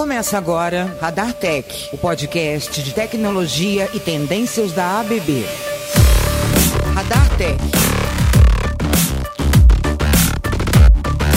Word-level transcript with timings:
Começa 0.00 0.38
agora 0.38 0.96
Radar 0.98 1.34
Tech, 1.34 1.90
o 1.92 1.98
podcast 1.98 2.82
de 2.82 2.94
tecnologia 2.94 3.86
e 3.92 4.00
tendências 4.00 4.72
da 4.72 4.98
ABB. 4.98 5.44
Radar 6.94 7.36
Tech. 7.36 7.58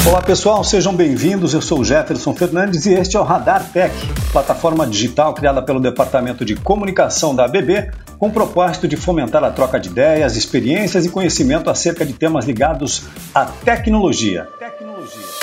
Olá 0.08 0.22
pessoal, 0.22 0.64
sejam 0.64 0.96
bem-vindos. 0.96 1.54
Eu 1.54 1.62
sou 1.62 1.84
Jefferson 1.84 2.34
Fernandes 2.34 2.86
e 2.86 2.94
este 2.94 3.18
é 3.18 3.20
o 3.20 3.24
Radar 3.24 3.70
Tech, 3.70 3.94
plataforma 4.32 4.88
digital 4.88 5.34
criada 5.34 5.62
pelo 5.62 5.82
Departamento 5.82 6.46
de 6.46 6.56
Comunicação 6.56 7.36
da 7.36 7.44
ABB 7.44 7.92
com 8.18 8.30
o 8.30 8.32
propósito 8.32 8.88
de 8.88 8.96
fomentar 8.96 9.44
a 9.44 9.52
troca 9.52 9.78
de 9.78 9.90
ideias, 9.90 10.38
experiências 10.38 11.06
e 11.06 11.10
conhecimento 11.10 11.70
acerca 11.70 12.06
de 12.06 12.14
temas 12.14 12.46
ligados 12.46 13.04
à 13.36 13.44
tecnologia. 13.44 14.48
tecnologia. 14.58 15.43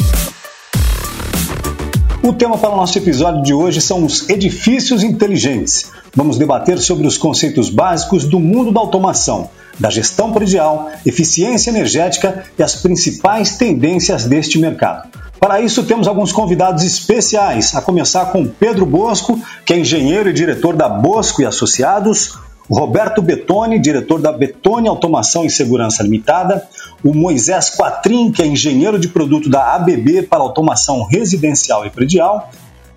O 2.30 2.32
tema 2.32 2.57
para 2.57 2.70
o 2.70 2.76
nosso 2.76 2.96
episódio 2.96 3.43
de 3.43 3.52
hoje 3.52 3.80
são 3.80 4.04
os 4.04 4.30
edifícios 4.30 5.02
inteligentes. 5.02 5.90
Vamos 6.14 6.39
debater 6.39 6.79
sobre 6.79 7.04
os 7.04 7.18
conceitos 7.18 7.68
básicos 7.68 8.25
do 8.25 8.39
mundo 8.39 8.70
da 8.70 8.79
automação, 8.79 9.50
da 9.76 9.90
gestão 9.90 10.30
predial, 10.30 10.93
eficiência 11.04 11.70
energética 11.70 12.44
e 12.56 12.62
as 12.62 12.76
principais 12.76 13.56
tendências 13.56 14.26
deste 14.26 14.61
mercado. 14.61 15.08
Para 15.40 15.61
isso, 15.61 15.82
temos 15.82 16.06
alguns 16.06 16.30
convidados 16.30 16.84
especiais, 16.84 17.75
a 17.75 17.82
começar 17.82 18.26
com 18.26 18.46
Pedro 18.46 18.86
Bosco, 18.86 19.36
que 19.67 19.72
é 19.72 19.81
engenheiro 19.81 20.31
e 20.31 20.32
diretor 20.32 20.76
da 20.76 20.89
Bosco 20.89 21.42
e 21.42 21.46
Associados, 21.46 22.39
Roberto 22.71 23.21
Betoni, 23.21 23.81
diretor 23.81 24.21
da 24.21 24.31
Betoni 24.31 24.89
Automação 24.89 25.45
e 25.45 25.51
Segurança 25.51 26.03
Limitada, 26.03 26.63
o 27.03 27.13
Moisés 27.13 27.71
Quatrin, 27.71 28.31
que 28.31 28.43
é 28.43 28.46
engenheiro 28.46 28.99
de 28.99 29.09
produto 29.09 29.51
da 29.51 29.75
ABB 29.75 30.23
para 30.23 30.43
automação 30.43 31.03
residencial 31.03 31.85
e 31.85 31.91
predial, 31.91 32.51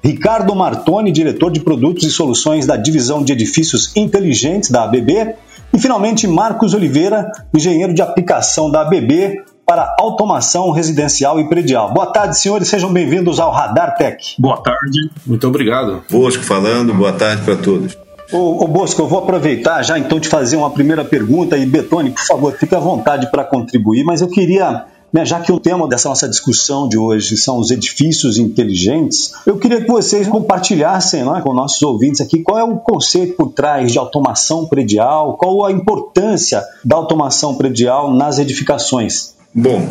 Ricardo 0.03 0.53
Martoni, 0.53 1.11
diretor 1.11 1.49
de 1.49 1.61
produtos 1.61 2.03
e 2.03 2.11
soluções 2.11 2.67
da 2.67 2.75
divisão 2.75 3.23
de 3.23 3.31
edifícios 3.31 3.95
inteligentes 3.95 4.69
da 4.69 4.83
ABB, 4.83 5.35
e 5.73 5.79
finalmente 5.79 6.27
Marcos 6.27 6.73
Oliveira, 6.73 7.31
engenheiro 7.53 7.93
de 7.93 8.01
aplicação 8.01 8.69
da 8.69 8.81
ABB 8.81 9.41
para 9.65 9.95
automação 9.99 10.71
residencial 10.71 11.39
e 11.39 11.47
predial. 11.47 11.91
Boa 11.93 12.07
tarde, 12.07 12.37
senhores, 12.37 12.67
sejam 12.67 12.91
bem-vindos 12.91 13.39
ao 13.39 13.51
Radar 13.51 13.95
Tech. 13.95 14.35
Boa 14.37 14.61
tarde, 14.61 15.09
muito 15.25 15.47
obrigado. 15.47 16.03
Bosco 16.11 16.43
falando, 16.43 16.93
boa 16.93 17.13
tarde 17.13 17.41
para 17.43 17.55
todos. 17.55 17.97
Ô, 18.33 18.63
ô, 18.63 18.67
Bosco, 18.67 18.99
eu 18.99 19.07
vou 19.07 19.19
aproveitar 19.19 19.83
já 19.83 19.99
então 19.99 20.19
de 20.19 20.27
fazer 20.27 20.55
uma 20.55 20.71
primeira 20.71 21.05
pergunta 21.05 21.55
e 21.55 21.67
Betone, 21.67 22.09
por 22.09 22.25
favor, 22.25 22.57
fique 22.57 22.73
à 22.73 22.79
vontade 22.79 23.29
para 23.29 23.43
contribuir, 23.43 24.03
mas 24.03 24.21
eu 24.21 24.27
queria, 24.27 24.85
né, 25.13 25.23
já 25.23 25.39
que 25.39 25.51
o 25.51 25.59
tema 25.59 25.87
dessa 25.87 26.09
nossa 26.09 26.27
discussão 26.27 26.89
de 26.89 26.97
hoje 26.97 27.37
são 27.37 27.59
os 27.59 27.69
edifícios 27.69 28.39
inteligentes, 28.39 29.33
eu 29.45 29.59
queria 29.59 29.81
que 29.81 29.87
vocês 29.87 30.27
compartilhassem 30.27 31.23
né, 31.23 31.41
com 31.43 31.53
nossos 31.53 31.79
ouvintes 31.83 32.21
aqui 32.21 32.39
qual 32.39 32.57
é 32.57 32.63
o 32.63 32.77
conceito 32.77 33.35
por 33.35 33.51
trás 33.51 33.91
de 33.91 33.99
automação 33.99 34.65
predial, 34.65 35.37
qual 35.37 35.63
a 35.63 35.71
importância 35.71 36.63
da 36.83 36.95
automação 36.95 37.53
predial 37.53 38.11
nas 38.11 38.39
edificações. 38.39 39.35
Bom, 39.53 39.87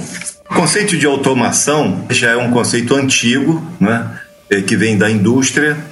o 0.50 0.54
conceito 0.54 0.98
de 0.98 1.06
automação 1.06 2.00
já 2.10 2.30
é 2.30 2.36
um 2.36 2.50
conceito 2.50 2.92
antigo, 2.96 3.62
né, 3.78 4.10
que 4.66 4.76
vem 4.76 4.98
da 4.98 5.08
indústria 5.08 5.91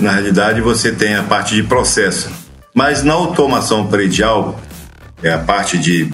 na 0.00 0.12
realidade 0.12 0.60
você 0.60 0.92
tem 0.92 1.14
a 1.14 1.22
parte 1.22 1.54
de 1.54 1.62
processo. 1.62 2.30
Mas 2.74 3.02
na 3.02 3.12
automação 3.12 3.86
predial, 3.86 4.60
é 5.22 5.32
a 5.32 5.38
parte 5.38 5.76
de 5.76 6.10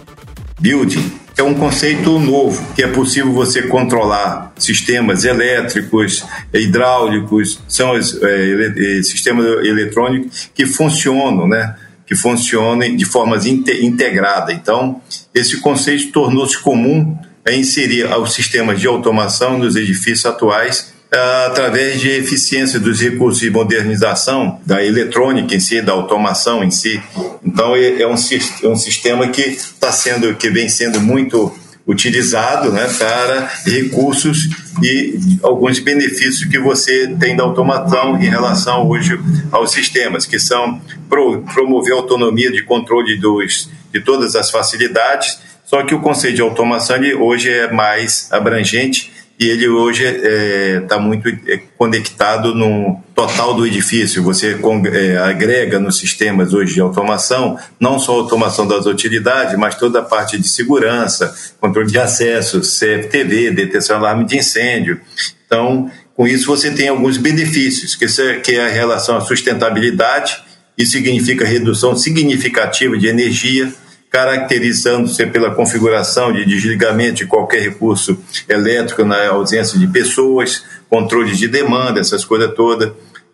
building, 0.59 1.13
é 1.37 1.43
um 1.43 1.55
conceito 1.55 2.19
novo, 2.19 2.65
que 2.75 2.83
é 2.83 2.87
possível 2.87 3.33
você 3.33 3.63
controlar 3.63 4.53
sistemas 4.57 5.25
elétricos, 5.25 6.25
hidráulicos, 6.53 7.61
são 7.67 7.93
os 7.93 8.17
é, 8.23 9.03
sistemas 9.03 9.45
eletrônicos 9.65 10.49
que 10.55 10.65
funcionam, 10.65 11.49
né? 11.49 11.75
que 12.07 12.15
funcionem 12.15 12.97
de 12.97 13.05
forma 13.05 13.37
integrada. 13.37 14.53
Então, 14.53 15.01
esse 15.35 15.61
conceito 15.61 16.13
tornou-se 16.13 16.59
comum 16.59 17.19
a 17.47 17.53
inserir 17.53 18.07
os 18.19 18.33
sistemas 18.33 18.81
de 18.81 18.87
automação 18.87 19.59
nos 19.59 19.75
edifícios 19.75 20.25
atuais 20.25 20.94
através 21.15 22.01
de 22.01 22.09
eficiência 22.11 22.81
dos 22.81 23.01
recursos 23.01 23.41
de 23.41 23.51
modernização 23.51 24.61
da 24.67 24.85
eletrônica 24.85 25.55
em 25.55 25.61
si, 25.61 25.81
da 25.81 25.93
automação 25.93 26.65
em 26.65 26.71
si. 26.71 27.01
Então 27.45 27.77
é, 27.77 28.03
é 28.03 28.07
um, 28.07 28.15
é 28.15 28.69
um 28.69 28.77
sistema 28.77 29.29
que 29.29 29.43
está 29.43 29.93
sendo, 29.93 30.35
que 30.35 30.51
vem 30.51 30.69
sendo 30.69 31.01
muito 31.01 31.53
utilizado 31.87 32.73
né, 32.73 32.87
para 32.99 33.51
recursos 33.67 34.49
e 34.83 35.19
alguns 35.43 35.79
benefícios 35.79 36.45
que 36.45 36.59
você 36.59 37.15
tem 37.21 37.37
da 37.37 37.45
automação 37.45 38.17
em 38.17 38.29
relação 38.29 38.89
hoje 38.89 39.19
aos 39.53 39.71
sistemas, 39.71 40.25
que 40.25 40.39
são 40.39 40.81
pro, 41.09 41.43
promover 41.43 41.93
a 41.93 41.97
autonomia 41.97 42.51
de 42.51 42.63
controle 42.63 43.19
dos, 43.19 43.71
de 43.93 44.01
todas 44.01 44.35
as 44.35 44.51
facilidades, 44.51 45.39
só 45.65 45.83
que 45.83 45.95
o 45.95 46.01
conceito 46.01 46.37
de 46.37 46.43
automação 46.43 46.97
hoje 47.21 47.51
é 47.51 47.71
mais 47.71 48.29
abrangente 48.33 49.14
e 49.39 49.47
ele 49.47 49.69
hoje 49.69 50.05
está 50.05 50.29
é, 50.29 50.81
tá 50.81 50.99
muito 50.99 51.29
é, 51.29 51.61
conectado 51.77 52.55
no 52.55 53.03
total 53.15 53.55
do 53.55 53.67
edifício. 53.67 54.23
Você 54.23 54.57
é, 54.93 55.17
agrega 55.17 55.81
nos 55.81 55.99
sistemas 55.99 56.55
hoje 56.55 56.75
de 56.75 56.81
automação, 56.81 57.59
não 57.81 57.99
só 57.99 58.13
a 58.13 58.23
automação 58.23 58.67
das 58.67 58.87
utilidades, 58.87 59.57
mas 59.59 59.75
toda 59.75 59.99
a 59.99 60.03
parte 60.03 60.39
de 60.39 60.47
segurança, 60.47 61.35
controle 61.61 61.91
de 61.91 61.99
acesso, 61.99 62.61
CFTV, 62.61 63.51
detecção 63.51 63.99
de 63.99 64.05
alarme 64.05 64.25
de 64.25 64.37
incêndio. 64.37 65.01
Então, 65.47 65.91
com 66.17 66.29
isso 66.29 66.47
você 66.47 66.71
tem 66.71 66.89
alguns 66.89 67.17
benefícios, 67.17 67.97
que 67.97 68.53
é 68.53 68.67
a 68.67 68.69
relação 68.69 69.17
à 69.17 69.21
sustentabilidade, 69.21 70.43
isso 70.79 70.93
significa 70.93 71.45
redução 71.45 71.97
significativa 71.97 72.97
de 72.97 73.07
energia, 73.07 73.73
caracterizando-se 74.15 75.27
pela 75.27 75.53
configuração 75.57 76.33
de 76.33 76.45
desligamento 76.45 77.15
de 77.15 77.27
qualquer 77.27 77.61
recurso 77.61 78.17
elétrico 78.49 79.05
na 79.05 79.27
ausência 79.27 79.77
de 79.77 79.89
pessoas, 79.89 80.63
controle 80.89 81.35
de 81.35 81.49
demanda, 81.49 81.99
essas 81.99 82.25
coisas 82.25 82.55
todas. 82.55 82.93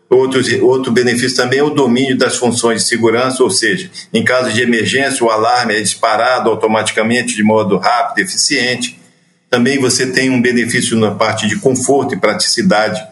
Outros, 0.09 0.51
outro 0.63 0.91
benefício 0.91 1.37
também 1.37 1.59
é 1.59 1.63
o 1.63 1.69
domínio 1.69 2.17
das 2.17 2.39
funções 2.39 2.81
de 2.81 2.89
segurança, 2.89 3.43
ou 3.45 3.51
seja, 3.51 3.91
em 4.11 4.25
caso 4.25 4.55
de 4.55 4.63
emergência, 4.63 5.23
o 5.23 5.29
alarme 5.29 5.75
é 5.77 5.81
disparado 5.83 6.49
automaticamente 6.49 7.37
de 7.37 7.43
modo 7.43 7.77
rápido 7.77 8.21
e 8.21 8.23
eficiente. 8.23 8.99
Também 9.51 9.79
você 9.79 10.07
tem 10.07 10.31
um 10.31 10.41
benefício 10.41 10.97
na 10.97 11.11
parte 11.11 11.47
de 11.47 11.57
conforto 11.57 12.15
e 12.15 12.19
praticidade, 12.19 13.07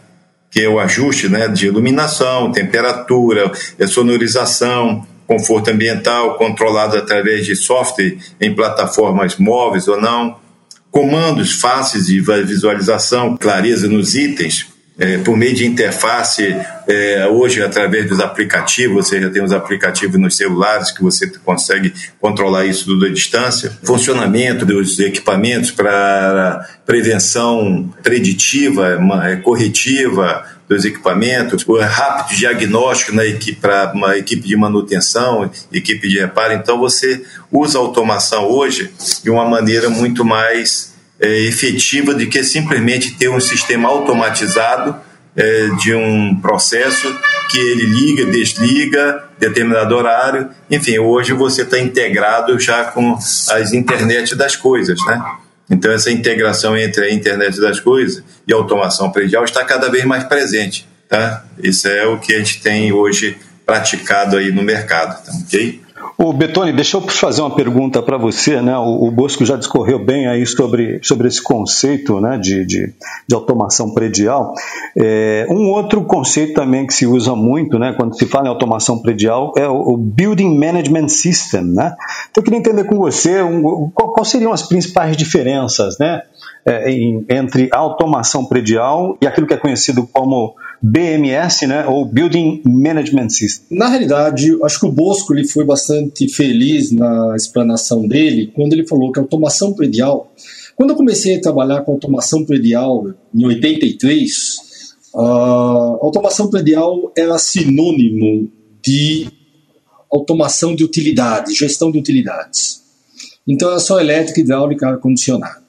que 0.51 0.63
é 0.63 0.69
o 0.71 0.81
ajuste 0.81 1.29
né, 1.29 1.49
de 1.49 1.67
iluminação, 1.67 2.51
temperatura, 2.51 3.53
sonorização, 3.87 5.07
conforto 5.29 5.71
ambiental 5.71 6.37
controlado 6.39 6.97
através 6.97 7.45
de 7.45 7.55
software 7.55 8.17
em 8.41 8.55
plataformas 8.55 9.37
móveis 9.37 9.87
ou 9.87 10.01
não, 10.01 10.39
comandos 10.91 11.53
fáceis 11.53 12.07
de 12.07 12.19
visualização, 12.21 13.37
clareza 13.37 13.87
nos 13.87 14.17
itens, 14.17 14.67
é, 14.99 15.19
por 15.19 15.37
meio 15.37 15.55
de 15.55 15.65
interface, 15.65 16.57
é, 16.89 17.27
hoje 17.29 17.63
através 17.63 18.09
dos 18.09 18.19
aplicativos, 18.19 19.07
você 19.07 19.21
já 19.21 19.31
tem 19.31 19.45
os 19.45 19.53
aplicativos 19.53 20.19
nos 20.19 20.37
celulares 20.37 20.91
que 20.91 21.03
você 21.03 21.31
consegue 21.45 21.93
controlar 22.21 22.65
isso 22.65 22.87
tudo 22.87 23.07
à 23.07 23.09
distância, 23.09 23.71
funcionamento 23.85 24.67
dos 24.67 24.99
equipamentos 24.99 25.71
para 25.71 26.69
prevenção 26.85 27.95
preditiva, 28.03 28.99
é, 29.25 29.37
corretiva, 29.37 30.45
dos 30.69 30.85
equipamentos, 30.85 31.67
o 31.67 31.79
rápido 31.81 32.37
diagnóstico 32.37 33.15
na 33.15 33.25
equipe 33.25 33.61
para 33.61 33.93
uma 33.95 34.19
equipe 34.19 34.47
de 34.47 34.57
manutenção, 34.57 35.51
equipe 35.73 36.09
de 36.09 36.19
reparo. 36.19 36.53
Então 36.53 36.79
você 36.79 37.25
usa 37.51 37.79
a 37.79 37.81
automação 37.81 38.45
hoje 38.45 38.93
de 39.23 39.31
uma 39.31 39.47
maneira 39.47 39.89
muito 39.89 40.25
mais 40.25 40.95
é, 41.19 41.47
efetiva 41.47 42.15
do 42.15 42.27
que 42.27 42.43
simplesmente 42.45 43.17
ter 43.17 43.29
um 43.29 43.41
sistema 43.41 43.89
automatizado 43.89 44.95
é, 45.35 45.69
de 45.81 45.95
um 45.95 46.37
processo 46.41 47.15
que 47.51 47.59
ele 47.59 47.87
liga, 47.87 48.27
desliga, 48.27 49.25
determinado 49.39 49.95
horário. 49.95 50.51
Enfim, 50.71 50.99
hoje 50.99 51.33
você 51.33 51.63
está 51.63 51.79
integrado 51.79 52.59
já 52.59 52.85
com 52.85 53.15
as 53.15 53.73
internet 53.73 54.35
das 54.35 54.57
coisas, 54.57 54.99
né? 55.07 55.23
Então, 55.71 55.93
essa 55.93 56.11
integração 56.11 56.77
entre 56.77 57.05
a 57.05 57.13
internet 57.13 57.61
das 57.61 57.79
coisas 57.79 58.23
e 58.47 58.53
a 58.53 58.57
automação 58.57 59.11
predial 59.11 59.45
está 59.45 59.65
cada 59.65 59.91
vez 59.91 60.05
mais 60.05 60.25
presente. 60.25 60.89
Tá? 61.09 61.45
Isso 61.63 61.89
é 61.89 62.07
o 62.07 62.19
que 62.19 62.35
a 62.35 62.39
gente 62.39 62.61
tem 62.61 62.93
hoje 62.93 63.37
praticado 63.67 64.37
aí 64.37 64.51
no 64.51 64.63
mercado. 64.63 65.25
Tá? 65.25 65.33
ok? 65.47 65.81
O 66.21 66.33
Betoni, 66.33 66.73
deixa 66.73 66.97
eu 66.97 67.01
fazer 67.01 67.43
uma 67.43 67.55
pergunta 67.55 68.03
para 68.03 68.19
você, 68.19 68.61
né? 68.61 68.77
O, 68.77 69.07
o, 69.07 69.11
Bosco 69.11 69.45
já 69.45 69.57
discorreu 69.57 70.05
bem 70.05 70.27
aí 70.27 70.45
sobre, 70.45 70.99
sobre 71.01 71.29
esse 71.29 71.41
conceito, 71.41 72.21
né, 72.21 72.37
de, 72.37 72.67
de, 72.67 72.93
de 73.27 73.35
automação 73.35 73.95
predial. 73.95 74.53
É, 74.97 75.47
um 75.49 75.71
outro 75.71 76.05
conceito 76.05 76.55
também 76.55 76.87
que 76.87 76.93
se 76.93 77.07
usa 77.07 77.37
muito, 77.37 77.79
né, 77.79 77.95
quando 77.97 78.19
se 78.19 78.27
fala 78.27 78.47
em 78.47 78.49
automação 78.49 79.01
predial 79.01 79.53
é 79.57 79.69
o, 79.69 79.95
o 79.95 79.97
Building 79.97 80.59
Management 80.59 81.07
System, 81.07 81.63
né? 81.63 81.95
Então 82.31 82.41
eu 82.41 82.43
queria 82.43 82.59
entender 82.59 82.85
com 82.85 82.97
você 82.97 83.41
um, 83.41 83.89
qual, 83.95 84.13
quais 84.13 84.29
seriam 84.29 84.53
as 84.53 84.63
principais 84.63 85.17
diferenças, 85.17 85.99
né, 86.01 86.23
é, 86.67 86.91
em, 86.91 87.25
entre 87.29 87.69
a 87.73 87.79
automação 87.79 88.45
predial 88.45 89.17
e 89.23 89.27
aquilo 89.27 89.47
que 89.47 89.55
é 89.55 89.57
conhecido 89.57 90.05
como 90.13 90.55
BMS, 90.81 91.67
né, 91.67 91.87
ou 91.87 92.05
Building 92.05 92.63
Management 92.65 93.31
System? 93.31 93.79
Na 93.79 93.89
realidade, 93.89 94.57
acho 94.63 94.81
que 94.81 94.87
o 94.87 94.93
Bosco 94.93 95.35
ele 95.35 95.47
foi 95.47 95.65
bastante 95.65 96.29
feliz 96.29 96.93
na 96.93 97.35
explanação 97.37 98.07
dele 98.07 98.53
quando 98.55 98.73
ele 98.73 98.87
falou 98.87 99.13
que 99.13 99.19
a 99.19 99.23
automação 99.23 99.73
predial. 99.73 100.33
Quando 100.77 100.91
eu 100.91 100.97
comecei 100.97 101.37
a 101.37 101.41
trabalhar 101.41 101.83
com 101.83 101.93
automação 101.93 102.45
predial 102.45 103.13
em 103.35 103.45
83, 103.45 104.57
a 105.15 105.99
automação 106.01 106.49
predial 106.49 107.13
era 107.17 107.37
sinônimo 107.39 108.49
de 108.83 109.27
automação 110.11 110.75
de 110.75 110.85
utilidades, 110.85 111.57
gestão 111.57 111.91
de 111.91 111.99
utilidades. 111.99 112.83
Então 113.47 113.71
era 113.71 113.81
só 113.81 114.01
elétrica, 114.01 114.41
hidráulica, 114.41 114.89
ar-condicionado. 114.89 115.67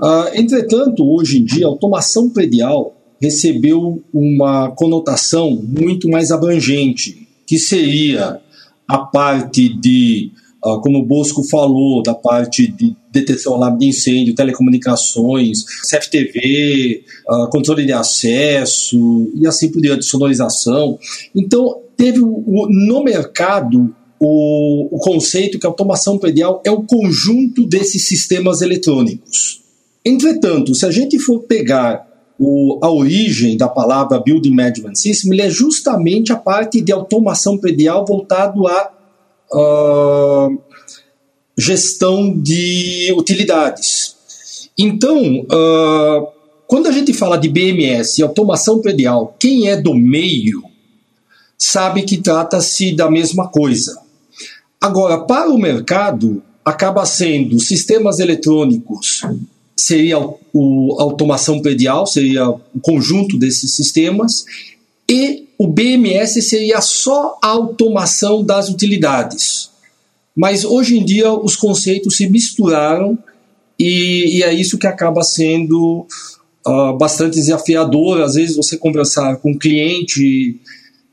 Uh, 0.00 0.34
entretanto, 0.34 1.04
hoje 1.04 1.38
em 1.38 1.44
dia, 1.44 1.66
automação 1.66 2.30
predial 2.30 2.97
recebeu 3.20 4.02
uma 4.12 4.70
conotação 4.70 5.50
muito 5.50 6.08
mais 6.08 6.30
abrangente, 6.30 7.28
que 7.46 7.58
seria 7.58 8.40
a 8.86 8.98
parte 8.98 9.68
de, 9.68 10.30
uh, 10.64 10.80
como 10.80 10.98
o 10.98 11.04
Bosco 11.04 11.42
falou, 11.42 12.02
da 12.02 12.14
parte 12.14 12.66
de 12.66 12.96
detecção 13.12 13.54
alarme 13.54 13.80
de 13.80 13.86
incêndio, 13.86 14.34
telecomunicações, 14.34 15.64
CFTV, 15.88 17.02
ah, 17.28 17.48
controle 17.50 17.84
de 17.84 17.92
acesso 17.92 19.30
e 19.34 19.46
assim 19.46 19.70
por 19.70 19.80
diante, 19.80 20.04
sonorização. 20.04 20.98
Então, 21.34 21.80
teve 21.96 22.20
no 22.20 23.02
mercado 23.02 23.94
o, 24.20 24.96
o 24.96 24.98
conceito 24.98 25.58
que 25.58 25.66
a 25.66 25.70
automação 25.70 26.18
predial 26.18 26.60
é 26.64 26.70
o 26.70 26.82
conjunto 26.82 27.66
desses 27.66 28.06
sistemas 28.06 28.60
eletrônicos. 28.60 29.62
Entretanto, 30.04 30.74
se 30.74 30.86
a 30.86 30.90
gente 30.90 31.18
for 31.18 31.40
pegar 31.40 32.07
o, 32.38 32.78
a 32.82 32.90
origem 32.90 33.56
da 33.56 33.68
palavra 33.68 34.20
Building 34.20 34.54
Management 34.54 34.94
System, 34.94 35.40
é 35.40 35.50
justamente 35.50 36.32
a 36.32 36.36
parte 36.36 36.80
de 36.80 36.92
automação 36.92 37.58
predial 37.58 38.04
voltado 38.06 38.66
à 38.66 38.92
uh, 39.52 40.58
gestão 41.56 42.38
de 42.38 43.12
utilidades. 43.16 44.16
Então, 44.78 45.40
uh, 45.40 46.28
quando 46.68 46.86
a 46.86 46.92
gente 46.92 47.12
fala 47.12 47.36
de 47.36 47.48
BMS 47.48 48.20
e 48.20 48.22
automação 48.22 48.80
predial, 48.80 49.34
quem 49.38 49.68
é 49.68 49.76
do 49.76 49.94
meio 49.94 50.62
sabe 51.56 52.02
que 52.02 52.18
trata-se 52.18 52.94
da 52.94 53.10
mesma 53.10 53.48
coisa. 53.48 54.00
Agora, 54.80 55.18
para 55.24 55.50
o 55.50 55.58
mercado, 55.58 56.40
acaba 56.64 57.04
sendo 57.04 57.58
sistemas 57.58 58.20
eletrônicos 58.20 59.22
seria 59.78 60.18
o, 60.18 60.96
a 60.98 61.04
automação 61.04 61.60
predial, 61.62 62.06
seria 62.06 62.48
o 62.48 62.80
conjunto 62.82 63.38
desses 63.38 63.74
sistemas, 63.76 64.44
e 65.08 65.46
o 65.56 65.66
BMS 65.66 66.42
seria 66.42 66.80
só 66.80 67.38
a 67.40 67.48
automação 67.48 68.44
das 68.44 68.68
utilidades. 68.68 69.70
Mas 70.36 70.64
hoje 70.64 70.98
em 70.98 71.04
dia 71.04 71.32
os 71.32 71.56
conceitos 71.56 72.16
se 72.16 72.28
misturaram 72.28 73.18
e, 73.78 74.38
e 74.38 74.42
é 74.42 74.52
isso 74.52 74.78
que 74.78 74.86
acaba 74.86 75.22
sendo 75.22 76.06
uh, 76.66 76.96
bastante 76.96 77.34
desafiador. 77.34 78.20
Às 78.20 78.34
vezes 78.34 78.56
você 78.56 78.76
conversar 78.76 79.36
com 79.36 79.52
um 79.52 79.58
cliente 79.58 80.60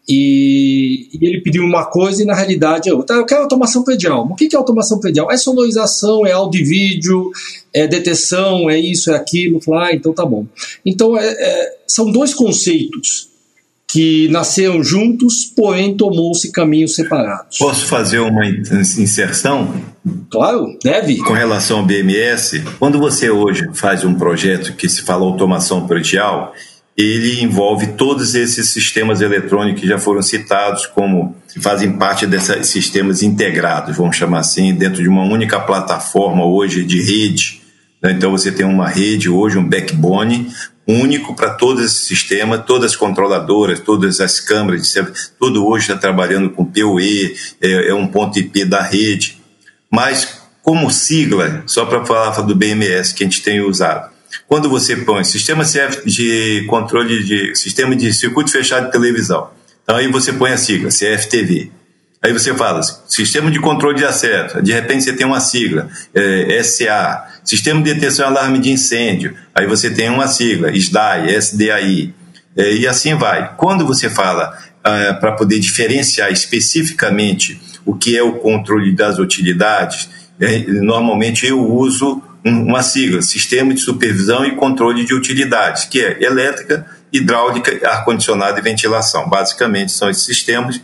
e, 0.08 1.10
e, 1.14 1.26
ele 1.26 1.42
pediu 1.42 1.64
uma 1.64 1.86
coisa 1.86 2.22
e 2.22 2.26
na 2.26 2.36
realidade 2.36 2.90
eu, 2.90 3.02
tá, 3.04 3.16
eu 3.16 3.26
quero 3.26 3.42
automação 3.42 3.84
predial. 3.84 4.28
O 4.30 4.36
que 4.36 4.50
é 4.54 4.58
automação 4.58 5.00
predial? 5.00 5.32
É 5.32 5.38
sonorização, 5.38 6.26
é 6.26 6.32
áudio 6.32 6.62
e 6.62 6.64
vídeo, 6.64 7.32
é 7.74 7.88
deteção, 7.88 8.70
é 8.70 8.80
isso, 8.80 9.12
é 9.12 9.16
aquilo. 9.16 9.60
Ah, 9.74 9.94
então 9.94 10.14
tá 10.14 10.26
bom. 10.26 10.46
Então 10.86 11.18
é, 11.18 11.28
é, 11.28 11.78
são 11.88 12.12
dois 12.12 12.34
conceitos 12.34 13.30
que 13.88 14.28
nasceram 14.28 14.84
juntos, 14.84 15.46
porém 15.46 15.96
tomou-se 15.96 16.52
caminhos 16.52 16.96
separados. 16.96 17.58
Posso 17.58 17.86
fazer 17.86 18.20
uma 18.20 18.46
inserção? 18.46 19.74
Claro, 20.30 20.78
deve. 20.84 21.18
Com 21.20 21.34
relação 21.34 21.80
ao 21.80 21.86
BMS, 21.86 22.62
quando 22.78 23.00
você 23.00 23.30
hoje 23.30 23.70
faz 23.74 24.04
um 24.04 24.16
projeto 24.16 24.74
que 24.74 24.90
se 24.90 25.02
fala 25.02 25.24
automação 25.24 25.88
predial, 25.88 26.54
ele 26.98 27.42
envolve 27.44 27.88
todos 27.88 28.36
esses 28.36 28.70
sistemas 28.70 29.20
eletrônicos 29.20 29.82
que 29.82 29.88
já 29.88 29.98
foram 29.98 30.22
citados 30.22 30.86
como 30.86 31.36
que 31.52 31.60
fazem 31.60 31.92
parte 31.92 32.26
desses 32.26 32.68
sistemas 32.68 33.22
integrados, 33.22 33.98
vamos 33.98 34.16
chamar 34.16 34.40
assim, 34.40 34.74
dentro 34.74 35.02
de 35.02 35.10
uma 35.10 35.24
única 35.24 35.60
plataforma 35.60 36.46
hoje 36.46 36.84
de 36.84 37.02
rede. 37.02 37.62
Né? 38.02 38.12
Então 38.12 38.32
você 38.32 38.52
tem 38.52 38.66
uma 38.66 38.88
rede 38.88 39.30
hoje, 39.30 39.58
um 39.58 39.68
backbone 39.68 40.50
único 40.88 41.36
para 41.36 41.50
todos 41.50 41.84
esses 41.84 42.08
sistemas, 42.08 42.64
todas 42.66 42.92
as 42.92 42.98
controladoras, 42.98 43.80
todas 43.80 44.22
as 44.22 44.40
câmeras, 44.40 44.94
tudo 45.40 45.68
hoje 45.68 45.88
está 45.88 45.98
trabalhando 45.98 46.50
com 46.50 46.64
PoE, 46.64 47.36
é, 47.60 47.90
é 47.90 47.94
um 47.94 48.08
ponto 48.08 48.40
IP 48.40 48.64
da 48.66 48.82
rede. 48.82 49.38
Mas 49.92 50.40
como 50.62 50.90
sigla, 50.90 51.64
só 51.66 51.86
para 51.86 52.06
falar 52.06 52.42
do 52.42 52.56
BMS 52.56 53.14
que 53.14 53.24
a 53.24 53.28
gente 53.28 53.42
tem 53.42 53.62
usado, 53.62 54.15
quando 54.48 54.70
você 54.70 54.96
põe 54.96 55.24
sistema 55.24 55.64
de 56.06 56.66
controle 56.68 57.24
de 57.24 57.56
sistema 57.56 57.96
de 57.96 58.14
circuito 58.14 58.52
fechado 58.52 58.88
de 58.88 58.92
televisão, 58.92 59.50
então 59.84 59.96
aí 59.96 60.12
você 60.12 60.34
põe 60.34 60.52
a 60.52 60.58
sigla 60.58 60.90
CFTV. 60.90 61.72
Aí 62.26 62.34
você 62.34 62.56
fala 62.56 62.82
sistema 63.08 63.52
de 63.52 63.60
controle 63.60 63.98
de 63.98 64.04
acesso. 64.04 64.60
De 64.60 64.74
repente 64.74 65.04
você 65.04 65.14
tem 65.14 65.28
uma 65.28 65.40
sigla 65.40 65.88
é, 66.12 66.64
SA, 66.64 67.24
sistema 67.44 67.80
de 67.84 67.94
deteção 67.94 68.26
e 68.26 68.30
alarme 68.30 68.58
de 68.58 68.72
incêndio. 68.72 69.36
Aí 69.54 69.68
você 69.68 69.92
tem 69.92 70.10
uma 70.10 70.28
sigla 70.28 70.72
SDAI, 70.76 71.36
SDAI. 71.40 72.14
É, 72.58 72.74
e 72.74 72.88
assim 72.88 73.14
vai. 73.14 73.54
Quando 73.56 73.86
você 73.86 74.10
fala 74.10 74.58
é, 74.84 75.14
para 75.14 75.34
poder 75.34 75.60
diferenciar 75.60 76.32
especificamente 76.32 77.62
o 77.86 77.94
que 77.94 78.18
é 78.18 78.24
o 78.24 78.40
controle 78.40 78.96
das 78.96 79.20
utilidades, 79.20 80.10
é, 80.40 80.60
normalmente 80.68 81.46
eu 81.46 81.62
uso 81.62 82.24
uma 82.46 82.84
sigla, 82.84 83.22
Sistema 83.24 83.74
de 83.74 83.82
Supervisão 83.82 84.46
e 84.46 84.56
Controle 84.56 85.04
de 85.04 85.16
Utilidades, 85.16 85.86
que 85.86 86.00
é 86.00 86.24
elétrica, 86.24 86.86
hidráulica, 87.12 87.90
ar-condicionado 87.90 88.60
e 88.60 88.62
ventilação. 88.62 89.28
Basicamente 89.28 89.92
são 89.92 90.10
esses 90.10 90.24
sistemas, 90.24 90.80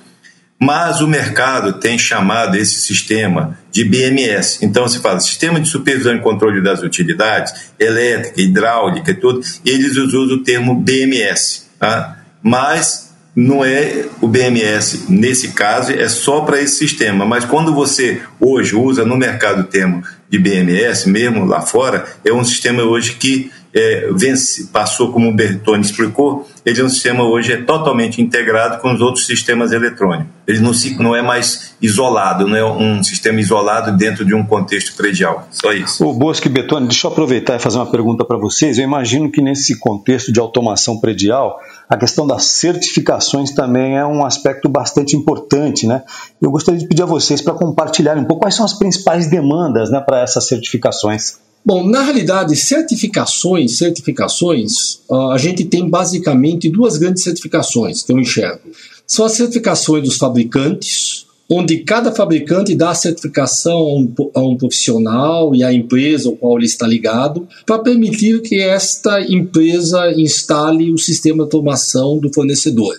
mas 0.59 1.01
o 1.01 1.07
mercado 1.07 1.73
tem 1.73 1.97
chamado 1.99 2.55
esse 2.55 2.81
sistema 2.81 3.57
de 3.71 3.83
BMS. 3.83 4.59
Então 4.65 4.87
se 4.87 4.99
fala 4.99 5.19
Sistema 5.19 5.59
de 5.59 5.67
Supervisão 5.67 6.15
e 6.15 6.19
Controle 6.19 6.61
das 6.61 6.81
Utilidades, 6.81 7.71
elétrica, 7.79 8.41
hidráulica 8.41 9.11
e 9.11 9.15
tudo, 9.15 9.41
eles 9.63 9.97
usam 9.97 10.37
o 10.37 10.43
termo 10.43 10.75
BMS. 10.75 11.67
Tá? 11.79 12.17
Mas 12.41 13.11
não 13.35 13.63
é 13.63 14.05
o 14.19 14.27
BMS, 14.27 15.05
nesse 15.09 15.49
caso, 15.49 15.91
é 15.91 16.09
só 16.09 16.41
para 16.41 16.59
esse 16.59 16.75
sistema. 16.75 17.25
Mas 17.25 17.45
quando 17.45 17.73
você 17.73 18.21
hoje 18.39 18.75
usa 18.75 19.05
no 19.05 19.15
mercado 19.15 19.61
o 19.61 19.65
termo 19.65 20.03
de 20.31 20.39
BMS, 20.39 21.09
mesmo 21.09 21.45
lá 21.45 21.61
fora, 21.61 22.05
é 22.23 22.31
um 22.31 22.43
sistema 22.43 22.81
hoje 22.83 23.15
que 23.15 23.51
é, 23.73 24.09
vence, 24.13 24.67
passou, 24.67 25.11
como 25.11 25.29
o 25.29 25.33
Bertone 25.33 25.81
explicou, 25.81 26.47
ele 26.65 26.81
é 26.81 26.83
um 26.83 26.89
sistema 26.89 27.23
hoje 27.23 27.53
é 27.53 27.57
totalmente 27.57 28.21
integrado 28.21 28.81
com 28.81 28.93
os 28.93 29.01
outros 29.01 29.25
sistemas 29.25 29.71
eletrônicos. 29.71 30.31
Ele 30.45 30.59
não, 30.59 30.73
se, 30.73 31.01
não 31.01 31.15
é 31.15 31.21
mais 31.21 31.73
isolado, 31.81 32.47
não 32.47 32.57
é 32.57 32.65
um 32.65 33.03
sistema 33.03 33.39
isolado 33.39 33.95
dentro 33.97 34.25
de 34.25 34.35
um 34.35 34.45
contexto 34.45 34.95
predial. 34.95 35.47
Só 35.51 35.71
isso. 35.71 36.05
O 36.05 36.13
Bosque 36.13 36.49
Betone, 36.49 36.87
deixa 36.87 37.07
eu 37.07 37.11
aproveitar 37.11 37.55
e 37.55 37.59
fazer 37.59 37.77
uma 37.77 37.89
pergunta 37.89 38.25
para 38.25 38.37
vocês. 38.37 38.77
Eu 38.77 38.83
imagino 38.83 39.31
que 39.31 39.41
nesse 39.41 39.79
contexto 39.79 40.31
de 40.31 40.39
automação 40.39 40.99
predial, 40.99 41.57
a 41.91 41.97
questão 41.97 42.25
das 42.25 42.45
certificações 42.45 43.51
também 43.51 43.97
é 43.97 44.05
um 44.05 44.25
aspecto 44.25 44.69
bastante 44.69 45.13
importante, 45.13 45.85
né? 45.85 46.03
Eu 46.41 46.49
gostaria 46.49 46.79
de 46.79 46.87
pedir 46.87 47.01
a 47.01 47.05
vocês 47.05 47.41
para 47.41 47.53
compartilharem 47.53 48.23
um 48.23 48.25
pouco 48.25 48.43
quais 48.43 48.55
são 48.55 48.63
as 48.63 48.73
principais 48.73 49.29
demandas 49.29 49.91
né, 49.91 49.99
para 49.99 50.21
essas 50.21 50.47
certificações. 50.47 51.37
Bom, 51.65 51.85
na 51.85 52.01
realidade, 52.01 52.55
certificações, 52.55 53.77
certificações, 53.77 55.01
a 55.33 55.37
gente 55.37 55.65
tem 55.65 55.89
basicamente 55.89 56.69
duas 56.69 56.95
grandes 56.95 57.23
certificações 57.23 58.03
que 58.03 58.13
eu 58.13 58.17
enxergo. 58.17 58.61
São 59.05 59.25
as 59.25 59.33
certificações 59.33 60.05
dos 60.05 60.15
fabricantes, 60.15 61.10
onde 61.53 61.79
cada 61.79 62.13
fabricante 62.13 62.73
dá 62.73 62.91
a 62.91 62.95
certificação 62.95 64.09
a 64.33 64.41
um, 64.41 64.55
profissional 64.55 65.53
e 65.53 65.65
à 65.65 65.73
empresa 65.73 66.29
ao 66.29 66.37
qual 66.37 66.57
ele 66.57 66.65
está 66.65 66.87
ligado, 66.87 67.45
para 67.65 67.79
permitir 67.79 68.41
que 68.41 68.61
esta 68.61 69.19
empresa 69.19 70.13
instale 70.15 70.93
o 70.93 70.97
sistema 70.97 71.39
de 71.39 71.41
automação 71.41 72.19
do 72.19 72.33
fornecedor. 72.33 72.95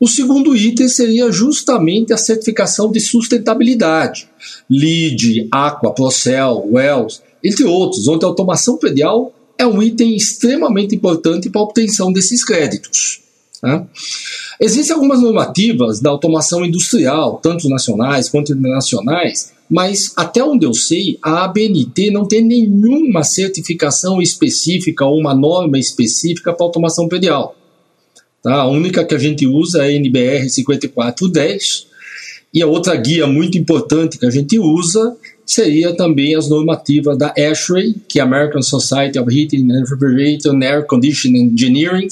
O 0.00 0.08
segundo 0.08 0.56
item 0.56 0.88
seria 0.88 1.30
justamente 1.30 2.12
a 2.12 2.16
certificação 2.16 2.90
de 2.90 2.98
sustentabilidade. 2.98 4.28
LEED, 4.68 5.46
Aqua, 5.52 5.94
Procel, 5.94 6.68
Wells, 6.72 7.22
entre 7.44 7.64
outros, 7.64 8.08
onde 8.08 8.24
a 8.24 8.28
automação 8.28 8.76
predial 8.76 9.32
é 9.56 9.64
um 9.64 9.80
item 9.80 10.16
extremamente 10.16 10.96
importante 10.96 11.48
para 11.48 11.60
a 11.60 11.64
obtenção 11.64 12.12
desses 12.12 12.44
créditos. 12.44 13.27
Né? 13.62 13.86
Existem 14.60 14.94
algumas 14.94 15.20
normativas 15.20 16.00
da 16.00 16.10
automação 16.10 16.64
industrial, 16.64 17.40
tanto 17.42 17.68
nacionais 17.68 18.28
quanto 18.28 18.52
internacionais, 18.52 19.52
mas 19.70 20.12
até 20.16 20.42
onde 20.42 20.64
eu 20.64 20.72
sei, 20.72 21.18
a 21.22 21.44
ABNT 21.44 22.10
não 22.10 22.26
tem 22.26 22.42
nenhuma 22.42 23.22
certificação 23.22 24.22
específica 24.22 25.04
ou 25.04 25.18
uma 25.18 25.34
norma 25.34 25.78
específica 25.78 26.52
para 26.52 26.64
automação 26.64 27.06
predial. 27.08 27.54
Tá? 28.42 28.54
A 28.54 28.68
única 28.68 29.04
que 29.04 29.14
a 29.14 29.18
gente 29.18 29.46
usa 29.46 29.84
é 29.84 29.88
a 29.88 29.92
NBR 29.92 30.48
5410. 30.48 31.86
E 32.54 32.62
a 32.62 32.66
outra 32.66 32.96
guia 32.96 33.26
muito 33.26 33.58
importante 33.58 34.18
que 34.18 34.24
a 34.24 34.30
gente 34.30 34.58
usa 34.58 35.14
seria 35.44 35.94
também 35.94 36.34
as 36.34 36.48
normativas 36.48 37.18
da 37.18 37.34
ASHRAE, 37.36 37.94
que 38.08 38.20
é 38.20 38.22
American 38.22 38.62
Society 38.62 39.18
of 39.18 39.30
Heating 39.30 39.70
and 39.70 39.80
Refrigeration 39.80 40.62
Air 40.62 40.86
Conditioning 40.86 41.50
Engineering, 41.52 42.08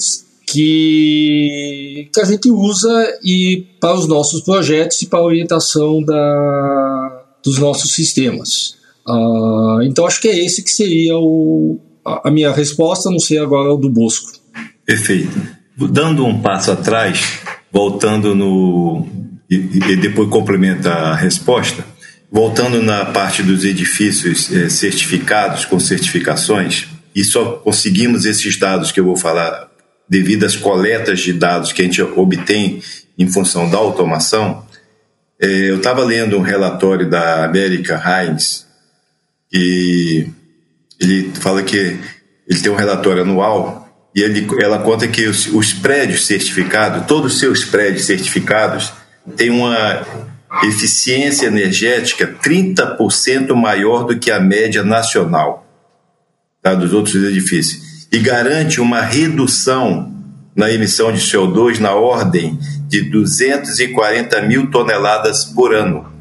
que, 0.47 2.09
que 2.13 2.21
a 2.21 2.25
gente 2.25 2.49
usa 2.49 3.19
e 3.21 3.67
para 3.81 3.93
os 3.93 4.07
nossos 4.07 4.41
projetos 4.41 5.01
e 5.01 5.07
para 5.07 5.19
a 5.19 5.23
orientação 5.23 6.01
da, 6.01 7.25
dos 7.43 7.59
nossos 7.59 7.93
sistemas. 7.93 8.77
Uh, 9.05 9.81
então 9.83 10.05
acho 10.05 10.21
que 10.21 10.29
é 10.29 10.45
esse 10.45 10.63
que 10.63 10.71
seria 10.71 11.17
o, 11.17 11.79
a, 12.05 12.31
minha 12.31 12.51
resposta, 12.51 13.11
não 13.11 13.19
sei 13.19 13.39
agora 13.39 13.73
o 13.73 13.77
do 13.77 13.89
Bosco. 13.89 14.31
Perfeito. 14.85 15.37
Dando 15.91 16.25
um 16.25 16.41
passo 16.41 16.71
atrás, 16.71 17.39
voltando 17.71 18.33
no. 18.33 19.05
E, 19.49 19.55
e 19.55 19.95
depois 19.97 20.29
complementa 20.29 20.91
a 20.91 21.15
resposta, 21.15 21.85
voltando 22.31 22.81
na 22.81 23.05
parte 23.05 23.43
dos 23.43 23.63
edifícios 23.63 24.51
é, 24.51 24.67
certificados, 24.69 25.65
com 25.65 25.79
certificações, 25.79 26.87
e 27.15 27.23
só 27.23 27.53
conseguimos 27.53 28.25
esses 28.25 28.57
dados 28.57 28.91
que 28.91 28.99
eu 28.99 29.05
vou 29.05 29.15
falar 29.15 29.66
devido 30.09 30.45
às 30.45 30.55
coletas 30.55 31.19
de 31.19 31.33
dados 31.33 31.71
que 31.71 31.81
a 31.81 31.85
gente 31.85 32.01
obtém 32.01 32.81
em 33.17 33.27
função 33.27 33.69
da 33.69 33.77
automação. 33.77 34.65
É, 35.39 35.69
eu 35.69 35.77
estava 35.77 36.03
lendo 36.03 36.37
um 36.37 36.41
relatório 36.41 37.09
da 37.09 37.45
América 37.45 38.01
Heinz, 38.03 38.65
e 39.51 40.27
ele 40.99 41.31
fala 41.39 41.63
que 41.63 41.97
ele 42.47 42.59
tem 42.61 42.71
um 42.71 42.75
relatório 42.75 43.21
anual 43.21 43.87
e 44.15 44.21
ele, 44.21 44.47
ela 44.61 44.79
conta 44.79 45.07
que 45.07 45.27
os, 45.27 45.47
os 45.47 45.73
prédios 45.73 46.25
certificados, 46.25 47.05
todos 47.05 47.33
os 47.33 47.39
seus 47.39 47.63
prédios 47.63 48.05
certificados, 48.05 48.91
têm 49.35 49.49
uma 49.49 50.05
eficiência 50.63 51.47
energética 51.47 52.35
30% 52.43 53.53
maior 53.53 54.05
do 54.05 54.17
que 54.17 54.31
a 54.31 54.39
média 54.39 54.83
nacional 54.83 55.67
tá, 56.61 56.73
dos 56.73 56.93
outros 56.93 57.15
edifícios 57.15 57.86
e 58.11 58.19
garante 58.19 58.79
uma 58.79 59.01
redução 59.01 60.13
na 60.55 60.71
emissão 60.71 61.11
de 61.11 61.19
CO2 61.19 61.79
na 61.79 61.93
ordem 61.93 62.57
de 62.87 63.01
240 63.01 64.41
mil 64.41 64.71
toneladas 64.71 65.45
por 65.45 65.73
ano. 65.73 66.11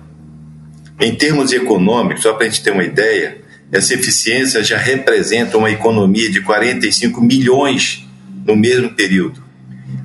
Em 1.00 1.14
termos 1.14 1.52
econômicos, 1.52 2.22
só 2.22 2.34
para 2.34 2.46
a 2.46 2.48
gente 2.48 2.62
ter 2.62 2.72
uma 2.72 2.84
ideia, 2.84 3.38
essa 3.72 3.94
eficiência 3.94 4.62
já 4.62 4.76
representa 4.76 5.56
uma 5.56 5.70
economia 5.70 6.30
de 6.30 6.40
45 6.40 7.20
milhões 7.20 8.06
no 8.44 8.56
mesmo 8.56 8.90
período. 8.90 9.42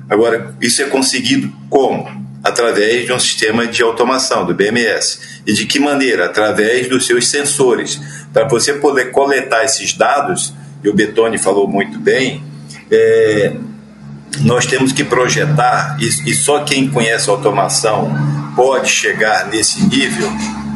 Agora, 0.08 0.54
isso 0.60 0.82
é 0.82 0.86
conseguido 0.86 1.52
como? 1.70 2.22
Através 2.42 3.06
de 3.06 3.12
um 3.12 3.18
sistema 3.18 3.66
de 3.66 3.82
automação 3.82 4.44
do 4.44 4.52
BMS. 4.52 5.40
E 5.46 5.52
de 5.52 5.64
que 5.64 5.78
maneira? 5.78 6.26
Através 6.26 6.88
dos 6.88 7.06
seus 7.06 7.28
sensores. 7.28 8.00
Para 8.32 8.48
você 8.48 8.74
poder 8.74 9.10
coletar 9.10 9.64
esses 9.64 9.94
dados, 9.94 10.52
e 10.82 10.88
o 10.88 10.94
Betone 10.94 11.38
falou 11.38 11.68
muito 11.68 11.98
bem, 11.98 12.42
é, 12.90 13.54
nós 14.40 14.66
temos 14.66 14.92
que 14.92 15.04
projetar, 15.04 15.96
e, 16.00 16.30
e 16.30 16.34
só 16.34 16.64
quem 16.64 16.88
conhece 16.88 17.28
automação 17.28 18.12
pode 18.56 18.88
chegar 18.88 19.48
nesse 19.48 19.82
nível. 19.86 20.30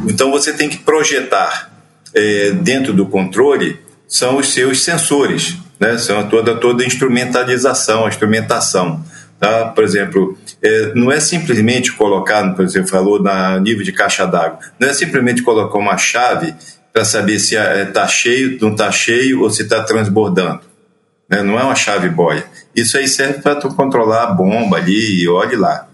Então 0.07 0.31
você 0.31 0.53
tem 0.53 0.69
que 0.69 0.79
projetar 0.79 1.73
é, 2.15 2.53
dentro 2.53 2.93
do 2.93 3.07
controle 3.07 3.85
são 4.09 4.37
os 4.37 4.53
seus 4.53 4.83
sensores, 4.83 5.57
né? 5.81 5.99
são 5.99 6.29
toda, 6.29 6.55
toda 6.55 6.83
a 6.83 6.87
instrumentalização, 6.87 8.07
a 8.07 8.09
instrumentação. 8.09 9.05
Tá? 9.39 9.67
Por 9.67 9.85
exemplo, 9.85 10.39
é, 10.63 10.93
não 10.95 11.13
é 11.13 11.21
simplesmente 11.21 11.93
colocar, 11.93 12.55
por 12.55 12.65
exemplo, 12.65 12.89
falou 12.89 13.23
na 13.23 13.59
nível 13.61 13.85
de 13.85 13.93
caixa 13.93 14.25
d'água, 14.27 14.59
não 14.79 14.89
é 14.89 14.95
simplesmente 14.95 15.43
colocar 15.43 15.77
uma 15.77 15.99
chave 15.99 16.55
para 16.97 17.05
saber 17.05 17.39
se 17.39 17.55
está 17.57 18.05
é, 18.05 18.09
cheio, 18.09 18.59
não 18.59 18.73
está 18.73 18.91
cheio 18.91 19.43
ou 19.43 19.51
se 19.51 19.65
está 19.65 19.83
transbordando. 19.83 20.63
Né? 21.29 21.43
Não 21.43 21.61
é 21.61 21.63
uma 21.63 21.75
chave 21.75 22.09
boia. 22.09 22.47
Isso 22.75 22.97
aí 22.97 23.07
serve 23.07 23.43
para 23.43 23.61
controlar 23.61 24.23
a 24.23 24.33
bomba 24.33 24.79
ali 24.79 25.21
e 25.21 25.29
olhe 25.29 25.57
lá 25.57 25.87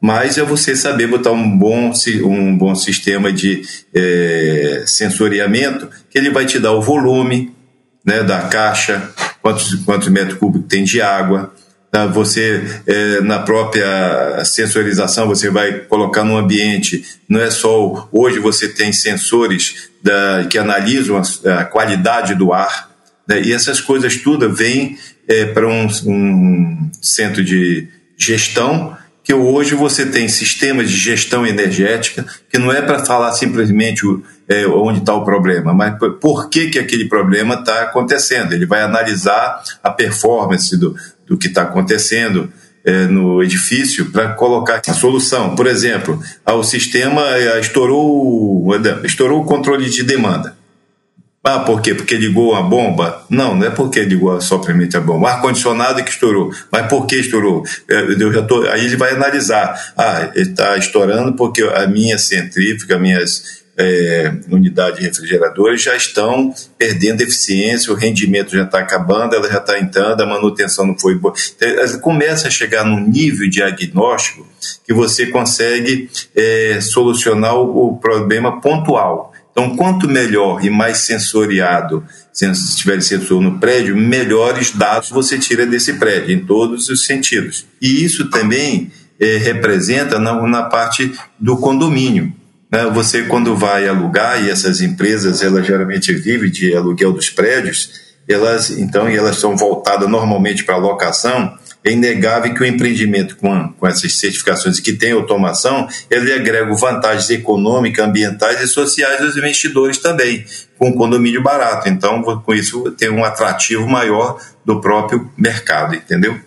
mas 0.00 0.38
é 0.38 0.42
você 0.42 0.76
saber 0.76 1.08
botar 1.08 1.32
um 1.32 1.58
bom, 1.58 1.92
um 2.24 2.56
bom 2.56 2.74
sistema 2.74 3.32
de 3.32 3.62
é, 3.92 4.84
sensoriamento 4.86 5.88
que 6.08 6.16
ele 6.16 6.30
vai 6.30 6.46
te 6.46 6.58
dar 6.58 6.72
o 6.72 6.80
volume 6.80 7.52
né, 8.04 8.22
da 8.22 8.42
caixa, 8.42 9.10
quantos, 9.42 9.74
quantos 9.84 10.08
metros 10.08 10.38
cúbicos 10.38 10.68
tem 10.68 10.84
de 10.84 11.02
água. 11.02 11.52
Tá? 11.90 12.06
Você, 12.06 12.62
é, 12.86 13.20
na 13.22 13.40
própria 13.40 14.44
sensorização, 14.44 15.26
você 15.26 15.50
vai 15.50 15.80
colocar 15.80 16.22
no 16.22 16.36
ambiente, 16.36 17.04
não 17.28 17.40
é 17.40 17.50
só. 17.50 18.08
Hoje 18.12 18.38
você 18.38 18.68
tem 18.68 18.92
sensores 18.92 19.87
da, 20.02 20.46
que 20.48 20.58
analisam 20.58 21.16
a, 21.16 21.60
a 21.60 21.64
qualidade 21.64 22.34
do 22.34 22.52
ar, 22.52 22.90
né, 23.26 23.42
e 23.42 23.52
essas 23.52 23.80
coisas 23.80 24.16
tudo 24.16 24.52
vêm 24.52 24.98
é, 25.26 25.44
para 25.44 25.68
um, 25.68 25.86
um 26.06 26.90
centro 27.02 27.44
de 27.44 27.88
gestão 28.16 28.96
que 29.22 29.34
hoje 29.34 29.74
você 29.74 30.06
tem 30.06 30.26
sistemas 30.26 30.90
de 30.90 30.96
gestão 30.96 31.46
energética 31.46 32.24
que 32.50 32.56
não 32.56 32.72
é 32.72 32.80
para 32.80 33.04
falar 33.04 33.30
simplesmente 33.32 34.02
é, 34.48 34.66
onde 34.66 35.00
está 35.00 35.12
o 35.12 35.22
problema, 35.22 35.74
mas 35.74 35.98
por 36.18 36.48
que, 36.48 36.68
que 36.68 36.78
aquele 36.78 37.04
problema 37.04 37.56
está 37.56 37.82
acontecendo. 37.82 38.54
Ele 38.54 38.64
vai 38.64 38.80
analisar 38.80 39.62
a 39.82 39.90
performance 39.90 40.74
do, 40.78 40.96
do 41.26 41.36
que 41.36 41.48
está 41.48 41.64
acontecendo 41.64 42.50
é, 42.88 43.06
no 43.06 43.42
edifício 43.42 44.06
para 44.06 44.32
colocar 44.32 44.80
a 44.86 44.94
solução. 44.94 45.54
Por 45.54 45.66
exemplo, 45.66 46.18
o 46.46 46.62
sistema 46.62 47.36
é, 47.36 47.60
estourou, 47.60 48.74
estourou 49.04 49.42
o 49.42 49.44
controle 49.44 49.90
de 49.90 50.02
demanda. 50.02 50.56
Ah, 51.44 51.60
por 51.60 51.80
quê? 51.80 51.94
Porque 51.94 52.16
ligou 52.16 52.54
a 52.54 52.62
bomba? 52.62 53.24
Não, 53.30 53.54
não 53.54 53.66
é 53.66 53.70
porque 53.70 54.00
ligou 54.02 54.40
somente 54.40 54.96
a 54.96 55.00
bomba. 55.00 55.24
O 55.24 55.26
ar-condicionado 55.26 56.02
que 56.02 56.10
estourou. 56.10 56.50
Mas 56.70 56.86
por 56.88 57.06
que 57.06 57.16
estourou? 57.16 57.62
É, 57.88 58.16
eu 58.18 58.32
já 58.32 58.42
tô, 58.42 58.62
aí 58.66 58.84
ele 58.84 58.96
vai 58.96 59.12
analisar. 59.12 59.92
Ah, 59.96 60.30
ele 60.34 60.50
está 60.50 60.76
estourando 60.76 61.34
porque 61.34 61.62
a 61.62 61.86
minha 61.86 62.18
centrífuga, 62.18 62.98
minhas 62.98 63.62
é, 63.78 64.32
unidades 64.50 65.00
refrigeradoras 65.00 65.80
já 65.80 65.94
estão 65.94 66.52
perdendo 66.76 67.22
eficiência, 67.22 67.92
o 67.92 67.96
rendimento 67.96 68.50
já 68.50 68.64
está 68.64 68.80
acabando, 68.80 69.36
ela 69.36 69.48
já 69.48 69.58
está 69.58 69.78
entrando, 69.78 70.20
a 70.20 70.26
manutenção 70.26 70.84
não 70.84 70.98
foi 70.98 71.14
boa. 71.14 71.32
Então, 71.56 72.00
começa 72.00 72.48
a 72.48 72.50
chegar 72.50 72.84
num 72.84 73.00
nível 73.00 73.48
de 73.48 73.58
diagnóstico 73.58 74.46
que 74.84 74.92
você 74.92 75.26
consegue 75.26 76.10
é, 76.34 76.80
solucionar 76.80 77.54
o, 77.54 77.90
o 77.90 77.96
problema 77.96 78.60
pontual. 78.60 79.32
Então, 79.50 79.76
quanto 79.76 80.08
melhor 80.08 80.64
e 80.64 80.70
mais 80.70 80.98
sensoriado, 80.98 82.04
se 82.32 82.76
tiver 82.76 83.00
sensor 83.00 83.40
no 83.40 83.58
prédio, 83.58 83.96
melhores 83.96 84.70
dados 84.70 85.10
você 85.10 85.36
tira 85.38 85.66
desse 85.66 85.94
prédio, 85.94 86.32
em 86.32 86.44
todos 86.44 86.88
os 86.88 87.04
sentidos. 87.04 87.66
E 87.82 88.04
isso 88.04 88.30
também 88.30 88.92
é, 89.18 89.36
representa 89.36 90.18
na, 90.18 90.40
na 90.46 90.62
parte 90.64 91.12
do 91.38 91.56
condomínio. 91.56 92.32
Né? 92.70 92.84
Você, 92.92 93.22
quando 93.22 93.56
vai 93.56 93.88
alugar, 93.88 94.42
e 94.44 94.50
essas 94.50 94.80
empresas, 94.80 95.42
elas 95.42 95.66
geralmente 95.66 96.12
vivem 96.12 96.50
de 96.50 96.74
aluguel 96.74 97.12
dos 97.12 97.30
prédios, 97.30 98.08
elas, 98.28 98.70
então, 98.70 99.08
elas 99.08 99.36
são 99.36 99.56
voltadas 99.56 100.08
normalmente 100.08 100.64
para 100.64 100.76
locação, 100.76 101.56
é 101.82 101.92
inegável 101.92 102.52
que 102.52 102.62
o 102.62 102.66
empreendimento 102.66 103.36
com, 103.36 103.72
com 103.72 103.86
essas 103.86 104.14
certificações 104.14 104.80
que 104.80 104.92
tem 104.92 105.12
automação, 105.12 105.88
ele 106.10 106.32
agrega 106.32 106.74
vantagens 106.74 107.30
econômicas, 107.30 108.04
ambientais 108.04 108.60
e 108.60 108.66
sociais 108.68 109.22
aos 109.22 109.36
investidores 109.36 109.98
também, 109.98 110.44
com 110.76 110.90
um 110.90 110.92
condomínio 110.92 111.42
barato. 111.42 111.88
Então, 111.88 112.22
com 112.22 112.54
isso, 112.54 112.90
tem 112.92 113.08
um 113.08 113.24
atrativo 113.24 113.88
maior 113.88 114.38
do 114.64 114.80
próprio 114.80 115.30
mercado, 115.38 115.94
entendeu? 115.94 116.38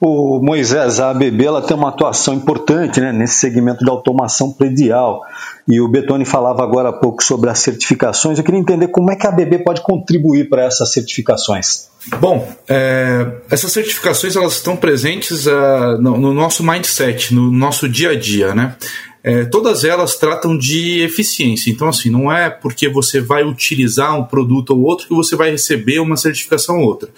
O 0.00 0.40
Moisés, 0.40 1.00
a 1.00 1.10
ABB 1.10 1.44
ela 1.44 1.60
tem 1.60 1.76
uma 1.76 1.88
atuação 1.88 2.34
importante 2.34 3.00
né, 3.00 3.12
nesse 3.12 3.34
segmento 3.34 3.84
de 3.84 3.90
automação 3.90 4.52
predial. 4.52 5.22
E 5.66 5.80
o 5.80 5.88
Betoni 5.88 6.24
falava 6.24 6.62
agora 6.62 6.90
há 6.90 6.92
pouco 6.92 7.22
sobre 7.22 7.50
as 7.50 7.58
certificações. 7.58 8.38
Eu 8.38 8.44
queria 8.44 8.60
entender 8.60 8.88
como 8.88 9.10
é 9.10 9.16
que 9.16 9.26
a 9.26 9.30
ABB 9.30 9.58
pode 9.58 9.82
contribuir 9.82 10.48
para 10.48 10.64
essas 10.64 10.92
certificações. 10.92 11.88
Bom, 12.20 12.48
é, 12.68 13.26
essas 13.50 13.72
certificações 13.72 14.36
elas 14.36 14.54
estão 14.54 14.76
presentes 14.76 15.46
uh, 15.46 15.98
no, 16.00 16.16
no, 16.16 16.32
nosso 16.32 16.64
mindset, 16.64 17.34
no 17.34 17.50
nosso 17.50 17.88
dia 17.88 18.10
a 18.10 18.18
dia, 18.18 18.54
né? 18.54 18.76
É, 19.22 19.44
todas 19.44 19.84
elas 19.84 20.16
tratam 20.16 20.56
de 20.56 21.00
eficiência. 21.00 21.70
Então, 21.70 21.88
assim, 21.88 22.08
não 22.08 22.32
é 22.32 22.48
porque 22.48 22.88
você 22.88 23.20
vai 23.20 23.44
utilizar 23.44 24.18
um 24.18 24.24
produto 24.24 24.70
ou 24.70 24.82
outro 24.82 25.08
que 25.08 25.14
você 25.14 25.34
vai 25.34 25.50
receber 25.50 25.98
uma 25.98 26.16
certificação 26.16 26.78
ou 26.78 26.84
outra. 26.84 27.08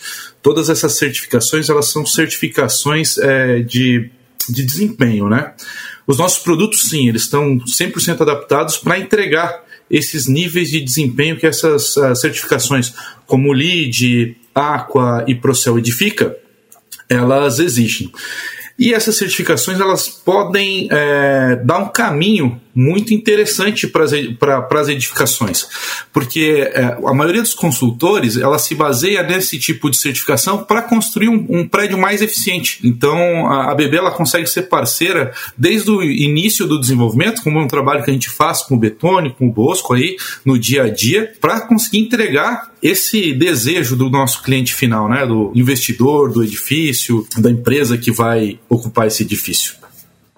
Todas 0.42 0.70
essas 0.70 0.94
certificações 0.94 1.68
elas 1.68 1.86
são 1.86 2.06
certificações 2.06 3.18
é, 3.18 3.60
de, 3.60 4.10
de 4.48 4.64
desempenho, 4.64 5.28
né? 5.28 5.52
Os 6.06 6.18
nossos 6.18 6.42
produtos, 6.42 6.88
sim, 6.88 7.08
eles 7.08 7.22
estão 7.22 7.58
100% 7.58 8.22
adaptados 8.22 8.78
para 8.78 8.98
entregar 8.98 9.62
esses 9.90 10.26
níveis 10.26 10.70
de 10.70 10.80
desempenho 10.80 11.36
que 11.36 11.46
essas 11.46 11.96
uh, 11.96 12.14
certificações, 12.16 12.92
como 13.26 13.52
LEED, 13.52 14.36
Aqua 14.54 15.24
e 15.28 15.34
Procel 15.34 15.78
edifica, 15.78 16.36
elas 17.08 17.58
existem. 17.58 18.10
E 18.80 18.94
essas 18.94 19.18
certificações 19.18 19.78
elas 19.78 20.08
podem 20.08 20.88
é, 20.90 21.56
dar 21.56 21.80
um 21.80 21.88
caminho 21.88 22.58
muito 22.74 23.12
interessante 23.12 23.86
para 23.86 24.80
as 24.80 24.88
edificações, 24.88 25.66
porque 26.12 26.70
é, 26.72 26.98
a 27.04 27.14
maioria 27.14 27.42
dos 27.42 27.54
consultores 27.54 28.36
ela 28.36 28.58
se 28.58 28.74
baseia 28.74 29.22
nesse 29.22 29.58
tipo 29.58 29.90
de 29.90 29.96
certificação 29.96 30.64
para 30.64 30.82
construir 30.82 31.28
um, 31.28 31.46
um, 31.48 31.68
prédio 31.68 31.98
mais 31.98 32.22
eficiente. 32.22 32.80
Então 32.84 33.46
a, 33.50 33.72
a 33.72 33.74
BB 33.74 33.96
ela 33.96 34.10
consegue 34.10 34.46
ser 34.46 34.62
parceira 34.62 35.32
desde 35.56 35.90
o 35.90 36.02
início 36.02 36.66
do 36.66 36.80
desenvolvimento, 36.80 37.42
como 37.42 37.58
é 37.58 37.62
um 37.62 37.68
trabalho 37.68 38.04
que 38.04 38.10
a 38.10 38.14
gente 38.14 38.30
faz 38.30 38.62
com 38.62 38.74
o 38.74 38.78
Betone, 38.78 39.34
com 39.34 39.48
o 39.48 39.52
Bosco 39.52 39.94
aí 39.94 40.16
no 40.44 40.58
dia 40.58 40.84
a 40.84 40.88
dia, 40.88 41.32
para 41.40 41.60
conseguir 41.60 41.98
entregar 41.98 42.70
esse 42.82 43.32
desejo 43.32 43.96
do 43.96 44.08
nosso 44.08 44.42
cliente 44.42 44.74
final, 44.74 45.08
né, 45.08 45.26
do 45.26 45.52
investidor, 45.54 46.32
do 46.32 46.42
edifício, 46.42 47.26
da 47.36 47.50
empresa 47.50 47.98
que 47.98 48.10
vai 48.10 48.58
ocupar 48.68 49.06
esse 49.06 49.22
edifício. 49.22 49.74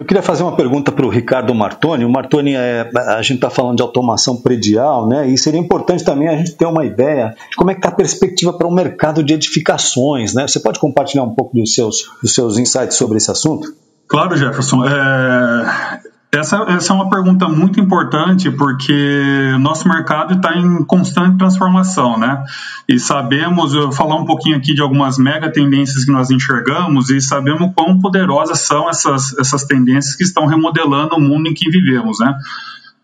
Eu 0.02 0.04
queria 0.04 0.20
fazer 0.20 0.42
uma 0.42 0.56
pergunta 0.56 0.90
para 0.90 1.06
o 1.06 1.08
Ricardo 1.08 1.54
Martoni. 1.54 2.04
O 2.04 2.10
Martoni, 2.10 2.56
é, 2.56 2.90
a 2.92 3.22
gente 3.22 3.36
está 3.36 3.48
falando 3.48 3.76
de 3.76 3.82
automação 3.82 4.36
predial, 4.36 5.06
né? 5.06 5.28
E 5.28 5.38
seria 5.38 5.60
importante 5.60 6.02
também 6.02 6.26
a 6.26 6.36
gente 6.36 6.56
ter 6.56 6.66
uma 6.66 6.84
ideia 6.84 7.36
de 7.48 7.54
como 7.54 7.70
é 7.70 7.74
que 7.74 7.78
está 7.78 7.88
a 7.88 7.92
perspectiva 7.94 8.52
para 8.52 8.66
o 8.66 8.74
mercado 8.74 9.22
de 9.22 9.32
edificações, 9.32 10.34
né? 10.34 10.48
Você 10.48 10.58
pode 10.58 10.80
compartilhar 10.80 11.22
um 11.22 11.32
pouco 11.36 11.56
dos 11.56 11.72
seus, 11.72 12.10
dos 12.20 12.34
seus 12.34 12.58
insights 12.58 12.96
sobre 12.96 13.18
esse 13.18 13.30
assunto? 13.30 13.72
Claro, 14.08 14.36
Jefferson. 14.36 14.84
É, 14.84 16.00
essa, 16.34 16.64
essa 16.68 16.94
é 16.94 16.96
uma 16.96 17.10
pergunta 17.10 17.46
muito 17.46 17.78
importante 17.78 18.50
porque 18.50 19.54
nosso 19.60 19.86
mercado 19.86 20.32
está 20.32 20.56
em 20.56 20.82
constante 20.82 21.36
transformação, 21.36 22.18
né? 22.18 22.42
E 22.88 22.98
sabemos, 22.98 23.74
eu 23.74 23.82
vou 23.82 23.92
falar 23.92 24.16
um 24.16 24.24
pouquinho 24.24 24.56
aqui 24.56 24.72
de 24.72 24.80
algumas 24.80 25.18
mega 25.18 25.52
tendências 25.52 26.06
que 26.06 26.10
nós 26.10 26.30
enxergamos 26.30 27.10
e 27.10 27.20
sabemos 27.20 27.70
quão 27.76 27.98
poderosas 28.00 28.60
são 28.60 28.88
essas, 28.88 29.38
essas 29.38 29.64
tendências 29.64 30.16
que 30.16 30.22
estão 30.22 30.46
remodelando 30.46 31.16
o 31.16 31.20
mundo 31.20 31.50
em 31.50 31.54
que 31.54 31.68
vivemos, 31.68 32.18
né? 32.18 32.34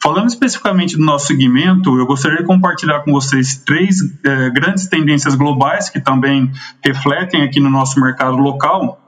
Falando 0.03 0.29
especificamente 0.29 0.97
do 0.97 1.05
nosso 1.05 1.27
segmento, 1.27 1.99
eu 1.99 2.07
gostaria 2.07 2.39
de 2.39 2.45
compartilhar 2.45 3.01
com 3.01 3.13
vocês 3.13 3.59
três 3.59 3.97
eh, 4.25 4.49
grandes 4.51 4.87
tendências 4.87 5.35
globais 5.35 5.91
que 5.91 6.01
também 6.01 6.51
refletem 6.83 7.43
aqui 7.43 7.61
no 7.61 7.69
nosso 7.69 8.01
mercado 8.01 8.39
local 8.39 9.08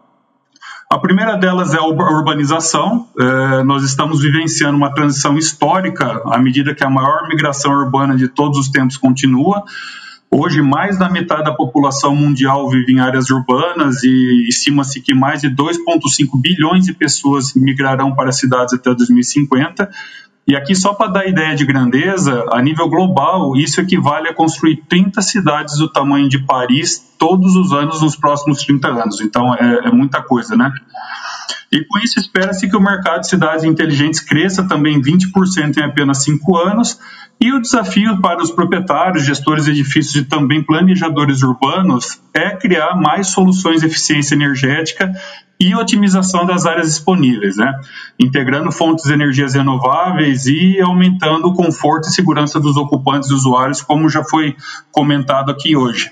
a 0.93 0.99
primeira 0.99 1.37
delas 1.37 1.73
é 1.73 1.79
a 1.79 1.85
urbanização. 1.85 3.09
É, 3.17 3.63
nós 3.63 3.85
estamos 3.85 4.21
vivenciando 4.21 4.77
uma 4.77 4.93
transição 4.93 5.39
histórica 5.39 6.21
à 6.27 6.37
medida 6.37 6.75
que 6.75 6.83
a 6.83 6.91
maior 6.91 7.29
migração 7.29 7.73
urbana 7.73 8.17
de 8.17 8.27
todos 8.27 8.59
os 8.59 8.69
tempos 8.69 8.97
continua. 8.97 9.63
Hoje, 10.29 10.61
mais 10.61 10.99
da 10.99 11.09
metade 11.09 11.45
da 11.45 11.55
população 11.55 12.15
mundial 12.17 12.69
vive 12.69 12.93
em 12.93 12.99
áreas 12.99 13.31
urbanas 13.31 14.03
e 14.03 14.49
estima-se 14.49 15.01
que 15.01 15.15
mais 15.15 15.43
de 15.43 15.49
2,5 15.49 16.41
bilhões 16.41 16.85
de 16.85 16.93
pessoas 16.93 17.55
migrarão 17.55 18.13
para 18.13 18.31
as 18.31 18.39
cidades 18.39 18.75
até 18.75 18.93
2050. 18.93 19.89
E 20.47 20.57
aqui, 20.57 20.75
só 20.75 20.95
para 20.95 21.13
dar 21.13 21.27
ideia 21.27 21.55
de 21.55 21.65
grandeza, 21.65 22.45
a 22.51 22.61
nível 22.61 22.89
global, 22.89 23.57
isso 23.57 23.81
equivale 23.81 24.29
a 24.29 24.35
construir 24.35 24.83
30 24.89 25.23
cidades 25.23 25.79
do 25.79 25.89
tamanho 25.89 26.29
de 26.29 26.45
Paris 26.45 26.99
todos 27.19 27.55
os 27.55 27.73
anos 27.73 28.03
nos 28.03 28.17
próximos 28.17 28.65
30 28.65 28.89
anos. 28.89 29.21
Então, 29.21 29.55
é, 29.55 29.89
é 29.89 29.91
muita 29.93 30.23
coisa, 30.23 30.57
né? 30.57 30.73
E 31.73 31.85
com 31.85 31.99
isso, 31.99 32.19
espera-se 32.19 32.69
que 32.69 32.77
o 32.77 32.81
mercado 32.81 33.21
de 33.21 33.29
cidades 33.29 33.65
inteligentes 33.65 34.21
cresça 34.21 34.67
também 34.67 35.01
20% 35.01 35.77
em 35.77 35.83
apenas 35.83 36.23
5 36.25 36.57
anos. 36.57 36.99
E 37.41 37.53
o 37.53 37.61
desafio 37.61 38.21
para 38.21 38.43
os 38.43 38.51
proprietários, 38.51 39.25
gestores 39.25 39.65
de 39.65 39.71
edifícios 39.71 40.17
e 40.17 40.25
também 40.25 40.63
planejadores 40.63 41.43
urbanos 41.43 42.21
é 42.35 42.51
criar 42.51 42.95
mais 42.97 43.29
soluções 43.29 43.81
de 43.81 43.87
eficiência 43.87 44.35
energética 44.35 45.11
e 45.59 45.75
otimização 45.75 46.45
das 46.47 46.67
áreas 46.67 46.89
disponíveis, 46.89 47.57
né? 47.57 47.79
integrando 48.19 48.71
fontes 48.71 49.05
de 49.05 49.13
energias 49.13 49.55
renováveis 49.55 50.47
e 50.47 50.81
aumentando 50.81 51.49
o 51.49 51.55
conforto 51.55 52.09
e 52.09 52.13
segurança 52.13 52.61
dos 52.61 52.77
ocupantes 52.77 53.31
e 53.31 53.35
usuários, 53.35 53.83
como 53.83 54.09
já 54.09 54.23
foi 54.23 54.55
comentado 54.91 55.51
aqui 55.51 55.77
hoje. 55.77 56.11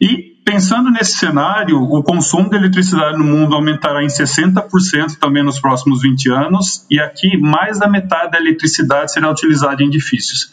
E 0.00 0.37
pensando 0.48 0.90
nesse 0.90 1.18
cenário, 1.18 1.78
o 1.78 2.02
consumo 2.02 2.48
de 2.48 2.56
eletricidade 2.56 3.18
no 3.18 3.24
mundo 3.24 3.54
aumentará 3.54 4.02
em 4.02 4.06
60% 4.06 5.18
também 5.20 5.42
nos 5.44 5.60
próximos 5.60 6.00
20 6.00 6.30
anos, 6.30 6.86
e 6.90 6.98
aqui 6.98 7.36
mais 7.36 7.78
da 7.78 7.86
metade 7.86 8.30
da 8.30 8.38
eletricidade 8.38 9.12
será 9.12 9.30
utilizada 9.30 9.82
em 9.82 9.88
edifícios 9.88 10.50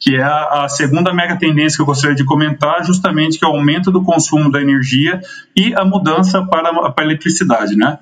que 0.00 0.14
é 0.14 0.22
a, 0.22 0.64
a, 0.64 0.68
segunda 0.68 1.12
mega 1.12 1.36
tendência 1.36 1.76
que 1.76 1.82
eu 1.82 1.86
gostaria 1.86 2.14
de 2.14 2.24
comentar, 2.24 2.84
justamente 2.84 3.36
que 3.36 3.44
é 3.44 3.48
o 3.48 3.50
aumento 3.50 3.90
do 3.90 4.04
consumo 4.04 4.48
da 4.48 4.62
energia 4.62 5.20
e 5.56 5.74
a 5.74 5.84
mudança 5.84 6.40
para, 6.46 6.72
para 6.92 7.04
a 7.04 7.04
eletricidade, 7.04 7.74
né? 7.74 7.98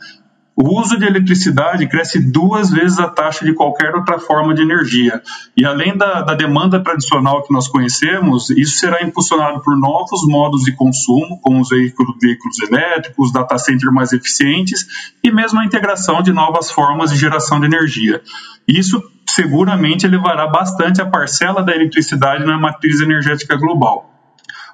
O 0.59 0.81
uso 0.81 0.99
de 0.99 1.05
eletricidade 1.05 1.87
cresce 1.87 2.19
duas 2.19 2.71
vezes 2.71 2.99
a 2.99 3.09
taxa 3.09 3.45
de 3.45 3.53
qualquer 3.53 3.95
outra 3.95 4.19
forma 4.19 4.55
de 4.55 4.63
energia. 4.63 5.23
E 5.55 5.67
além 5.67 5.95
da, 5.95 6.23
da, 6.23 6.35
demanda 6.35 6.83
tradicional 6.83 7.43
que 7.43 7.53
nós 7.53 7.69
conhecemos, 7.69 8.49
isso 8.49 8.79
será 8.79 9.03
impulsionado 9.03 9.61
por 9.61 9.77
novos 9.79 10.27
modos 10.27 10.63
de 10.63 10.73
consumo, 10.73 11.39
como 11.43 11.61
os 11.61 11.69
veículos, 11.69 12.17
veículos 12.19 12.59
elétricos, 12.61 13.31
data 13.31 13.59
centers 13.59 13.93
mais 13.93 14.15
eficientes 14.15 14.87
e 15.23 15.31
mesmo 15.31 15.61
a 15.61 15.65
integração 15.67 16.23
de 16.23 16.33
novas 16.33 16.71
formas 16.71 17.11
de 17.11 17.19
geração 17.19 17.61
de 17.61 17.67
energia. 17.67 18.23
Isso 18.67 19.03
seguramente 19.29 20.07
elevará 20.07 20.47
bastante 20.47 21.03
a 21.03 21.07
parcela 21.07 21.63
da 21.63 21.75
eletricidade 21.75 22.47
na 22.47 22.57
matriz 22.57 23.03
energética 23.03 23.57
global. 23.57 24.16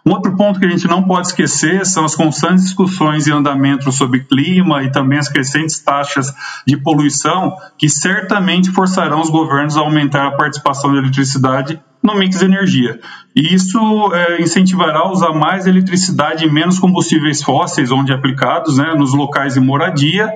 Um 0.05 0.11
outro 0.11 0.37
ponto 0.37 0.59
que 0.59 0.67
a 0.67 0.69
gente 0.69 0.89
não 0.89 1.05
pode 1.05 1.29
esquecer 1.29 1.87
são 1.87 2.05
as 2.05 2.17
constantes 2.17 2.65
discussões 2.65 3.29
em 3.29 3.33
andamento 3.33 3.93
sobre 3.93 4.25
clima 4.25 4.83
e 4.83 4.91
também 4.91 5.19
as 5.19 5.29
crescentes 5.29 5.79
taxas 5.79 6.35
de 6.67 6.77
poluição, 6.77 7.55
que 7.79 7.89
certamente 7.89 8.71
forçarão 8.73 9.21
os 9.21 9.31
governos 9.31 9.77
a 9.77 9.81
aumentar 9.81 10.27
a 10.27 10.33
participação 10.33 10.93
da 10.93 10.99
eletricidade 10.99 11.81
no 12.03 12.17
mix 12.17 12.41
de 12.41 12.45
energia. 12.45 12.99
E 13.35 13.55
isso 13.55 13.79
é, 14.13 14.43
incentivará 14.43 15.01
a 15.01 15.13
usar 15.13 15.33
mais 15.33 15.69
eletricidade 15.69 16.45
e 16.45 16.51
menos 16.51 16.81
combustíveis 16.81 17.41
fósseis, 17.41 17.93
onde 17.93 18.13
aplicados, 18.13 18.79
né, 18.79 18.95
nos 18.95 19.15
locais 19.15 19.55
de 19.55 19.61
moradia, 19.61 20.35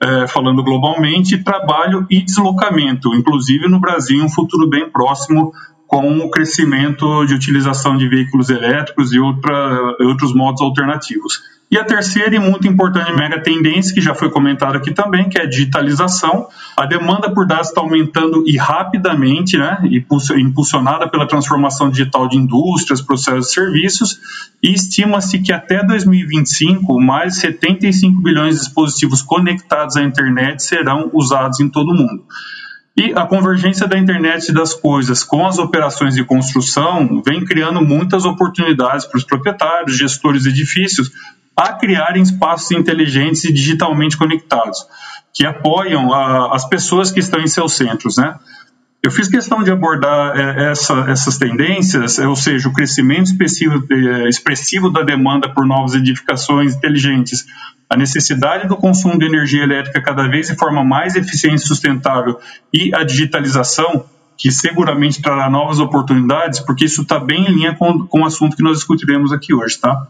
é, 0.00 0.28
falando 0.28 0.62
globalmente, 0.62 1.38
trabalho 1.38 2.06
e 2.08 2.22
deslocamento, 2.22 3.12
inclusive 3.16 3.68
no 3.68 3.80
Brasil, 3.80 4.24
um 4.24 4.28
futuro 4.28 4.68
bem 4.68 4.88
próximo 4.88 5.52
com 5.88 6.18
o 6.18 6.30
crescimento 6.30 7.24
de 7.24 7.32
utilização 7.32 7.96
de 7.96 8.06
veículos 8.06 8.50
elétricos 8.50 9.10
e 9.14 9.18
outra, 9.18 9.96
outros 10.00 10.34
modos 10.34 10.60
alternativos. 10.60 11.42
E 11.70 11.78
a 11.78 11.84
terceira 11.84 12.36
e 12.36 12.38
muito 12.38 12.68
importante 12.68 13.10
mega 13.14 13.42
tendência, 13.42 13.94
que 13.94 14.00
já 14.00 14.14
foi 14.14 14.30
comentada 14.30 14.76
aqui 14.76 14.92
também, 14.92 15.30
que 15.30 15.38
é 15.38 15.42
a 15.42 15.48
digitalização. 15.48 16.46
A 16.76 16.84
demanda 16.84 17.32
por 17.32 17.46
dados 17.46 17.68
está 17.68 17.80
aumentando 17.80 18.44
e 18.46 18.56
rapidamente, 18.58 19.56
né, 19.56 19.78
impulsionada 20.38 21.08
pela 21.08 21.26
transformação 21.26 21.90
digital 21.90 22.28
de 22.28 22.36
indústrias, 22.36 23.00
processos 23.00 23.50
e 23.50 23.54
serviços, 23.54 24.20
e 24.62 24.72
estima-se 24.72 25.38
que 25.38 25.52
até 25.52 25.82
2025, 25.82 27.00
mais 27.00 27.36
75 27.36 28.22
bilhões 28.22 28.56
de 28.56 28.60
dispositivos 28.60 29.22
conectados 29.22 29.96
à 29.96 30.02
internet 30.02 30.62
serão 30.62 31.10
usados 31.14 31.60
em 31.60 31.68
todo 31.68 31.92
o 31.92 31.94
mundo. 31.94 32.24
E 32.98 33.12
a 33.14 33.24
convergência 33.24 33.86
da 33.86 33.96
internet 33.96 34.52
das 34.52 34.74
coisas 34.74 35.22
com 35.22 35.46
as 35.46 35.56
operações 35.56 36.16
de 36.16 36.24
construção 36.24 37.22
vem 37.24 37.44
criando 37.44 37.80
muitas 37.80 38.24
oportunidades 38.24 39.06
para 39.06 39.18
os 39.18 39.22
proprietários, 39.22 39.96
gestores 39.96 40.42
de 40.42 40.48
edifícios, 40.48 41.12
a 41.56 41.74
criarem 41.74 42.24
espaços 42.24 42.72
inteligentes 42.72 43.44
e 43.44 43.52
digitalmente 43.52 44.16
conectados, 44.16 44.84
que 45.32 45.46
apoiam 45.46 46.12
a, 46.12 46.52
as 46.56 46.68
pessoas 46.68 47.12
que 47.12 47.20
estão 47.20 47.40
em 47.40 47.46
seus 47.46 47.74
centros, 47.74 48.16
né? 48.16 48.34
Eu 49.00 49.12
fiz 49.12 49.28
questão 49.28 49.62
de 49.62 49.70
abordar 49.70 50.36
é, 50.36 50.72
essa, 50.72 51.06
essas 51.08 51.38
tendências, 51.38 52.18
ou 52.18 52.34
seja, 52.34 52.68
o 52.68 52.72
crescimento 52.72 53.30
é, 53.92 54.28
expressivo 54.28 54.90
da 54.90 55.04
demanda 55.04 55.48
por 55.54 55.64
novas 55.64 55.94
edificações 55.94 56.74
inteligentes, 56.74 57.46
a 57.88 57.96
necessidade 57.96 58.68
do 58.68 58.76
consumo 58.76 59.18
de 59.18 59.24
energia 59.24 59.62
elétrica 59.62 60.02
cada 60.02 60.28
vez 60.28 60.48
de 60.48 60.56
forma 60.56 60.84
mais 60.84 61.16
eficiente 61.16 61.62
e 61.62 61.66
sustentável 61.66 62.38
e 62.72 62.94
a 62.94 63.02
digitalização, 63.02 64.04
que 64.36 64.52
seguramente 64.52 65.22
trará 65.22 65.48
novas 65.48 65.80
oportunidades, 65.80 66.60
porque 66.60 66.84
isso 66.84 67.02
está 67.02 67.18
bem 67.18 67.44
em 67.46 67.52
linha 67.52 67.74
com, 67.74 68.06
com 68.06 68.20
o 68.20 68.26
assunto 68.26 68.56
que 68.56 68.62
nós 68.62 68.76
discutiremos 68.76 69.32
aqui 69.32 69.54
hoje, 69.54 69.78
tá? 69.78 70.06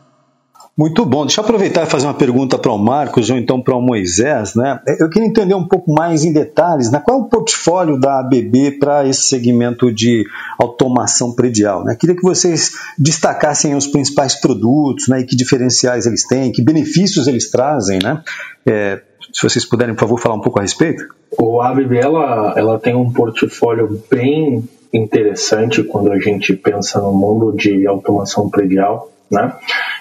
Muito 0.79 1.05
bom. 1.05 1.27
Deixa 1.27 1.41
eu 1.41 1.45
aproveitar 1.45 1.83
e 1.83 1.87
fazer 1.87 2.07
uma 2.07 2.15
pergunta 2.15 2.57
para 2.57 2.71
o 2.71 2.79
Marcos 2.79 3.29
ou 3.31 3.37
então 3.37 3.61
para 3.61 3.75
o 3.75 3.83
Moisés. 3.83 4.55
Né? 4.55 4.81
Eu 5.01 5.11
queria 5.11 5.27
entender 5.27 5.55
um 5.55 5.67
pouco 5.67 5.93
mais 5.93 6.25
em 6.25 6.33
detalhes 6.33 6.89
né? 6.89 7.03
qual 7.05 7.19
é 7.19 7.21
o 7.21 7.25
portfólio 7.25 7.99
da 7.99 8.21
ABB 8.21 8.79
para 8.79 9.05
esse 9.05 9.23
segmento 9.23 9.93
de 9.93 10.25
automação 10.57 11.35
predial. 11.35 11.83
Né? 11.83 11.97
Queria 11.99 12.15
que 12.15 12.23
vocês 12.23 12.71
destacassem 12.97 13.75
os 13.75 13.89
principais 13.89 14.37
produtos 14.37 15.09
né? 15.09 15.19
e 15.19 15.25
que 15.25 15.35
diferenciais 15.35 16.07
eles 16.07 16.25
têm, 16.25 16.53
que 16.53 16.63
benefícios 16.63 17.27
eles 17.27 17.51
trazem. 17.51 17.99
Né? 18.01 18.23
É, 18.65 19.03
se 19.33 19.43
vocês 19.43 19.65
puderem, 19.65 19.97
por 19.97 20.03
favor, 20.03 20.21
falar 20.21 20.37
um 20.37 20.41
pouco 20.41 20.61
a 20.61 20.63
respeito. 20.63 21.05
O 21.37 21.61
ABB 21.61 21.99
ela, 21.99 22.55
ela 22.57 22.79
tem 22.79 22.95
um 22.95 23.13
portfólio 23.13 24.01
bem 24.09 24.63
interessante 24.93 25.83
quando 25.83 26.13
a 26.13 26.21
gente 26.21 26.55
pensa 26.55 27.01
no 27.01 27.13
mundo 27.13 27.53
de 27.57 27.85
automação 27.85 28.49
predial. 28.49 29.11
Né? 29.31 29.55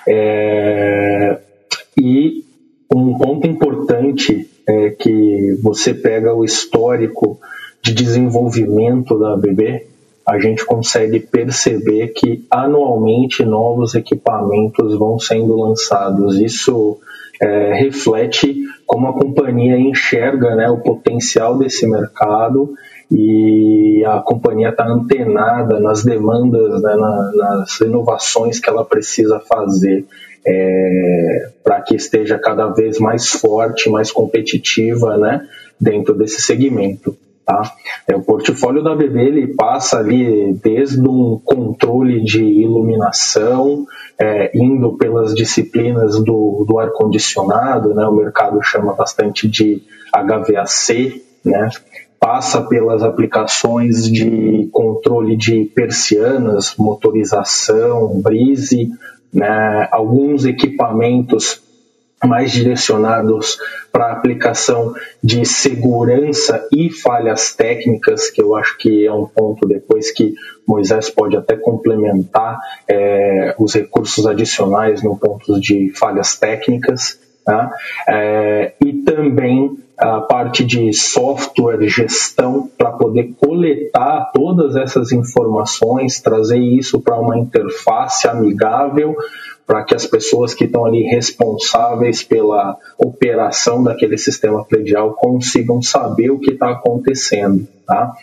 É, 0.07 1.39
e 1.97 2.43
um 2.93 3.17
ponto 3.17 3.47
importante 3.47 4.49
é 4.67 4.89
que 4.91 5.57
você 5.61 5.93
pega 5.93 6.33
o 6.33 6.43
histórico 6.43 7.39
de 7.81 7.93
desenvolvimento 7.93 9.17
da 9.17 9.33
ABB, 9.33 9.87
a 10.27 10.39
gente 10.39 10.65
consegue 10.65 11.21
perceber 11.21 12.09
que 12.09 12.45
anualmente 12.51 13.45
novos 13.45 13.95
equipamentos 13.95 14.97
vão 14.97 15.17
sendo 15.17 15.55
lançados. 15.55 16.37
Isso 16.37 16.97
é, 17.41 17.73
reflete 17.75 18.63
como 18.85 19.07
a 19.07 19.13
companhia 19.13 19.79
enxerga 19.79 20.55
né, 20.55 20.69
o 20.69 20.79
potencial 20.79 21.57
desse 21.57 21.87
mercado 21.87 22.73
e 23.09 24.03
a 24.05 24.19
companhia 24.19 24.69
está 24.69 24.85
antenada 24.85 25.79
nas 25.79 26.03
demandas, 26.03 26.81
né, 26.81 26.95
na, 26.95 27.31
nas 27.35 27.79
inovações 27.79 28.59
que 28.59 28.69
ela 28.69 28.83
precisa 28.83 29.39
fazer 29.39 30.05
é, 30.45 31.49
para 31.63 31.81
que 31.81 31.95
esteja 31.95 32.37
cada 32.37 32.67
vez 32.67 32.99
mais 32.99 33.27
forte, 33.27 33.89
mais 33.89 34.11
competitiva 34.11 35.17
né, 35.17 35.47
dentro 35.79 36.13
desse 36.13 36.41
segmento. 36.41 37.17
Tá? 37.45 37.73
É, 38.05 38.13
o 38.13 38.21
portfólio 38.21 38.83
da 38.83 38.93
BB 38.93 39.21
ele 39.21 39.47
passa 39.55 39.99
ali 39.99 40.53
desde 40.61 40.99
um 40.99 41.39
controle 41.43 42.21
de 42.21 42.43
iluminação, 42.43 43.85
é, 44.19 44.51
indo 44.53 44.97
pelas 44.97 45.33
disciplinas 45.33 46.21
do, 46.21 46.65
do 46.67 46.77
ar-condicionado, 46.77 47.93
né? 47.93 48.05
o 48.05 48.15
mercado 48.15 48.61
chama 48.61 48.93
bastante 48.93 49.47
de 49.47 49.81
HVAC, 50.11 51.23
né? 51.45 51.69
Passa 52.19 52.61
pelas 52.61 53.03
aplicações 53.03 54.09
de 54.09 54.67
controle 54.71 55.35
de 55.35 55.65
persianas, 55.65 56.75
motorização, 56.77 58.19
brise, 58.21 58.89
né? 59.33 59.87
alguns 59.91 60.45
equipamentos 60.45 61.61
mais 62.25 62.51
direcionados 62.51 63.59
para 63.91 64.11
aplicação 64.11 64.95
de 65.23 65.45
segurança 65.45 66.67
e 66.73 66.89
falhas 66.89 67.53
técnicas, 67.55 68.31
que 68.31 68.41
eu 68.41 68.55
acho 68.55 68.75
que 68.77 69.05
é 69.05 69.13
um 69.13 69.27
ponto 69.27 69.67
depois 69.67 70.11
que 70.11 70.33
Moisés 70.67 71.09
pode 71.09 71.37
até 71.37 71.55
complementar 71.55 72.59
é, 72.87 73.55
os 73.59 73.73
recursos 73.75 74.25
adicionais 74.25 75.03
no 75.03 75.15
ponto 75.15 75.59
de 75.59 75.91
falhas 75.91 76.35
técnicas, 76.35 77.19
tá? 77.45 77.71
é, 78.07 78.73
e 78.83 78.93
também 78.93 79.77
a 79.97 80.21
parte 80.21 80.63
de 80.63 80.93
software, 80.93 81.87
gestão, 81.87 82.69
para 82.77 82.91
poder 82.91 83.33
coletar 83.39 84.31
todas 84.33 84.75
essas 84.75 85.11
informações, 85.11 86.21
trazer 86.21 86.59
isso 86.59 87.01
para 87.01 87.19
uma 87.19 87.37
interface 87.37 88.27
amigável 88.27 89.15
para 89.67 89.83
que 89.83 89.93
as 89.93 90.05
pessoas 90.05 90.53
que 90.53 90.63
estão 90.63 90.85
ali 90.85 91.03
responsáveis 91.03 92.23
pela 92.23 92.77
operação 92.97 93.83
daquele 93.83 94.17
sistema 94.17 94.63
predial 94.63 95.13
consigam 95.13 95.81
saber 95.81 96.31
o 96.31 96.39
que 96.39 96.51
está 96.51 96.71
acontecendo. 96.71 97.67
Tá? 97.85 98.13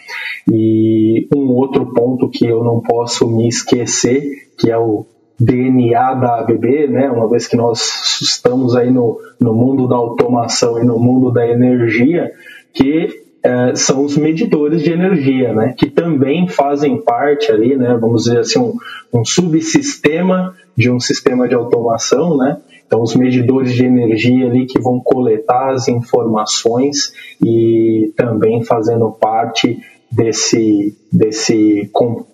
E 0.51 1.29
um 1.37 1.51
outro 1.51 1.93
ponto 1.93 2.31
que 2.31 2.47
eu 2.47 2.65
não 2.65 2.81
posso 2.81 3.29
me 3.29 3.47
esquecer, 3.47 4.23
que 4.59 4.71
é 4.71 4.79
o 4.79 5.05
DNA 5.39 6.15
da 6.15 6.41
ABB, 6.41 6.89
né? 6.89 7.11
uma 7.11 7.29
vez 7.29 7.47
que 7.47 7.57
nós 7.57 8.21
estamos 8.23 8.77
aí 8.77 8.91
no, 8.91 9.19
no 9.41 9.55
mundo 9.55 9.89
da 9.89 9.97
automação 9.97 10.81
e 10.81 10.85
no 10.85 10.99
mundo 10.99 11.31
da 11.31 11.47
energia, 11.47 12.31
que 12.73 13.25
é, 13.43 13.75
são 13.75 14.05
os 14.05 14.17
medidores 14.17 14.83
de 14.83 14.93
energia, 14.93 15.53
né? 15.53 15.75
que 15.77 15.91
também 15.91 16.49
fazem 16.49 17.01
parte 17.03 17.51
ali, 17.51 17.77
né? 17.77 17.97
vamos 18.01 18.25
dizer 18.25 18.39
assim, 18.39 18.59
um, 18.59 18.75
um 19.13 19.25
subsistema 19.25 20.55
de 20.77 20.91
um 20.91 20.99
sistema 20.99 21.49
de 21.49 21.55
automação, 21.55 22.37
né? 22.37 22.59
Então, 22.87 23.03
os 23.03 23.17
medidores 23.17 23.73
de 23.73 23.85
energia 23.85 24.47
ali 24.47 24.67
que 24.67 24.81
vão 24.81 25.01
coletar 25.01 25.73
as 25.73 25.89
informações 25.89 27.13
e 27.43 28.13
também 28.17 28.63
fazendo 28.63 29.11
parte 29.11 29.81
desse, 30.15 30.97
desse 31.13 31.91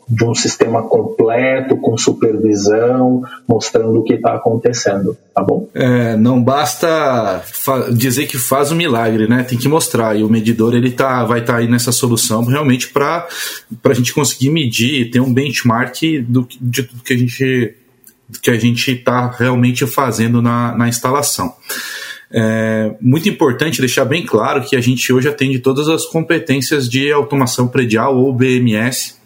de 0.09 0.25
um 0.25 0.35
sistema 0.35 0.83
completo, 0.83 1.77
com 1.77 1.97
supervisão, 1.97 3.23
mostrando 3.49 3.99
o 3.99 4.03
que 4.03 4.15
está 4.15 4.35
acontecendo, 4.35 5.17
tá 5.35 5.43
bom? 5.43 5.69
É, 5.73 6.15
não 6.17 6.43
basta 6.43 7.43
dizer 7.93 8.27
que 8.27 8.37
faz 8.37 8.71
um 8.71 8.77
milagre, 8.77 9.27
né? 9.27 9.45
Tem 9.45 9.57
que 9.57 9.69
mostrar. 9.69 10.15
E 10.15 10.23
o 10.23 10.29
medidor 10.29 10.75
ele 10.75 10.91
tá, 10.91 11.25
vai 11.25 11.41
estar 11.41 11.55
tá 11.55 11.59
aí 11.61 11.69
nessa 11.69 11.91
solução 11.91 12.45
realmente 12.45 12.89
para 12.89 13.27
a 13.85 13.95
gente 13.95 14.13
conseguir 14.13 14.51
medir, 14.51 15.11
ter 15.11 15.21
um 15.21 15.33
benchmark 15.33 16.03
do, 16.29 16.47
de 16.61 16.83
tudo 16.83 17.03
que 17.03 17.15
a 17.15 17.19
gente 17.19 17.77
que 18.41 18.51
a 18.51 18.57
gente 18.57 18.93
está 18.93 19.29
realmente 19.29 19.85
fazendo 19.89 20.41
na, 20.41 20.73
na 20.77 20.89
instalação. 20.89 21.53
É 22.33 22.95
muito 23.01 23.29
importante 23.29 23.81
deixar 23.81 24.05
bem 24.05 24.25
claro 24.25 24.63
que 24.63 24.77
a 24.77 24.81
gente 24.81 25.13
hoje 25.13 25.29
atende 25.29 25.59
todas 25.59 25.89
as 25.89 26.07
competências 26.07 26.89
de 26.89 27.11
automação 27.11 27.67
predial 27.67 28.17
ou 28.17 28.33
BMS, 28.33 29.17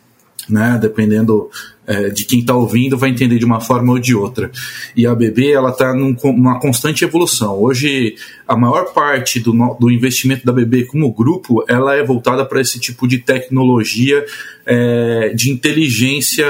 né, 0.49 0.79
dependendo 0.81 1.51
é, 1.87 2.09
de 2.09 2.25
quem 2.25 2.40
está 2.40 2.55
ouvindo, 2.55 2.97
vai 2.97 3.11
entender 3.11 3.38
de 3.38 3.45
uma 3.45 3.61
forma 3.61 3.93
ou 3.93 3.99
de 3.99 4.14
outra. 4.14 4.51
E 4.97 5.07
a 5.07 5.14
BB 5.14 5.53
ela 5.53 5.71
está 5.71 5.95
numa 5.95 6.59
constante 6.59 7.05
evolução. 7.05 7.59
Hoje, 7.59 8.17
a 8.49 8.57
maior 8.57 8.93
parte 8.93 9.40
do, 9.40 9.53
do 9.79 9.90
investimento 9.90 10.45
da 10.45 10.53
BB 10.53 10.87
como 10.87 11.12
grupo 11.12 11.64
ela 11.69 11.95
é 11.95 12.03
voltada 12.03 12.45
para 12.45 12.61
esse 12.61 12.79
tipo 12.81 13.07
de 13.07 13.19
tecnologia 13.19 14.25
é, 14.64 15.33
de 15.35 15.51
inteligência 15.51 16.47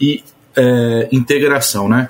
e 0.00 0.22
é, 0.56 1.08
integração, 1.12 1.88
né? 1.88 2.08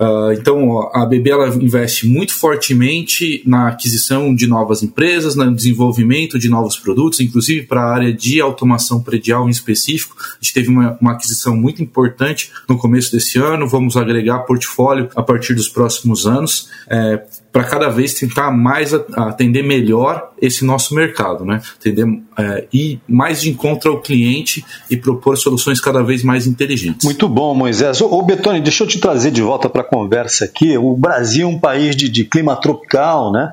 Uh, 0.00 0.32
então, 0.32 0.90
a 0.94 1.04
BB 1.04 1.30
ela 1.30 1.48
investe 1.48 2.08
muito 2.08 2.32
fortemente 2.32 3.42
na 3.44 3.68
aquisição 3.68 4.34
de 4.34 4.46
novas 4.46 4.82
empresas, 4.82 5.34
no 5.36 5.54
desenvolvimento 5.54 6.38
de 6.38 6.48
novos 6.48 6.78
produtos, 6.78 7.20
inclusive 7.20 7.66
para 7.66 7.82
a 7.82 7.94
área 7.94 8.12
de 8.12 8.40
automação 8.40 9.02
predial 9.02 9.46
em 9.46 9.50
específico. 9.50 10.16
A 10.18 10.38
gente 10.40 10.54
teve 10.54 10.70
uma, 10.70 10.96
uma 10.98 11.12
aquisição 11.12 11.54
muito 11.54 11.82
importante 11.82 12.50
no 12.66 12.78
começo 12.78 13.12
desse 13.12 13.38
ano, 13.38 13.68
vamos 13.68 13.94
agregar 13.94 14.38
portfólio 14.40 15.10
a 15.14 15.22
partir 15.22 15.52
dos 15.52 15.68
próximos 15.68 16.26
anos. 16.26 16.70
É, 16.88 17.22
para 17.52 17.64
cada 17.64 17.88
vez 17.88 18.14
tentar 18.14 18.50
mais 18.50 18.94
atender 18.94 19.62
melhor 19.62 20.30
esse 20.40 20.64
nosso 20.64 20.94
mercado, 20.94 21.44
né? 21.44 21.60
Atender, 21.78 22.06
é, 22.38 22.66
ir 22.72 23.00
mais 23.08 23.40
de 23.42 23.50
encontro 23.50 23.90
ao 23.90 24.00
cliente 24.00 24.64
e 24.88 24.96
propor 24.96 25.36
soluções 25.36 25.80
cada 25.80 26.02
vez 26.02 26.22
mais 26.22 26.46
inteligentes. 26.46 27.04
Muito 27.04 27.28
bom, 27.28 27.54
Moisés. 27.54 28.00
Ô, 28.00 28.06
ô 28.06 28.22
Betone, 28.22 28.60
deixa 28.60 28.84
eu 28.84 28.88
te 28.88 29.00
trazer 29.00 29.32
de 29.32 29.42
volta 29.42 29.68
para 29.68 29.82
a 29.82 29.84
conversa 29.84 30.44
aqui. 30.44 30.78
O 30.78 30.96
Brasil 30.96 31.48
é 31.48 31.50
um 31.50 31.58
país 31.58 31.96
de, 31.96 32.08
de 32.08 32.24
clima 32.24 32.54
tropical, 32.54 33.32
né? 33.32 33.52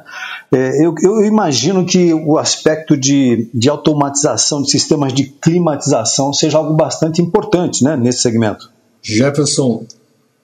É, 0.51 0.85
eu, 0.85 0.93
eu, 1.01 1.25
imagino 1.25 1.85
que 1.85 2.13
o 2.13 2.37
aspecto 2.37 2.95
de, 2.95 3.49
de 3.53 3.67
automatização 3.69 4.61
de 4.61 4.69
sistemas 4.69 5.11
de 5.11 5.25
climatização 5.25 6.31
seja 6.31 6.57
algo 6.57 6.73
bastante 6.73 7.21
importante 7.21 7.83
né, 7.83 7.97
nesse 7.97 8.21
segmento. 8.21 8.69
Jefferson, 9.01 9.85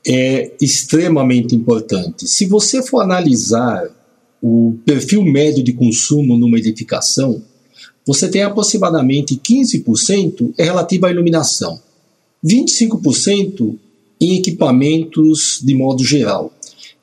é 0.06 0.52
extremamente 0.62 1.56
importante. 1.56 2.28
Se 2.28 2.46
você 2.46 2.84
for 2.84 3.02
analisar 3.02 3.89
o 4.42 4.76
perfil 4.86 5.24
médio 5.24 5.63
de 5.63 5.72
consumo 5.72 6.38
numa 6.38 6.58
edificação, 6.58 7.42
você 8.06 8.28
tem 8.28 8.44
aproximadamente 8.44 9.36
15% 9.36 10.54
é 10.58 10.63
relativo 10.63 11.06
à 11.06 11.12
iluminação, 11.12 11.80
25% 12.46 13.76
em 14.20 14.38
equipamentos 14.38 15.62
de 15.63 15.74
modo 15.74 16.04
geral. 16.04 16.54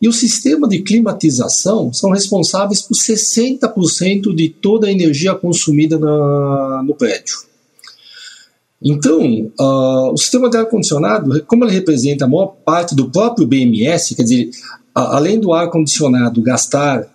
E 0.01 0.09
o 0.09 0.13
sistema 0.13 0.67
de 0.67 0.81
climatização 0.81 1.93
são 1.93 2.11
responsáveis 2.11 2.81
por 2.81 2.95
60% 2.95 4.35
de 4.35 4.49
toda 4.49 4.87
a 4.87 4.93
energia 4.93 5.35
consumida 5.35 5.99
na, 5.99 6.83
no 6.83 6.95
prédio. 6.95 7.50
Então, 8.83 9.51
uh, 9.61 10.13
o 10.13 10.17
sistema 10.17 10.49
de 10.49 10.57
ar-condicionado, 10.57 11.45
como 11.45 11.65
ele 11.65 11.73
representa 11.73 12.25
a 12.25 12.29
maior 12.29 12.57
parte 12.65 12.95
do 12.95 13.11
próprio 13.11 13.47
BMS, 13.47 14.15
quer 14.15 14.23
dizer, 14.23 14.51
além 14.95 15.39
do 15.39 15.53
ar-condicionado 15.53 16.41
gastar 16.41 17.07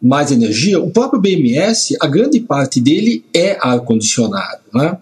mais 0.00 0.32
energia, 0.32 0.80
o 0.80 0.90
próprio 0.90 1.20
BMS, 1.20 1.96
a 2.00 2.06
grande 2.06 2.40
parte 2.40 2.80
dele 2.80 3.24
é 3.34 3.56
ar-condicionado. 3.60 4.62
Né? 4.74 4.96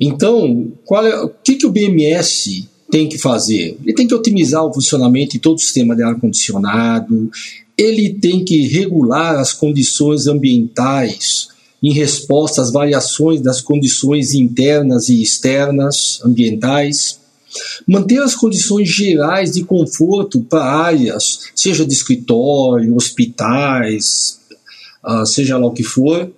Então, 0.00 0.72
é, 1.04 1.20
o 1.20 1.28
que, 1.28 1.56
que 1.56 1.66
o 1.66 1.70
BMS 1.70 2.68
tem 2.90 3.08
que 3.08 3.18
fazer? 3.18 3.76
Ele 3.84 3.94
tem 3.94 4.06
que 4.06 4.14
otimizar 4.14 4.64
o 4.64 4.72
funcionamento 4.72 5.32
de 5.32 5.38
todo 5.38 5.56
o 5.56 5.60
sistema 5.60 5.94
de 5.94 6.02
ar-condicionado, 6.02 7.30
ele 7.76 8.14
tem 8.14 8.42
que 8.42 8.66
regular 8.68 9.38
as 9.38 9.52
condições 9.52 10.26
ambientais 10.26 11.48
em 11.82 11.92
resposta 11.92 12.62
às 12.62 12.72
variações 12.72 13.40
das 13.40 13.60
condições 13.60 14.34
internas 14.34 15.08
e 15.08 15.22
externas 15.22 16.20
ambientais, 16.24 17.20
manter 17.86 18.20
as 18.22 18.34
condições 18.34 18.88
gerais 18.88 19.52
de 19.52 19.64
conforto 19.64 20.40
para 20.40 20.64
áreas, 20.64 21.50
seja 21.54 21.86
de 21.86 21.92
escritório, 21.92 22.94
hospitais, 22.96 24.40
uh, 25.04 25.24
seja 25.26 25.56
lá 25.56 25.66
o 25.66 25.72
que 25.72 25.84
for, 25.84 26.30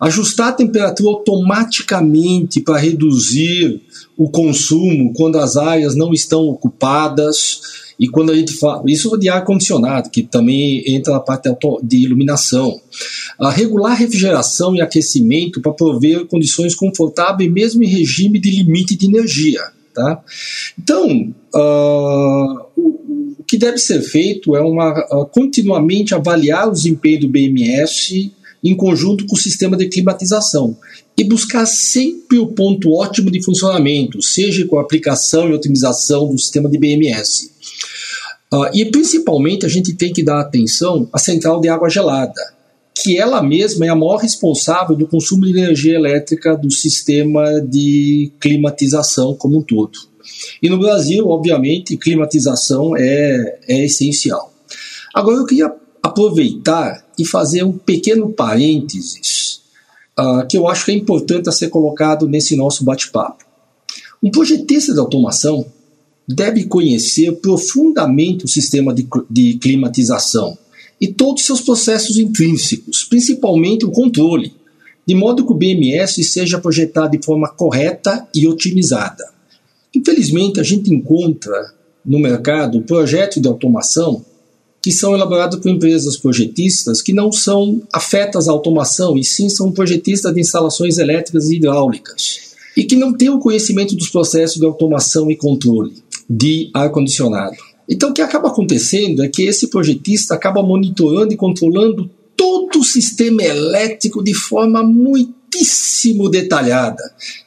ajustar 0.00 0.48
a 0.48 0.52
temperatura 0.52 1.10
automaticamente 1.10 2.60
para 2.60 2.78
reduzir 2.78 3.82
o 4.16 4.30
consumo 4.30 5.12
quando 5.14 5.38
as 5.38 5.56
áreas 5.56 5.94
não 5.94 6.12
estão 6.12 6.48
ocupadas 6.48 7.89
E 8.00 8.08
quando 8.08 8.32
a 8.32 8.34
gente 8.34 8.54
fala, 8.54 8.82
isso 8.86 9.14
de 9.18 9.28
ar 9.28 9.44
condicionado, 9.44 10.08
que 10.08 10.22
também 10.22 10.82
entra 10.86 11.12
na 11.12 11.20
parte 11.20 11.50
de 11.82 11.98
iluminação, 11.98 12.80
a 13.38 13.50
regular 13.50 13.94
refrigeração 13.94 14.74
e 14.74 14.80
aquecimento 14.80 15.60
para 15.60 15.74
prover 15.74 16.24
condições 16.24 16.74
confortáveis 16.74 17.52
mesmo 17.52 17.84
em 17.84 17.86
regime 17.86 18.40
de 18.40 18.50
limite 18.50 18.96
de 18.96 19.04
energia, 19.04 19.60
tá? 19.94 20.22
Então, 20.78 21.34
uh, 21.54 22.66
o, 22.74 23.36
o, 23.38 23.44
que 23.46 23.58
deve 23.58 23.76
ser 23.76 24.00
feito 24.00 24.56
é 24.56 24.62
uma 24.62 24.92
uh, 24.92 25.26
continuamente 25.26 26.14
avaliar 26.14 26.68
o 26.68 26.72
desempenho 26.72 27.20
do 27.20 27.28
BMS 27.28 28.32
em 28.64 28.74
conjunto 28.74 29.26
com 29.26 29.34
o 29.34 29.38
sistema 29.38 29.76
de 29.76 29.88
climatização 29.88 30.74
e 31.18 31.24
buscar 31.24 31.66
sempre 31.66 32.38
o 32.38 32.46
ponto 32.46 32.92
ótimo 32.92 33.30
de 33.30 33.42
funcionamento, 33.44 34.22
seja 34.22 34.66
com 34.66 34.78
a 34.78 34.82
aplicação 34.82 35.50
e 35.50 35.52
otimização 35.52 36.30
do 36.30 36.38
sistema 36.38 36.66
de 36.66 36.78
BMS. 36.78 37.50
Uh, 38.52 38.66
e 38.74 38.84
principalmente 38.86 39.64
a 39.64 39.68
gente 39.68 39.94
tem 39.94 40.12
que 40.12 40.24
dar 40.24 40.40
atenção 40.40 41.08
à 41.12 41.18
central 41.18 41.60
de 41.60 41.68
água 41.68 41.88
gelada, 41.88 42.40
que 42.94 43.16
ela 43.16 43.42
mesma 43.42 43.86
é 43.86 43.88
a 43.88 43.94
maior 43.94 44.16
responsável 44.16 44.96
do 44.96 45.06
consumo 45.06 45.44
de 45.44 45.50
energia 45.50 45.94
elétrica 45.94 46.56
do 46.56 46.70
sistema 46.70 47.60
de 47.60 48.32
climatização 48.40 49.34
como 49.34 49.58
um 49.58 49.62
todo. 49.62 49.98
E 50.62 50.68
no 50.68 50.78
Brasil, 50.78 51.28
obviamente, 51.28 51.96
climatização 51.96 52.96
é, 52.96 53.60
é 53.68 53.84
essencial. 53.84 54.52
Agora 55.14 55.36
eu 55.36 55.46
queria 55.46 55.72
aproveitar 56.02 57.04
e 57.18 57.24
fazer 57.24 57.62
um 57.62 57.72
pequeno 57.72 58.32
parênteses 58.32 59.60
uh, 60.18 60.46
que 60.48 60.56
eu 60.56 60.68
acho 60.68 60.84
que 60.84 60.92
é 60.92 60.94
importante 60.94 61.48
a 61.48 61.52
ser 61.52 61.68
colocado 61.68 62.28
nesse 62.28 62.56
nosso 62.56 62.84
bate-papo. 62.84 63.44
Um 64.22 64.30
projetista 64.30 64.92
de 64.92 64.98
automação 64.98 65.64
deve 66.34 66.64
conhecer 66.64 67.32
profundamente 67.36 68.44
o 68.44 68.48
sistema 68.48 68.94
de, 68.94 69.06
de 69.28 69.54
climatização 69.54 70.56
e 71.00 71.08
todos 71.08 71.42
os 71.42 71.46
seus 71.46 71.60
processos 71.60 72.18
intrínsecos, 72.18 73.04
principalmente 73.04 73.86
o 73.86 73.90
controle, 73.90 74.52
de 75.06 75.14
modo 75.14 75.44
que 75.44 75.52
o 75.52 75.56
BMS 75.56 76.22
seja 76.22 76.58
projetado 76.58 77.16
de 77.16 77.24
forma 77.24 77.48
correta 77.48 78.28
e 78.34 78.46
otimizada. 78.46 79.24
Infelizmente, 79.94 80.60
a 80.60 80.62
gente 80.62 80.92
encontra 80.92 81.72
no 82.04 82.18
mercado 82.18 82.82
projetos 82.82 83.42
de 83.42 83.48
automação 83.48 84.24
que 84.82 84.92
são 84.92 85.14
elaborados 85.14 85.58
por 85.58 85.70
empresas 85.70 86.16
projetistas 86.16 87.02
que 87.02 87.12
não 87.12 87.32
são 87.32 87.82
afetas 87.92 88.48
à 88.48 88.52
automação, 88.52 89.18
e 89.18 89.24
sim 89.24 89.48
são 89.48 89.72
projetistas 89.72 90.32
de 90.32 90.40
instalações 90.40 90.96
elétricas 90.96 91.50
e 91.50 91.56
hidráulicas, 91.56 92.54
e 92.76 92.84
que 92.84 92.96
não 92.96 93.12
têm 93.12 93.28
o 93.28 93.40
conhecimento 93.40 93.94
dos 93.94 94.08
processos 94.08 94.58
de 94.58 94.64
automação 94.64 95.30
e 95.30 95.36
controle 95.36 96.02
de 96.30 96.70
ar-condicionado. 96.72 97.56
Então, 97.88 98.10
o 98.10 98.12
que 98.12 98.22
acaba 98.22 98.48
acontecendo 98.48 99.24
é 99.24 99.28
que 99.28 99.42
esse 99.42 99.66
projetista 99.66 100.34
acaba 100.34 100.62
monitorando 100.62 101.32
e 101.32 101.36
controlando 101.36 102.08
todo 102.36 102.78
o 102.78 102.84
sistema 102.84 103.42
elétrico 103.42 104.22
de 104.22 104.32
forma 104.32 104.80
muitíssimo 104.80 106.30
detalhada. 106.30 107.02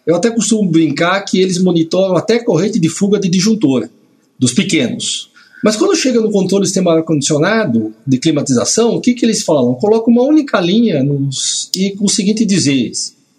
Eu 0.05 0.17
até 0.17 0.29
costumo 0.29 0.69
brincar 0.69 1.21
que 1.21 1.39
eles 1.39 1.57
monitoram 1.59 2.17
até 2.17 2.39
corrente 2.39 2.77
de 2.77 2.89
fuga 2.89 3.17
de 3.17 3.29
disjuntor 3.29 3.89
dos 4.37 4.51
pequenos. 4.51 5.31
Mas 5.63 5.77
quando 5.77 5.95
chega 5.95 6.19
no 6.19 6.29
controle 6.29 6.63
do 6.63 6.67
sistema 6.67 6.93
ar-condicionado, 6.93 7.95
de 8.05 8.17
climatização, 8.17 8.95
o 8.95 8.99
que, 8.99 9.13
que 9.13 9.25
eles 9.25 9.43
falam? 9.43 9.75
Coloca 9.75 10.11
uma 10.11 10.23
única 10.23 10.59
linha 10.59 11.01
nos, 11.01 11.71
e 11.73 11.95
o 12.01 12.09
seguinte 12.09 12.43
dizer: 12.43 12.91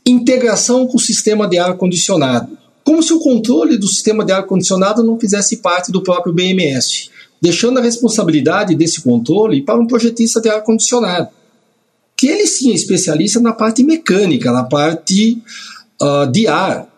integração 0.07 0.87
com 0.87 0.97
o 0.97 1.01
sistema 1.01 1.47
de 1.47 1.59
ar-condicionado 1.59 2.64
como 2.85 3.03
se 3.03 3.13
o 3.13 3.19
controle 3.19 3.79
do 3.79 3.89
sistema 3.89 4.25
de 4.25 4.33
ar-condicionado 4.33 5.03
não 5.03 5.19
fizesse 5.19 5.57
parte 5.57 5.91
do 5.91 6.03
próprio 6.03 6.35
BMS, 6.35 7.09
deixando 7.41 7.79
a 7.79 7.83
responsabilidade 7.83 8.75
desse 8.75 9.01
controle 9.01 9.63
para 9.63 9.81
um 9.81 9.87
projetista 9.87 10.41
de 10.41 10.49
ar-condicionado, 10.49 11.29
que 12.17 12.27
ele 12.27 12.47
sim 12.47 12.71
é 12.71 12.75
especialista 12.75 13.41
na 13.41 13.53
parte 13.53 13.83
mecânica, 13.83 14.53
na 14.53 14.65
parte 14.65 15.43
uh, 16.01 16.31
de 16.31 16.47
ar, 16.47 16.89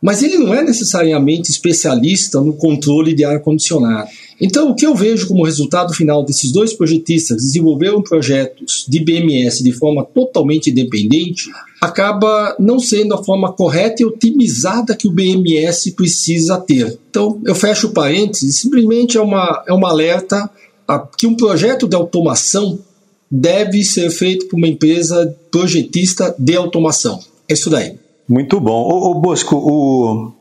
mas 0.00 0.22
ele 0.22 0.38
não 0.38 0.54
é 0.54 0.62
necessariamente 0.62 1.50
especialista 1.50 2.40
no 2.40 2.54
controle 2.54 3.14
de 3.14 3.24
ar-condicionado. 3.24 4.08
Então, 4.40 4.70
o 4.70 4.74
que 4.74 4.86
eu 4.86 4.94
vejo 4.94 5.26
como 5.26 5.44
resultado 5.44 5.92
final 5.92 6.24
desses 6.24 6.50
dois 6.50 6.72
projetistas 6.72 7.36
desenvolveram 7.36 8.02
projetos 8.02 8.86
de 8.88 9.00
BMS 9.00 9.62
de 9.62 9.72
forma 9.72 10.02
totalmente 10.02 10.70
independente, 10.70 11.50
acaba 11.80 12.54
não 12.58 12.78
sendo 12.78 13.14
a 13.14 13.24
forma 13.24 13.52
correta 13.52 14.02
e 14.02 14.06
otimizada 14.06 14.94
que 14.94 15.08
o 15.08 15.12
BMS 15.12 15.92
precisa 15.92 16.58
ter. 16.58 16.98
Então, 17.08 17.40
eu 17.44 17.54
fecho 17.54 17.88
o 17.88 17.92
parênteses, 17.92 18.56
simplesmente 18.56 19.16
é 19.16 19.20
uma, 19.20 19.64
é 19.66 19.72
uma 19.72 19.88
alerta 19.88 20.50
a, 20.86 20.98
que 20.98 21.26
um 21.26 21.34
projeto 21.34 21.88
de 21.88 21.96
automação 21.96 22.78
deve 23.30 23.82
ser 23.84 24.10
feito 24.10 24.46
por 24.46 24.56
uma 24.56 24.68
empresa 24.68 25.34
projetista 25.50 26.34
de 26.38 26.56
automação. 26.56 27.20
É 27.48 27.54
isso 27.54 27.70
daí. 27.70 27.98
Muito 28.28 28.60
bom. 28.60 28.88
Ô 28.88 29.14
Bosco, 29.14 29.56
o, 29.56 30.32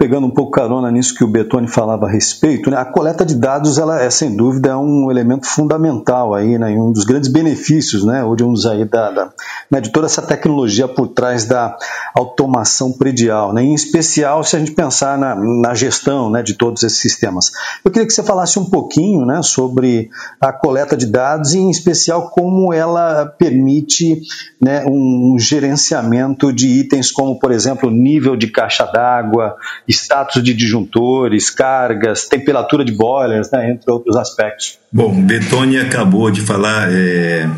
pegando 0.00 0.26
um 0.26 0.30
pouco 0.30 0.52
carona 0.52 0.90
nisso 0.90 1.14
que 1.14 1.22
o 1.22 1.28
Betoni 1.28 1.68
falava 1.68 2.06
a 2.06 2.10
respeito, 2.10 2.70
né, 2.70 2.78
a 2.78 2.86
coleta 2.86 3.22
de 3.22 3.34
dados 3.34 3.76
ela 3.76 4.00
é 4.00 4.08
sem 4.08 4.34
dúvida 4.34 4.78
um 4.78 5.10
elemento 5.10 5.46
fundamental 5.46 6.32
aí, 6.32 6.58
né, 6.58 6.68
um 6.70 6.90
dos 6.90 7.04
grandes 7.04 7.28
benefícios, 7.28 8.02
né, 8.02 8.24
aí 8.70 8.84
da, 8.86 9.10
da 9.10 9.30
né, 9.70 9.78
de 9.78 9.90
toda 9.90 10.06
essa 10.06 10.22
tecnologia 10.22 10.88
por 10.88 11.08
trás 11.08 11.44
da 11.44 11.76
automação 12.14 12.90
predial, 12.92 13.52
né, 13.52 13.62
em 13.62 13.74
especial 13.74 14.42
se 14.42 14.56
a 14.56 14.58
gente 14.58 14.70
pensar 14.70 15.18
na, 15.18 15.34
na 15.34 15.74
gestão, 15.74 16.30
né, 16.30 16.42
de 16.42 16.54
todos 16.54 16.82
esses 16.82 16.98
sistemas. 16.98 17.52
Eu 17.84 17.90
queria 17.90 18.06
que 18.06 18.14
você 18.14 18.22
falasse 18.22 18.58
um 18.58 18.70
pouquinho, 18.70 19.26
né, 19.26 19.42
sobre 19.42 20.08
a 20.40 20.50
coleta 20.50 20.96
de 20.96 21.04
dados 21.04 21.52
e 21.52 21.58
em 21.58 21.68
especial 21.68 22.30
como 22.30 22.72
ela 22.72 23.26
permite, 23.26 24.22
né, 24.58 24.82
um 24.86 25.36
gerenciamento 25.38 26.50
de 26.54 26.68
itens 26.68 27.12
como, 27.12 27.38
por 27.38 27.52
exemplo, 27.52 27.90
nível 27.90 28.34
de 28.34 28.46
caixa 28.46 28.86
d'água 28.86 29.56
status 29.90 30.42
de 30.42 30.54
disjuntores, 30.54 31.50
cargas, 31.50 32.26
temperatura 32.26 32.84
de 32.84 32.92
boilers, 32.92 33.50
né, 33.50 33.70
entre 33.70 33.90
outros 33.90 34.16
aspectos. 34.16 34.78
Bom, 34.92 35.20
Betoni 35.22 35.78
acabou 35.78 36.30
de 36.30 36.40
falar, 36.40 36.88
é, 36.92 37.48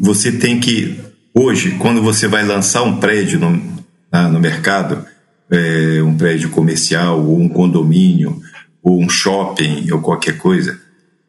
você 0.00 0.32
tem 0.32 0.60
que, 0.60 0.98
hoje, 1.34 1.72
quando 1.72 2.02
você 2.02 2.26
vai 2.26 2.44
lançar 2.44 2.82
um 2.82 2.98
prédio 2.98 3.38
no, 3.38 3.50
no 4.30 4.40
mercado, 4.40 5.04
é, 5.50 6.02
um 6.02 6.16
prédio 6.16 6.50
comercial, 6.50 7.24
ou 7.24 7.38
um 7.38 7.48
condomínio, 7.48 8.40
ou 8.82 9.02
um 9.02 9.08
shopping, 9.08 9.90
ou 9.90 10.00
qualquer 10.00 10.38
coisa, 10.38 10.78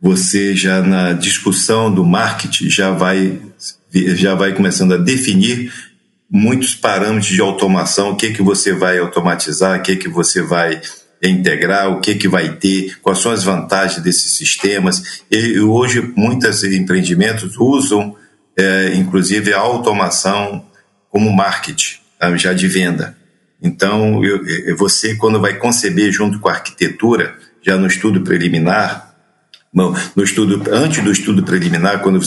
você 0.02 0.56
já 0.56 0.82
na 0.82 1.14
discussão 1.14 1.94
do 1.94 2.04
marketing 2.04 2.70
já 2.70 2.92
vai, 2.92 3.40
já 3.94 4.34
vai 4.34 4.54
começando 4.54 4.94
a 4.94 4.98
definir 4.98 5.72
muitos 6.32 6.74
parâmetros 6.74 7.28
de 7.28 7.42
automação, 7.42 8.12
o 8.12 8.16
que, 8.16 8.32
que 8.32 8.42
você 8.42 8.72
vai 8.72 8.98
automatizar, 8.98 9.78
o 9.78 9.84
que, 9.84 9.98
que 9.98 10.08
você 10.08 10.42
vai 10.42 10.82
integrar, 11.22 11.92
o 11.92 12.00
que, 12.00 12.16
que 12.16 12.28
vai 12.28 12.56
ter, 12.56 12.98
quais 13.02 13.20
são 13.20 13.32
as 13.32 13.44
vantagens 13.44 14.02
desses 14.02 14.32
sistemas. 14.38 15.22
E 15.30 15.60
hoje, 15.60 16.02
muitos 16.16 16.64
empreendimentos 16.64 17.58
usam, 17.58 18.16
é, 18.58 18.94
inclusive, 18.96 19.54
a 19.54 19.60
automação 19.60 20.66
como 21.10 21.32
marketing, 21.32 21.98
tá? 22.18 22.36
já 22.38 22.54
de 22.54 22.68
venda. 22.68 23.18
Então, 23.62 24.24
eu, 24.24 24.42
você, 24.78 25.16
quando 25.16 25.40
vai 25.40 25.56
conceber 25.56 26.12
junto 26.12 26.40
com 26.40 26.48
a 26.48 26.54
arquitetura, 26.54 27.36
já 27.62 27.78
no 27.78 27.86
estudo 27.86 28.22
preliminar, 28.22 29.14
no 29.74 30.24
estudo, 30.24 30.64
antes 30.72 31.04
do 31.04 31.12
estudo 31.12 31.44
preliminar, 31.44 32.02
quando, 32.02 32.20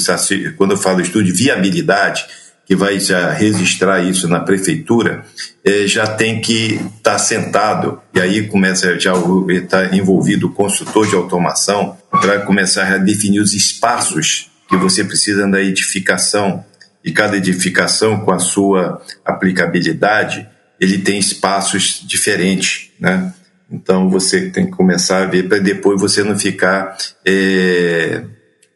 quando 0.56 0.70
eu 0.70 0.76
falo 0.76 1.00
estudo 1.00 1.24
de 1.24 1.32
viabilidade, 1.32 2.24
que 2.66 2.74
vai 2.74 2.98
já 2.98 3.30
registrar 3.30 4.02
isso 4.02 4.26
na 4.28 4.40
prefeitura, 4.40 5.24
é, 5.64 5.86
já 5.86 6.06
tem 6.06 6.40
que 6.40 6.74
estar 6.96 7.12
tá 7.12 7.18
sentado, 7.18 8.00
e 8.14 8.20
aí 8.20 8.46
começa 8.46 8.98
já 8.98 9.12
estar 9.48 9.88
tá 9.88 9.96
envolvido 9.96 10.46
o 10.46 10.52
consultor 10.52 11.06
de 11.06 11.14
automação 11.14 11.96
para 12.10 12.40
começar 12.40 12.92
a 12.92 12.98
definir 12.98 13.40
os 13.40 13.52
espaços 13.52 14.50
que 14.68 14.76
você 14.76 15.04
precisa 15.04 15.46
na 15.46 15.60
edificação, 15.60 16.64
e 17.04 17.12
cada 17.12 17.36
edificação 17.36 18.20
com 18.20 18.32
a 18.32 18.38
sua 18.38 19.02
aplicabilidade, 19.24 20.48
ele 20.80 20.98
tem 20.98 21.18
espaços 21.18 22.02
diferentes, 22.06 22.90
né? 22.98 23.32
Então 23.70 24.08
você 24.08 24.50
tem 24.50 24.66
que 24.66 24.72
começar 24.72 25.22
a 25.22 25.26
ver 25.26 25.48
para 25.48 25.58
depois 25.58 26.00
você 26.00 26.22
não 26.22 26.38
ficar 26.38 26.96
é, 27.26 28.24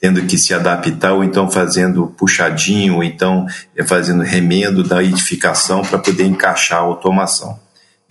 tendo 0.00 0.22
que 0.22 0.38
se 0.38 0.54
adaptar, 0.54 1.12
ou 1.12 1.24
então 1.24 1.50
fazendo 1.50 2.06
puxadinho, 2.16 2.96
ou 2.96 3.04
então 3.04 3.46
é, 3.76 3.84
fazendo 3.84 4.22
remendo 4.22 4.82
da 4.82 5.02
edificação 5.02 5.82
para 5.82 5.98
poder 5.98 6.24
encaixar 6.24 6.78
a 6.78 6.82
automação. 6.82 7.58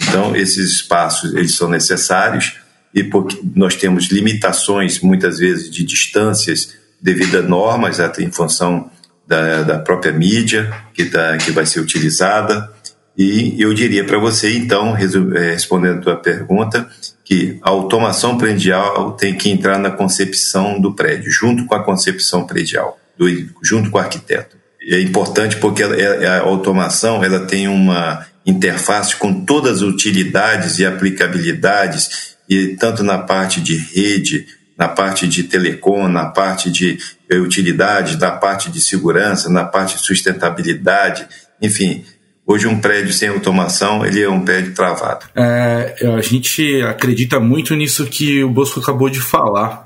Então, 0.02 0.36
esses 0.36 0.72
espaços 0.72 1.34
eles 1.34 1.56
são 1.56 1.70
necessários 1.70 2.56
e 2.94 3.04
porque 3.04 3.40
nós 3.56 3.76
temos 3.76 4.08
limitações, 4.08 5.00
muitas 5.02 5.40
vezes, 5.40 5.70
de 5.70 5.84
distâncias 5.84 6.74
devido 7.02 7.38
a 7.38 7.42
normas, 7.42 8.00
até 8.00 8.24
em 8.24 8.32
função 8.32 8.90
da, 9.28 9.64
da 9.64 9.80
própria 9.80 10.12
mídia 10.12 10.74
que, 10.94 11.06
tá, 11.06 11.38
que 11.38 11.52
vai 11.52 11.66
ser 11.66 11.80
utilizada, 11.80 12.72
E 13.18 13.56
eu 13.60 13.74
diria 13.74 14.04
para 14.04 14.20
você, 14.20 14.56
então, 14.56 14.96
é, 14.96 15.52
respondendo 15.52 15.98
a 15.98 16.02
tua 16.02 16.16
pergunta, 16.18 16.88
que 17.26 17.58
a 17.64 17.70
automação 17.70 18.38
predial 18.38 19.14
tem 19.14 19.36
que 19.36 19.50
entrar 19.50 19.80
na 19.80 19.90
concepção 19.90 20.80
do 20.80 20.94
prédio, 20.94 21.32
junto 21.32 21.66
com 21.66 21.74
a 21.74 21.84
concepção 21.84 22.46
predial, 22.46 22.98
do, 23.18 23.28
junto 23.64 23.90
com 23.90 23.98
o 23.98 24.02
arquiteto. 24.02 24.56
É 24.82 25.02
importante 25.02 25.58
porque 25.58 25.84
a 25.84 26.40
automação 26.42 27.24
ela 27.24 27.40
tem 27.42 27.68
uma 27.68 28.26
interface 28.46 29.16
com 29.16 29.44
todas 29.44 29.78
as 29.78 29.82
utilidades 29.82 30.80
e 30.80 30.86
aplicabilidades, 30.86 32.38
e 32.48 32.78
tanto 32.78 33.04
na 33.04 33.18
parte 33.18 33.60
de 33.60 33.76
rede, 33.76 34.48
na 34.78 34.88
parte 34.88 35.28
de 35.28 35.44
telecom, 35.44 36.08
na 36.08 36.28
parte 36.28 36.72
de 36.72 36.98
eh, 37.30 37.38
utilidade, 37.38 38.18
na 38.18 38.32
parte 38.32 38.72
de 38.72 38.80
segurança, 38.80 39.50
na 39.50 39.66
parte 39.66 39.98
de 39.98 40.04
sustentabilidade, 40.04 41.28
enfim. 41.62 42.06
Hoje 42.50 42.66
um 42.66 42.80
prédio 42.80 43.12
sem 43.12 43.28
automação 43.28 44.06
ele 44.06 44.22
é 44.22 44.30
um 44.30 44.40
prédio 44.40 44.74
travado. 44.74 45.26
É, 45.36 45.96
a 46.18 46.22
gente 46.22 46.82
acredita 46.82 47.42
muito 47.42 47.76
nisso 47.76 48.06
que 48.06 48.42
o 48.42 48.50
Bosco 48.50 48.80
acabou 48.80 49.10
de 49.10 49.20
falar. 49.20 49.86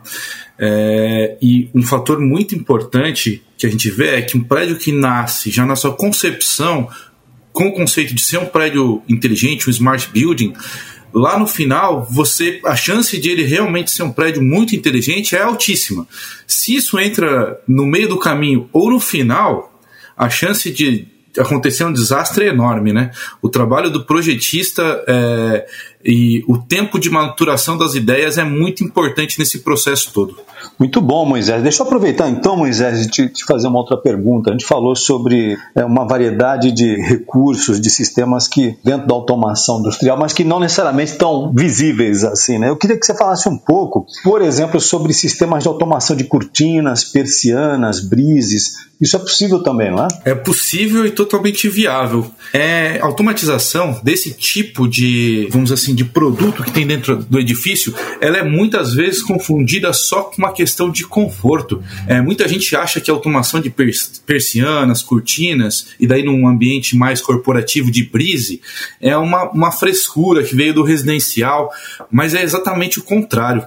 É, 0.60 1.38
e 1.41 1.71
um 1.74 1.82
fator 1.82 2.19
muito 2.19 2.54
importante 2.54 3.43
que 3.58 3.65
a 3.65 3.69
gente 3.69 3.89
vê 3.89 4.10
é 4.10 4.21
que 4.21 4.38
um 4.38 4.43
prédio 4.43 4.76
que 4.76 4.91
nasce 4.91 5.50
já 5.50 5.65
na 5.65 5.76
sua 5.76 5.95
concepção 5.95 6.88
com 7.52 7.69
o 7.69 7.74
conceito 7.74 8.13
de 8.13 8.21
ser 8.21 8.38
um 8.38 8.45
prédio 8.45 9.02
inteligente, 9.10 9.67
um 9.67 9.71
smart 9.71 10.08
building, 10.13 10.54
lá 11.12 11.39
no 11.39 11.47
final, 11.47 12.08
você 12.10 12.62
a 12.63 12.76
chance 12.76 13.17
de 13.17 13.28
ele 13.28 13.43
realmente 13.43 13.89
ser 13.89 14.04
um 14.04 14.12
prédio 14.12 14.43
muito 14.43 14.76
inteligente 14.76 15.36
é 15.36 15.41
altíssima. 15.41 16.08
Se 16.45 16.76
isso 16.76 17.00
entra 17.00 17.60
no 17.67 17.88
meio 17.88 18.08
do 18.08 18.19
caminho 18.19 18.69
ou 18.71 18.91
no 18.91 19.00
final, 19.00 19.82
a 20.15 20.30
chance 20.30 20.69
de 20.69 21.08
acontecer 21.37 21.83
um 21.85 21.93
desastre 21.93 22.47
enorme, 22.47 22.93
né? 22.93 23.11
O 23.41 23.49
trabalho 23.49 23.89
do 23.89 24.05
projetista 24.05 24.81
é, 25.07 25.65
e 26.03 26.43
o 26.47 26.57
tempo 26.57 26.99
de 26.99 27.09
maturação 27.09 27.77
das 27.77 27.95
ideias 27.95 28.37
é 28.37 28.43
muito 28.43 28.83
importante 28.83 29.37
nesse 29.39 29.59
processo 29.59 30.11
todo. 30.13 30.35
Muito 30.77 31.01
bom, 31.01 31.25
Moisés. 31.25 31.61
Deixa 31.61 31.81
eu 31.81 31.87
aproveitar 31.87 32.29
então, 32.29 32.57
Moisés, 32.57 33.05
e 33.05 33.09
te, 33.09 33.27
te 33.27 33.45
fazer 33.45 33.67
uma 33.67 33.79
outra 33.79 33.97
pergunta. 33.97 34.49
A 34.49 34.53
gente 34.53 34.65
falou 34.65 34.95
sobre 34.95 35.57
é, 35.75 35.85
uma 35.85 36.07
variedade 36.07 36.71
de 36.71 36.95
recursos, 36.95 37.79
de 37.79 37.89
sistemas 37.89 38.47
que 38.47 38.77
dentro 38.83 39.07
da 39.07 39.13
automação 39.13 39.79
industrial, 39.79 40.17
mas 40.17 40.33
que 40.33 40.43
não 40.43 40.59
necessariamente 40.59 41.11
estão 41.11 41.51
visíveis 41.53 42.23
assim, 42.23 42.57
né? 42.57 42.69
Eu 42.69 42.77
queria 42.77 42.97
que 42.97 43.05
você 43.05 43.15
falasse 43.15 43.47
um 43.47 43.57
pouco, 43.57 44.05
por 44.23 44.41
exemplo, 44.41 44.79
sobre 44.79 45.13
sistemas 45.13 45.63
de 45.63 45.69
automação 45.69 46.15
de 46.15 46.23
cortinas, 46.23 47.03
persianas, 47.03 47.99
brises. 47.99 48.90
Isso 49.01 49.15
é 49.15 49.19
possível 49.19 49.63
também, 49.63 49.89
não 49.89 50.05
é? 50.05 50.07
É 50.25 50.35
possível 50.35 51.05
e 51.05 51.09
totalmente 51.09 51.67
viável. 51.67 52.31
É 52.53 52.99
automatização 53.01 53.99
desse 54.03 54.31
tipo 54.33 54.87
de, 54.87 55.47
vamos 55.49 55.71
assim, 55.71 55.95
de 55.95 56.05
produto 56.05 56.63
que 56.63 56.71
tem 56.71 56.85
dentro 56.85 57.17
do 57.17 57.39
edifício, 57.39 57.95
ela 58.21 58.37
é 58.37 58.43
muitas 58.43 58.93
vezes 58.93 59.23
confundida 59.23 59.91
só 59.91 60.23
com 60.23 60.37
uma 60.37 60.53
questão 60.53 60.91
de 60.91 61.03
conforto. 61.03 61.83
É, 62.07 62.21
muita 62.21 62.47
gente 62.47 62.75
acha 62.75 63.01
que 63.01 63.09
a 63.09 63.13
automação 63.13 63.59
de 63.59 63.73
persianas, 64.25 65.01
cortinas, 65.01 65.87
e 65.99 66.05
daí 66.05 66.23
num 66.23 66.47
ambiente 66.47 66.95
mais 66.95 67.21
corporativo 67.21 67.89
de 67.89 68.03
brise, 68.03 68.61
é 69.01 69.17
uma, 69.17 69.49
uma 69.49 69.71
frescura 69.71 70.43
que 70.43 70.55
veio 70.55 70.75
do 70.75 70.83
residencial, 70.83 71.71
mas 72.11 72.35
é 72.35 72.43
exatamente 72.43 72.99
o 72.99 73.03
contrário. 73.03 73.65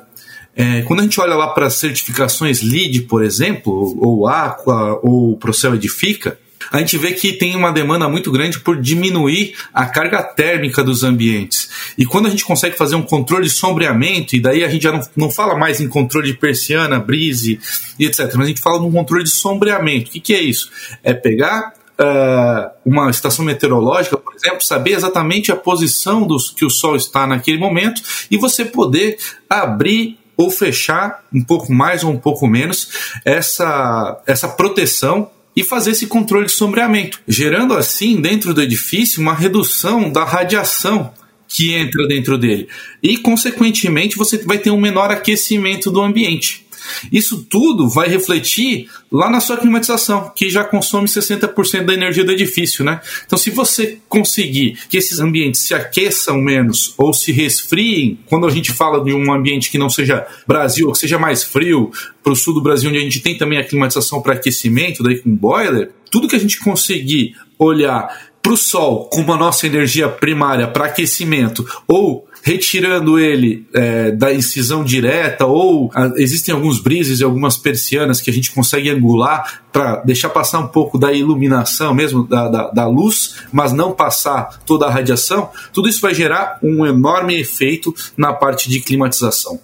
É, 0.57 0.83
quando 0.83 1.01
a 1.01 1.03
gente 1.03 1.21
olha 1.21 1.35
lá 1.35 1.49
para 1.49 1.69
certificações 1.69 2.63
LEED, 2.63 3.03
por 3.03 3.25
exemplo, 3.25 3.97
ou 4.01 4.29
Aqua, 4.29 5.01
ou 5.03 5.37
Procel 5.37 5.75
Edifica, 5.75 6.39
a 6.71 6.79
gente 6.79 6.97
vê 6.97 7.13
que 7.13 7.33
tem 7.33 7.55
uma 7.57 7.73
demanda 7.73 8.09
muito 8.09 8.31
grande 8.31 8.59
por 8.61 8.81
diminuir 8.81 9.55
a 9.73 9.87
carga 9.87 10.23
térmica 10.23 10.83
dos 10.83 11.03
ambientes. 11.03 11.69
E 11.99 12.05
quando 12.05 12.27
a 12.27 12.31
gente 12.31 12.45
consegue 12.45 12.77
fazer 12.77 12.97
um 12.97 13.03
controle 13.03 13.45
de 13.45 13.53
sombreamento, 13.53 14.35
e 14.35 14.41
daí 14.41 14.65
a 14.65 14.69
gente 14.69 14.83
já 14.83 14.93
não, 14.93 15.01
não 15.17 15.31
fala 15.31 15.57
mais 15.57 15.81
em 15.81 15.89
controle 15.89 16.29
de 16.29 16.39
persiana, 16.39 16.99
brise 16.99 17.61
e 17.99 18.07
etc., 18.07 18.33
mas 18.35 18.47
a 18.47 18.49
gente 18.49 18.61
fala 18.61 18.81
num 18.81 18.91
controle 18.91 19.25
de 19.25 19.31
sombreamento. 19.31 20.09
O 20.09 20.13
que, 20.13 20.21
que 20.21 20.35
é 20.35 20.41
isso? 20.41 20.71
É 21.03 21.13
pegar 21.13 21.73
Uh, 21.97 22.75
uma 22.85 23.09
estação 23.09 23.45
meteorológica, 23.45 24.17
por 24.17 24.35
exemplo, 24.35 24.61
saber 24.63 24.95
exatamente 24.95 25.53
a 25.53 25.57
posição 25.57 26.27
dos, 26.27 26.51
que 26.51 26.65
o 26.65 26.69
Sol 26.69 26.97
está 26.97 27.25
naquele 27.25 27.57
momento 27.57 28.03
e 28.29 28.37
você 28.37 28.65
poder 28.65 29.17
abrir 29.49 30.19
ou 30.37 30.51
fechar 30.51 31.25
um 31.33 31.43
pouco 31.43 31.73
mais 31.73 32.05
ou 32.05 32.11
um 32.11 32.19
pouco 32.19 32.47
menos 32.47 32.89
essa, 33.25 34.23
essa 34.27 34.49
proteção 34.49 35.31
e 35.57 35.63
fazer 35.63 35.93
esse 35.93 36.07
controle 36.07 36.47
de 36.47 36.53
sombreamento, 36.53 37.21
gerando 37.29 37.75
assim 37.75 38.21
dentro 38.21 38.53
do 38.53 38.63
edifício 38.63 39.23
uma 39.23 39.35
redução 39.35 40.11
da 40.11 40.25
radiação 40.25 41.13
que 41.47 41.73
entra 41.75 42.07
dentro 42.09 42.37
dele. 42.37 42.69
E, 43.03 43.17
consequentemente, 43.19 44.17
você 44.17 44.39
vai 44.39 44.59
ter 44.59 44.71
um 44.71 44.81
menor 44.81 45.11
aquecimento 45.11 45.91
do 45.91 46.01
ambiente. 46.01 46.64
Isso 47.13 47.45
tudo 47.49 47.89
vai 47.89 48.09
refletir 48.09 48.89
lá 49.11 49.31
na 49.31 49.41
sua 49.41 49.57
climatização, 49.57 50.33
que 50.35 50.51
já 50.51 50.65
consome 50.65 51.07
60% 51.07 51.85
da 51.85 51.95
energia 51.95 52.25
do 52.25 52.33
edifício, 52.33 52.85
né? 52.85 53.01
Então, 53.27 53.39
se 53.39 53.51
você 53.51 53.99
conseguir 54.09 54.79
que 54.89 54.97
esses 54.97 55.21
ambientes 55.21 55.63
se 55.63 55.75
aqueçam 55.75 56.39
menos 56.39 56.95
ou 56.99 57.13
se 57.13 57.33
resfriem, 57.33 58.19
quando 58.27 58.47
a 58.47 58.51
gente 58.51 58.73
fala 58.73 59.03
de 59.03 59.13
um 59.13 59.33
ambiente 59.33 59.71
que 59.71 59.79
não 59.79 59.89
seja 59.89 60.27
Brasil, 60.47 60.87
ou 60.87 60.93
que 60.93 60.99
seja 60.99 61.19
mais 61.19 61.43
frio, 61.43 61.91
para 62.23 62.33
o 62.33 62.37
sul 62.37 62.55
do 62.55 62.63
Brasil, 62.63 62.89
onde 62.89 62.99
a 62.99 63.03
gente 63.03 63.21
tem 63.21 63.37
também 63.37 63.59
a 63.59 63.65
climatização 63.65 64.23
para 64.23 64.35
aquecimento, 64.35 65.03
daí 65.03 65.19
com 65.19 65.35
boiler, 65.35 65.91
tudo 66.11 66.29
que 66.29 66.37
a 66.37 66.41
gente 66.41 66.59
conseguir 66.59 67.37
olhar 67.59 68.09
para 68.43 68.53
o 68.53 68.57
sol 68.57 69.09
como 69.11 69.33
a 69.33 69.39
nossa 69.39 69.67
energia 69.67 70.07
primária 70.07 70.69
para 70.69 70.87
aquecimento 70.87 71.65
ou 71.89 72.29
retirando 72.45 73.19
ele 73.19 73.67
é, 73.73 74.11
da 74.11 74.33
incisão 74.33 74.85
direta, 74.85 75.47
ou 75.47 75.91
a, 75.95 76.13
existem 76.17 76.55
alguns 76.55 76.79
brises 76.79 77.21
e 77.21 77.25
algumas 77.25 77.57
persianas 77.57 78.21
que 78.21 78.29
a 78.29 78.33
gente 78.33 78.53
consegue 78.53 78.91
angular 78.91 79.63
para 79.73 79.97
deixar 80.03 80.29
passar 80.29 80.61
um 80.61 80.69
pouco 80.69 80.99
da 80.99 81.11
iluminação 81.11 81.95
mesmo, 81.95 82.25
da, 82.29 82.49
da, 82.49 82.71
da, 82.71 82.87
luz, 82.87 83.37
mas 83.51 83.73
não 83.73 83.93
passar 83.93 84.61
toda 84.67 84.85
a 84.85 84.91
radiação, 84.91 85.49
tudo 85.73 85.89
isso 85.89 86.03
vai 86.03 86.13
gerar 86.13 86.59
um 86.63 86.85
enorme 86.85 87.35
efeito 87.41 87.95
na 88.15 88.35
parte 88.35 88.69
de 88.69 88.79
climatização. 88.81 89.59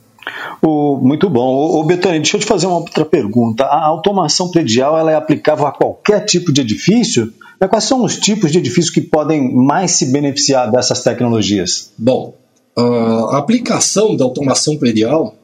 O, 0.63 0.97
muito 0.97 1.29
bom. 1.29 1.53
O, 1.55 1.81
o 1.81 1.85
Betânia, 1.85 2.19
deixa 2.19 2.39
eu 2.39 2.41
te 2.41 2.47
fazer 2.47 2.67
uma 2.67 2.79
outra 2.79 3.05
pergunta. 3.05 3.65
A 3.65 3.85
automação 3.85 4.51
predial 4.51 4.97
ela 4.97 5.13
é 5.13 5.17
aplicável 5.17 5.67
a 5.67 5.73
qualquer 5.73 6.25
tipo 6.25 6.51
de 6.51 6.63
edifício? 6.63 7.31
Quais 7.69 7.85
são 7.85 8.03
os 8.03 8.17
tipos 8.17 8.51
de 8.51 8.57
edifícios 8.57 8.89
que 8.89 9.03
podem 9.03 9.55
mais 9.55 9.91
se 9.91 10.07
beneficiar 10.07 10.71
dessas 10.71 11.03
tecnologias? 11.03 11.93
Bom, 11.99 12.41
a 12.81 13.39
aplicação 13.39 14.17
da 14.17 14.25
automação 14.25 14.77
predial, 14.77 15.35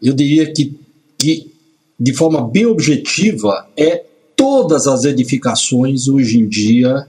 eu 0.00 0.12
diria 0.12 0.52
que, 0.52 0.78
que 1.18 1.52
de 1.98 2.12
forma 2.12 2.40
bem 2.48 2.66
objetiva, 2.66 3.68
é 3.76 4.04
todas 4.34 4.88
as 4.88 5.04
edificações 5.04 6.08
hoje 6.08 6.38
em 6.38 6.48
dia 6.48 7.06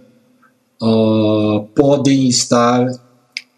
uh, 0.82 1.64
podem 1.74 2.28
estar 2.28 2.88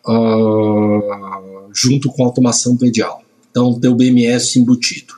uh, 0.08 1.72
junto 1.74 2.10
com 2.10 2.24
a 2.24 2.28
automação 2.28 2.78
predial. 2.78 3.22
Então, 3.52 3.78
tem 3.80 3.90
o 3.90 3.96
BMS 3.96 4.58
embutido. 4.60 5.14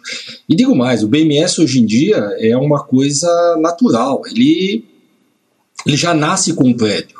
E 0.49 0.55
digo 0.55 0.75
mais, 0.75 1.03
o 1.03 1.07
BMS 1.07 1.61
hoje 1.61 1.79
em 1.79 1.85
dia 1.85 2.17
é 2.39 2.57
uma 2.57 2.83
coisa 2.83 3.57
natural, 3.59 4.21
ele, 4.25 4.85
ele 5.85 5.97
já 5.97 6.13
nasce 6.13 6.53
com 6.53 6.69
o 6.69 6.75
prédio. 6.75 7.19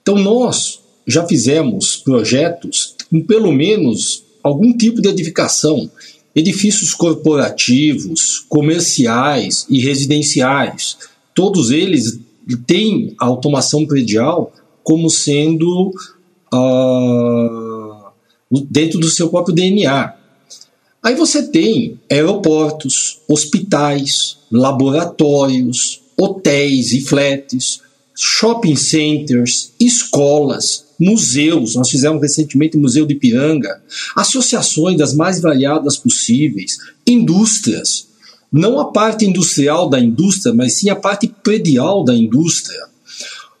Então, 0.00 0.16
nós, 0.16 0.81
já 1.06 1.26
fizemos 1.26 1.96
projetos 1.96 2.94
com 3.10 3.20
pelo 3.22 3.52
menos 3.52 4.24
algum 4.42 4.76
tipo 4.76 5.00
de 5.00 5.08
edificação, 5.08 5.90
edifícios 6.34 6.94
corporativos, 6.94 8.44
comerciais 8.48 9.66
e 9.68 9.80
residenciais. 9.80 10.96
Todos 11.34 11.70
eles 11.70 12.18
têm 12.66 13.14
a 13.18 13.26
automação 13.26 13.86
predial 13.86 14.52
como 14.82 15.08
sendo 15.08 15.92
uh, 16.52 18.10
dentro 18.70 18.98
do 18.98 19.08
seu 19.08 19.28
próprio 19.28 19.54
DNA. 19.54 20.14
Aí 21.02 21.14
você 21.14 21.42
tem 21.42 21.98
aeroportos, 22.10 23.20
hospitais, 23.28 24.38
laboratórios, 24.50 26.00
hotéis 26.16 26.92
e 26.92 27.00
flats, 27.00 27.80
shopping 28.14 28.76
centers, 28.76 29.72
escolas, 29.80 30.84
museus, 31.02 31.74
nós 31.74 31.90
fizemos 31.90 32.22
recentemente 32.22 32.76
o 32.76 32.80
Museu 32.80 33.04
de 33.04 33.16
Piranga, 33.16 33.82
associações 34.14 34.96
das 34.96 35.12
mais 35.12 35.40
variadas 35.40 35.96
possíveis, 35.96 36.78
indústrias, 37.06 38.06
não 38.52 38.78
a 38.78 38.92
parte 38.92 39.24
industrial 39.24 39.90
da 39.90 39.98
indústria, 39.98 40.54
mas 40.54 40.74
sim 40.78 40.90
a 40.90 40.96
parte 40.96 41.26
predial 41.26 42.04
da 42.04 42.14
indústria, 42.14 42.86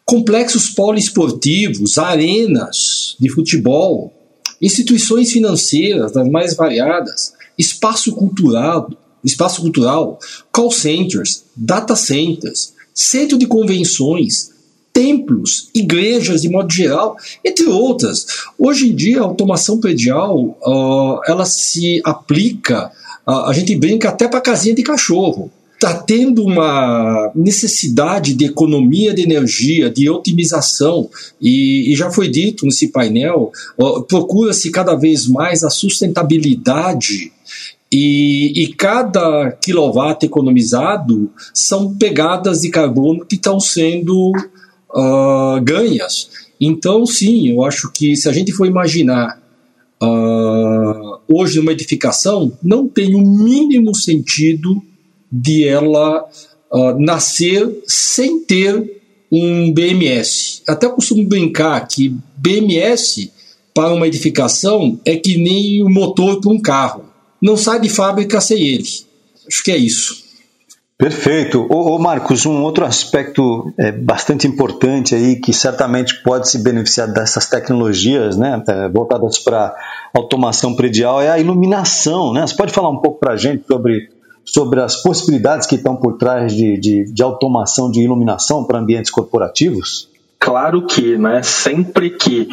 complexos 0.04 0.68
poliesportivos, 0.68 1.98
arenas 1.98 3.16
de 3.18 3.28
futebol, 3.28 4.12
instituições 4.60 5.32
financeiras 5.32 6.12
das 6.12 6.28
mais 6.28 6.54
variadas, 6.54 7.32
espaço 7.58 8.12
cultural, 8.12 8.88
espaço 9.24 9.62
cultural, 9.62 10.18
call 10.52 10.70
centers, 10.70 11.44
data 11.56 11.96
centers, 11.96 12.72
centro 12.94 13.36
de 13.36 13.46
convenções, 13.46 14.51
templos, 14.92 15.68
igrejas 15.74 16.42
de 16.42 16.48
modo 16.48 16.72
geral, 16.72 17.16
entre 17.44 17.66
outras. 17.66 18.26
Hoje 18.58 18.90
em 18.90 18.94
dia, 18.94 19.20
a 19.20 19.24
automação 19.24 19.80
predial 19.80 20.56
uh, 20.64 21.20
ela 21.26 21.44
se 21.44 22.00
aplica, 22.04 22.92
uh, 23.26 23.46
a 23.46 23.52
gente 23.52 23.74
brinca 23.74 24.10
até 24.10 24.28
para 24.28 24.40
casinha 24.40 24.74
de 24.74 24.82
cachorro. 24.82 25.50
Está 25.74 25.94
tendo 25.94 26.44
uma 26.44 27.32
necessidade 27.34 28.34
de 28.34 28.44
economia 28.44 29.12
de 29.12 29.22
energia, 29.22 29.90
de 29.90 30.08
otimização, 30.08 31.10
e, 31.40 31.92
e 31.92 31.96
já 31.96 32.08
foi 32.08 32.28
dito 32.28 32.64
nesse 32.64 32.88
painel: 32.88 33.50
uh, 33.76 34.02
procura-se 34.04 34.70
cada 34.70 34.94
vez 34.94 35.26
mais 35.26 35.64
a 35.64 35.70
sustentabilidade 35.70 37.32
e, 37.92 38.62
e, 38.62 38.72
cada 38.72 39.52
quilowatt 39.52 40.24
economizado 40.24 41.30
são 41.52 41.94
pegadas 41.94 42.62
de 42.62 42.70
carbono 42.70 43.26
que 43.26 43.34
estão 43.34 43.60
sendo 43.60 44.32
uh, 44.94 45.60
ganhas. 45.62 46.28
Então, 46.60 47.04
sim, 47.06 47.48
eu 47.48 47.64
acho 47.64 47.90
que 47.92 48.14
se 48.16 48.28
a 48.28 48.32
gente 48.32 48.52
for 48.52 48.66
imaginar 48.66 49.40
uh, 50.02 51.18
hoje 51.28 51.58
uma 51.58 51.72
edificação, 51.72 52.56
não 52.62 52.86
tem 52.86 53.14
o 53.14 53.20
mínimo 53.20 53.94
sentido 53.94 54.82
de 55.30 55.66
ela 55.66 56.24
uh, 56.70 56.98
nascer 57.00 57.82
sem 57.86 58.40
ter 58.40 59.00
um 59.30 59.72
BMS. 59.72 60.62
Até 60.68 60.88
costumo 60.88 61.26
brincar 61.26 61.88
que 61.88 62.14
BMS 62.36 63.32
para 63.74 63.94
uma 63.94 64.06
edificação 64.06 65.00
é 65.04 65.16
que 65.16 65.38
nem 65.38 65.82
o 65.82 65.88
motor 65.88 66.40
para 66.40 66.50
um 66.50 66.60
carro. 66.60 67.04
Não 67.40 67.56
sai 67.56 67.80
de 67.80 67.88
fábrica 67.88 68.40
sem 68.40 68.62
ele. 68.62 68.88
Acho 69.48 69.64
que 69.64 69.70
é 69.70 69.76
isso. 69.76 70.21
Perfeito. 71.02 71.66
Ô, 71.68 71.96
ô, 71.96 71.98
Marcos, 71.98 72.46
um 72.46 72.62
outro 72.62 72.84
aspecto 72.84 73.72
é, 73.76 73.90
bastante 73.90 74.46
importante 74.46 75.16
aí 75.16 75.34
que 75.34 75.52
certamente 75.52 76.22
pode 76.22 76.48
se 76.48 76.62
beneficiar 76.62 77.08
dessas 77.08 77.48
tecnologias, 77.48 78.36
né, 78.36 78.62
é, 78.68 78.88
voltadas 78.88 79.36
para 79.36 79.74
automação 80.14 80.76
predial 80.76 81.20
é 81.20 81.28
a 81.28 81.40
iluminação, 81.40 82.32
né? 82.32 82.46
Você 82.46 82.54
pode 82.54 82.72
falar 82.72 82.88
um 82.88 82.98
pouco 82.98 83.18
para 83.18 83.32
a 83.32 83.36
gente 83.36 83.66
sobre 83.66 84.10
sobre 84.44 84.80
as 84.80 85.02
possibilidades 85.02 85.66
que 85.66 85.74
estão 85.74 85.96
por 85.96 86.18
trás 86.18 86.54
de, 86.54 86.78
de, 86.78 87.12
de 87.12 87.22
automação 87.22 87.90
de 87.90 88.00
iluminação 88.00 88.64
para 88.64 88.78
ambientes 88.78 89.10
corporativos? 89.10 90.08
Claro 90.38 90.86
que, 90.86 91.18
né? 91.18 91.42
Sempre 91.42 92.10
que 92.10 92.48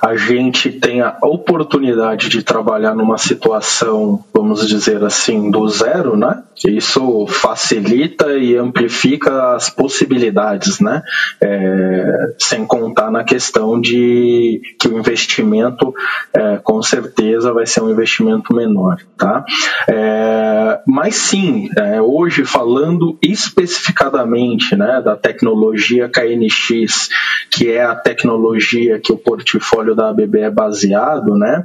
a 0.00 0.16
gente 0.16 0.70
tem 0.70 1.00
a 1.00 1.16
oportunidade 1.22 2.28
de 2.28 2.42
trabalhar 2.42 2.94
numa 2.94 3.18
situação, 3.18 4.24
vamos 4.32 4.66
dizer 4.66 5.02
assim, 5.02 5.50
do 5.50 5.68
zero, 5.68 6.16
né? 6.16 6.42
Isso 6.66 7.26
facilita 7.28 8.36
e 8.36 8.56
amplifica 8.56 9.54
as 9.54 9.70
possibilidades, 9.70 10.80
né? 10.80 11.02
É, 11.40 12.34
sem 12.38 12.64
contar 12.66 13.10
na 13.10 13.24
questão 13.24 13.80
de 13.80 14.60
que 14.78 14.88
o 14.88 14.98
investimento, 14.98 15.94
é, 16.34 16.56
com 16.58 16.82
certeza, 16.82 17.52
vai 17.52 17.66
ser 17.66 17.82
um 17.82 17.90
investimento 17.90 18.54
menor, 18.54 18.98
tá? 19.16 19.44
É, 19.88 20.80
mas 20.86 21.14
sim, 21.16 21.68
é, 21.76 22.00
hoje 22.00 22.44
falando 22.44 23.18
especificadamente, 23.22 24.74
né, 24.76 25.00
da 25.04 25.16
tecnologia 25.16 26.08
KNX, 26.08 27.08
que 27.50 27.70
é 27.70 27.82
a 27.84 27.94
tecnologia 27.94 28.98
que 28.98 29.12
o 29.12 29.16
portfólio 29.16 29.87
da 29.94 30.10
ABB 30.10 30.40
é 30.40 30.50
baseado, 30.50 31.36
né? 31.36 31.64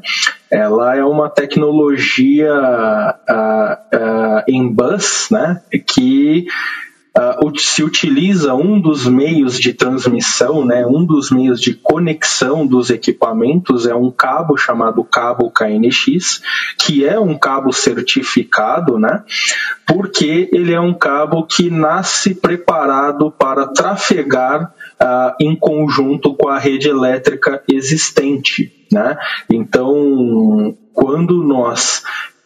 Ela 0.52 0.96
é 0.96 1.04
uma 1.04 1.30
tecnologia 1.30 2.54
uh, 2.54 3.98
uh, 3.98 4.44
em 4.48 4.68
bus, 4.68 5.28
né? 5.32 5.62
Que 5.88 6.48
Uh, 7.16 7.60
se 7.60 7.84
utiliza 7.84 8.56
um 8.56 8.82
dos 8.82 9.06
meios 9.06 9.60
de 9.60 9.72
transmissão, 9.72 10.66
né, 10.66 10.84
um 10.84 11.06
dos 11.06 11.30
meios 11.30 11.62
de 11.62 11.76
conexão 11.76 12.66
dos 12.66 12.90
equipamentos 12.90 13.86
é 13.86 13.94
um 13.94 14.10
cabo 14.10 14.58
chamado 14.58 15.04
cabo 15.04 15.52
KNX, 15.52 16.42
que 16.76 17.06
é 17.06 17.20
um 17.20 17.38
cabo 17.38 17.72
certificado, 17.72 18.98
né, 18.98 19.24
porque 19.86 20.50
ele 20.52 20.74
é 20.74 20.80
um 20.80 20.92
cabo 20.92 21.46
que 21.46 21.70
nasce 21.70 22.34
preparado 22.34 23.30
para 23.30 23.68
trafegar 23.68 24.74
uh, 25.04 25.36
em 25.40 25.56
conjunto 25.56 26.34
com 26.34 26.48
a 26.48 26.58
rede 26.58 26.88
elétrica 26.88 27.62
existente. 27.70 28.72
Né? 28.92 29.18
Então, 29.50 30.76
quando 30.94 31.44
nós 31.44 32.02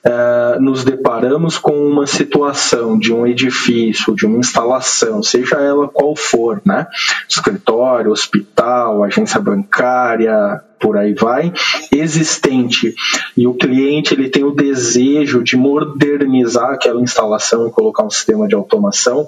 Uh, 0.06 0.62
nos 0.62 0.86
deparamos 0.86 1.58
com 1.58 1.74
uma 1.86 2.08
situação 2.08 2.98
de 2.98 3.12
um 3.12 3.28
edifício, 3.28 4.16
de 4.16 4.26
uma 4.26 4.38
instalação, 4.38 5.22
seja 5.22 5.58
ela 5.58 5.90
qual 5.90 6.16
for, 6.16 6.62
né? 6.66 6.88
Escritório, 7.28 8.12
hospital, 8.12 9.04
agência 9.04 9.38
bancária, 9.42 10.64
por 10.80 10.96
aí 10.96 11.14
vai, 11.14 11.52
existente, 11.92 12.96
e 13.36 13.48
o 13.48 13.54
cliente 13.54 14.14
ele 14.14 14.30
tem 14.30 14.46
o 14.46 14.52
desejo 14.52 15.44
de 15.44 15.58
modernizar 15.58 16.70
aquela 16.72 17.02
instalação 17.02 17.68
e 17.68 17.72
colocar 17.72 18.04
um 18.04 18.10
sistema 18.10 18.48
de 18.48 18.56
automação, 18.56 19.28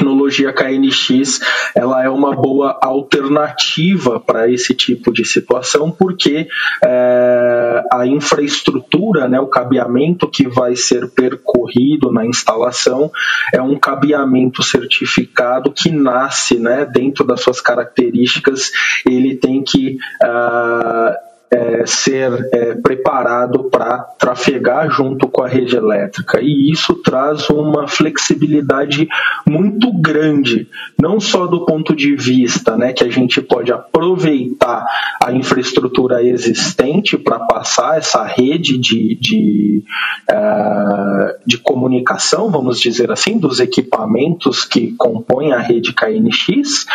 tecnologia 0.00 0.50
KNX 0.50 1.40
ela 1.76 2.02
é 2.02 2.08
uma 2.08 2.34
boa 2.34 2.78
alternativa 2.80 4.18
para 4.18 4.50
esse 4.50 4.74
tipo 4.74 5.12
de 5.12 5.24
situação, 5.26 5.90
porque 5.90 6.48
é, 6.82 7.82
a 7.92 8.06
infraestrutura, 8.06 9.28
né, 9.28 9.38
o 9.38 9.46
cabeamento 9.46 10.26
que 10.26 10.48
vai 10.48 10.74
ser 10.74 11.10
percorrido 11.10 12.10
na 12.10 12.24
instalação 12.24 13.10
é 13.52 13.60
um 13.60 13.78
cabeamento 13.78 14.62
certificado 14.62 15.70
que 15.70 15.90
nasce 15.90 16.58
né, 16.58 16.86
dentro 16.86 17.24
das 17.24 17.42
suas 17.42 17.60
características, 17.60 18.70
ele 19.06 19.36
tem 19.36 19.62
que. 19.62 19.98
Uh, 20.22 21.29
é, 21.52 21.84
ser 21.84 22.48
é, 22.52 22.74
preparado 22.76 23.64
para 23.64 23.98
trafegar 24.18 24.88
junto 24.88 25.26
com 25.26 25.42
a 25.42 25.48
rede 25.48 25.76
elétrica. 25.76 26.40
E 26.40 26.70
isso 26.70 26.94
traz 27.02 27.50
uma 27.50 27.88
flexibilidade 27.88 29.08
muito 29.44 29.92
grande, 29.92 30.68
não 30.96 31.18
só 31.18 31.46
do 31.46 31.64
ponto 31.66 31.94
de 31.94 32.14
vista 32.14 32.76
né, 32.76 32.92
que 32.92 33.02
a 33.02 33.10
gente 33.10 33.40
pode 33.40 33.72
aproveitar 33.72 34.86
a 35.22 35.32
infraestrutura 35.32 36.22
existente 36.22 37.18
para 37.18 37.40
passar 37.40 37.98
essa 37.98 38.24
rede 38.24 38.78
de, 38.78 39.16
de, 39.16 39.82
uh, 40.30 41.34
de 41.44 41.58
comunicação, 41.58 42.50
vamos 42.50 42.78
dizer 42.78 43.10
assim, 43.10 43.38
dos 43.38 43.58
equipamentos 43.58 44.64
que 44.64 44.92
compõem 44.92 45.52
a 45.52 45.58
rede 45.58 45.92
KNX, 45.92 46.86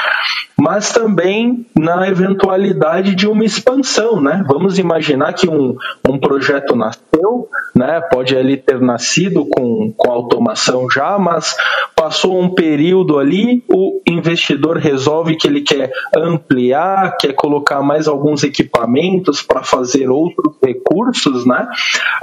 mas 0.57 0.91
também 0.93 1.65
na 1.77 2.07
eventualidade 2.07 3.15
de 3.15 3.27
uma 3.27 3.43
expansão, 3.43 4.21
né? 4.21 4.44
Vamos 4.45 4.77
imaginar 4.77 5.33
que 5.33 5.49
um, 5.49 5.75
um 6.07 6.19
projeto 6.19 6.75
nasceu, 6.75 7.49
né? 7.73 7.99
Pode 8.01 8.35
ele 8.35 8.57
ter 8.57 8.79
nascido 8.79 9.45
com, 9.45 9.91
com 9.95 10.11
automação 10.11 10.89
já, 10.89 11.17
mas 11.17 11.55
passou 11.95 12.39
um 12.39 12.53
período 12.53 13.17
ali, 13.17 13.63
o 13.69 14.01
investidor 14.07 14.77
resolve 14.77 15.35
que 15.35 15.47
ele 15.47 15.61
quer 15.61 15.91
ampliar, 16.15 17.17
quer 17.17 17.33
colocar 17.33 17.81
mais 17.81 18.07
alguns 18.07 18.43
equipamentos 18.43 19.41
para 19.41 19.63
fazer 19.63 20.09
outros 20.09 20.55
recursos, 20.63 21.45
né? 21.45 21.67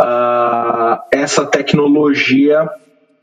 Uh, 0.01 0.99
essa 1.11 1.45
tecnologia 1.45 2.69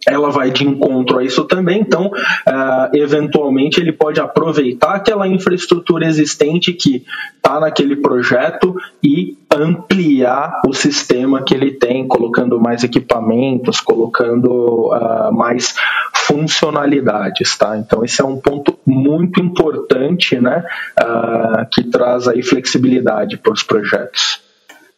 ela 0.10 0.30
vai 0.30 0.51
de 0.51 0.66
encontro 0.66 1.20
a 1.20 1.24
isso 1.24 1.45
também, 1.45 1.82
então, 1.82 2.07
uh, 2.07 2.95
eventualmente, 2.95 3.80
ele 3.80 3.91
pode 3.91 4.20
aproveitar 4.20 4.95
aquela 4.95 5.28
infraestrutura 5.28 6.05
existente 6.05 6.74
que 6.74 7.05
está 7.36 7.60
naquele 7.60 7.95
projeto 7.95 8.76
e 9.03 9.38
ampliar 9.51 10.62
o 10.68 10.74
sistema 10.74 11.43
que 11.43 11.53
ele 11.53 11.72
tem, 11.72 12.07
colocando 12.07 12.60
mais 12.60 12.84
equipamentos, 12.84 13.80
colocando 13.80 14.91
uh, 14.91 15.34
mais 15.34 15.76
funcionalidades, 16.14 17.57
tá? 17.57 17.78
Então, 17.78 18.03
esse 18.03 18.22
é 18.22 18.26
um 18.26 18.39
ponto 18.39 18.78
muito 18.86 19.41
importante, 19.41 20.39
né, 20.39 20.64
uh, 20.99 21.66
que 21.72 21.84
traz 21.84 22.28
aí 22.28 22.43
flexibilidade 22.43 23.38
para 23.38 23.53
os 23.53 23.64
projetos. 23.64 24.49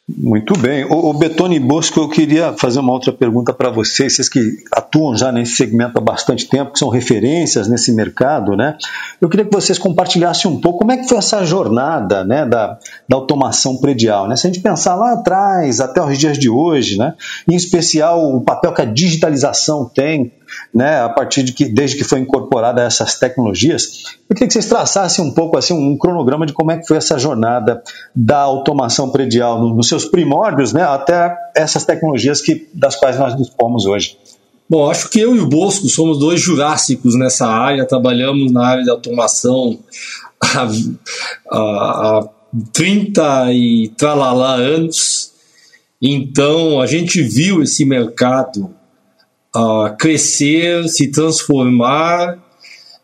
Muito 0.08 0.58
bem. 0.58 0.84
O, 0.86 1.10
o 1.10 1.14
Betone 1.14 1.60
Bosco, 1.60 2.00
eu 2.00 2.10
queria 2.10 2.54
fazer 2.54 2.80
uma 2.80 2.92
outra 2.92 3.14
pergunta 3.14 3.54
para 3.54 3.70
vocês, 3.70 4.16
vocês 4.16 4.28
que 4.28 4.58
atuam 4.72 5.16
já 5.16 5.32
nesse 5.32 5.56
segmento 5.56 5.98
há 5.98 6.02
bastante 6.02 6.48
tempo, 6.48 6.74
que 6.74 6.80
são 6.80 6.90
referências 6.90 7.68
nesse 7.68 7.94
mercado, 7.94 8.56
né? 8.58 8.78
Eu 9.22 9.30
queria 9.30 9.46
que 9.46 9.54
vocês 9.54 9.78
compartilhassem 9.78 10.50
um 10.50 10.60
pouco 10.60 10.80
como 10.80 10.92
é 10.92 10.98
que 10.98 11.08
foi 11.08 11.18
essa 11.18 11.46
jornada 11.46 12.24
né, 12.26 12.46
da, 12.46 12.78
da 13.08 13.16
automação 13.16 13.78
predial. 13.78 14.28
Né? 14.28 14.36
Se 14.36 14.48
a 14.48 14.52
gente 14.52 14.62
pensar 14.62 14.96
lá 14.96 15.14
atrás, 15.14 15.80
até 15.80 16.02
os 16.02 16.18
dias 16.18 16.38
de 16.38 16.50
hoje, 16.50 16.98
né? 16.98 17.14
em 17.48 17.56
especial 17.56 18.36
o 18.36 18.42
papel 18.42 18.74
que 18.74 18.82
a 18.82 18.86
digitalização 18.86 19.86
tem 19.86 20.34
né, 20.74 21.02
a 21.02 21.10
partir 21.10 21.44
de 21.44 21.52
que, 21.52 21.66
desde 21.66 21.98
que 21.98 22.04
foi 22.04 22.20
incorporada 22.20 22.82
essas 22.82 23.20
tecnologias. 23.20 24.04
Eu 24.30 24.36
queria 24.36 24.48
que 24.48 24.54
vocês 24.54 24.68
traçassem 24.68 25.24
um 25.24 25.32
pouco 25.32 25.58
assim 25.58 25.74
um 25.74 25.98
cronograma 25.98 26.46
de 26.46 26.54
como 26.54 26.72
é 26.72 26.78
que 26.78 26.88
foi 26.88 26.98
essa 26.98 27.20
jornada 27.20 27.84
da 28.16 28.40
automação 28.40 29.10
predial 29.10 29.60
nos 29.60 29.88
seus 29.88 30.06
primórdios, 30.06 30.72
né, 30.72 30.84
até 30.84 31.36
essas 31.56 31.86
tecnologias 31.86 32.42
que, 32.42 32.70
das 32.74 32.96
quais 32.96 33.20
nós 33.20 33.36
dispomos 33.36 33.86
hoje. 33.86 34.18
Bom, 34.70 34.90
acho 34.90 35.10
que 35.10 35.20
eu 35.20 35.36
e 35.36 35.40
o 35.40 35.48
Bosco 35.48 35.90
somos 35.90 36.18
dois 36.18 36.40
jurássicos 36.40 37.16
nessa 37.16 37.46
área, 37.46 37.86
trabalhamos 37.86 38.54
na 38.54 38.66
área 38.66 38.84
de 38.84 38.90
automação 38.90 39.78
há, 40.40 40.68
há, 41.52 41.58
há 41.58 42.30
30 42.72 43.52
e 43.52 43.90
tralalá 43.98 44.54
anos, 44.54 45.34
então 46.02 46.82
a 46.82 46.88
gente 46.88 47.22
viu 47.22 47.62
esse 47.62 47.84
mercado 47.84 48.74
uh, 49.56 49.96
crescer, 49.98 50.88
se 50.88 51.12
transformar, 51.12 52.38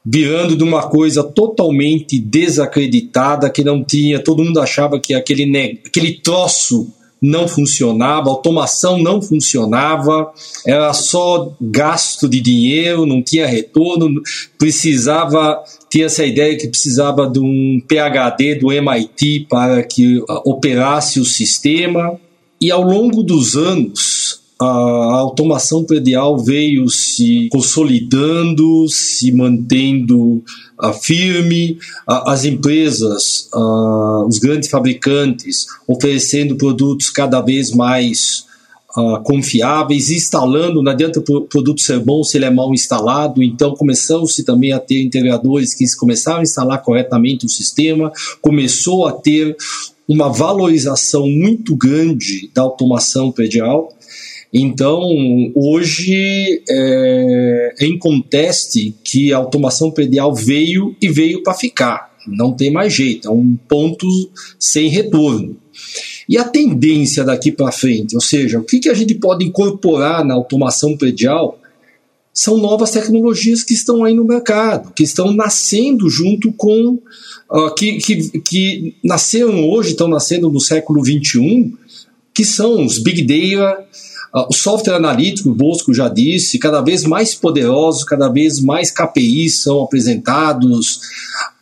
virando 0.05 0.55
de 0.55 0.63
uma 0.63 0.87
coisa 0.87 1.23
totalmente 1.23 2.17
desacreditada, 2.19 3.49
que 3.49 3.63
não 3.63 3.83
tinha, 3.83 4.23
todo 4.23 4.43
mundo 4.43 4.59
achava 4.59 4.99
que 4.99 5.13
aquele, 5.13 5.81
aquele 5.85 6.13
troço 6.21 6.87
não 7.21 7.47
funcionava, 7.47 8.29
automação 8.29 8.97
não 8.97 9.21
funcionava, 9.21 10.31
era 10.65 10.93
só 10.93 11.51
gasto 11.59 12.29
de 12.29 12.39
dinheiro, 12.39 13.05
não 13.05 13.21
tinha 13.21 13.47
retorno, 13.47 14.21
precisava, 14.57 15.61
tinha 15.89 16.05
essa 16.05 16.25
ideia 16.25 16.57
que 16.57 16.67
precisava 16.67 17.27
de 17.27 17.39
um 17.39 17.81
PhD 17.87 18.55
do 18.55 18.71
MIT 18.71 19.47
para 19.49 19.83
que 19.83 20.23
operasse 20.45 21.19
o 21.19 21.25
sistema. 21.25 22.19
E 22.59 22.71
ao 22.71 22.81
longo 22.81 23.21
dos 23.21 23.55
anos, 23.55 24.16
a 24.59 25.17
automação 25.19 25.83
predial 25.83 26.37
veio 26.37 26.89
se 26.89 27.47
consolidando, 27.51 28.87
se 28.89 29.31
mantendo 29.31 30.43
uh, 30.81 30.93
firme, 30.99 31.77
as 32.07 32.43
empresas, 32.43 33.49
uh, 33.53 34.25
os 34.27 34.39
grandes 34.39 34.69
fabricantes 34.69 35.67
oferecendo 35.87 36.55
produtos 36.55 37.09
cada 37.09 37.41
vez 37.41 37.71
mais 37.71 38.47
confiáveis, 39.23 40.09
instalando, 40.09 40.81
não 40.81 40.91
adianta 40.91 41.19
o 41.19 41.41
produto 41.41 41.81
ser 41.81 41.99
bom 41.99 42.23
se 42.23 42.37
ele 42.37 42.45
é 42.45 42.49
mal 42.49 42.73
instalado, 42.73 43.43
então 43.43 43.75
começou-se 43.75 44.43
também 44.43 44.71
a 44.71 44.79
ter 44.79 45.03
integradores 45.03 45.75
que 45.75 45.85
começaram 45.97 46.39
a 46.39 46.43
instalar 46.43 46.81
corretamente 46.81 47.45
o 47.45 47.49
sistema, 47.49 48.11
começou 48.41 49.05
a 49.05 49.11
ter 49.11 49.55
uma 50.07 50.29
valorização 50.29 51.27
muito 51.27 51.75
grande 51.75 52.49
da 52.53 52.61
automação 52.61 53.31
predial, 53.31 53.89
então, 54.53 55.01
hoje 55.53 56.63
é, 56.69 57.75
é 57.79 57.85
inconteste 57.85 58.95
que 59.03 59.33
a 59.33 59.37
automação 59.37 59.91
predial 59.91 60.33
veio 60.33 60.95
e 61.01 61.09
veio 61.09 61.43
para 61.43 61.53
ficar. 61.53 62.15
Não 62.27 62.53
tem 62.53 62.71
mais 62.71 62.93
jeito, 62.93 63.27
é 63.27 63.31
um 63.31 63.57
ponto 63.67 64.07
sem 64.59 64.89
retorno. 64.89 65.55
E 66.27 66.37
a 66.37 66.43
tendência 66.43 67.23
daqui 67.23 67.51
para 67.51 67.71
frente, 67.71 68.15
ou 68.15 68.21
seja, 68.21 68.59
o 68.59 68.63
que, 68.63 68.79
que 68.79 68.89
a 68.89 68.93
gente 68.93 69.15
pode 69.15 69.45
incorporar 69.45 70.25
na 70.25 70.33
automação 70.33 70.97
predial, 70.97 71.59
são 72.33 72.57
novas 72.57 72.91
tecnologias 72.91 73.63
que 73.63 73.73
estão 73.73 74.03
aí 74.03 74.13
no 74.13 74.25
mercado, 74.25 74.93
que 74.93 75.03
estão 75.03 75.33
nascendo 75.33 76.09
junto 76.09 76.51
com. 76.53 76.99
Uh, 77.49 77.73
que, 77.75 77.97
que, 77.97 78.39
que 78.41 78.95
nasceram 79.03 79.67
hoje, 79.67 79.91
estão 79.91 80.07
nascendo 80.07 80.51
no 80.51 80.59
século 80.59 81.03
XXI, 81.03 81.73
que 82.33 82.43
são 82.43 82.85
os 82.85 82.99
Big 82.99 83.23
Data, 83.23 83.87
o 84.49 84.53
software 84.53 84.95
analítico, 84.95 85.49
o 85.49 85.55
Bosco 85.55 85.93
já 85.93 86.09
disse, 86.09 86.59
cada 86.59 86.81
vez 86.81 87.03
mais 87.03 87.33
poderosos, 87.33 88.03
cada 88.03 88.27
vez 88.27 88.59
mais 88.59 88.91
KPIs 88.91 89.61
são 89.61 89.81
apresentados. 89.81 90.99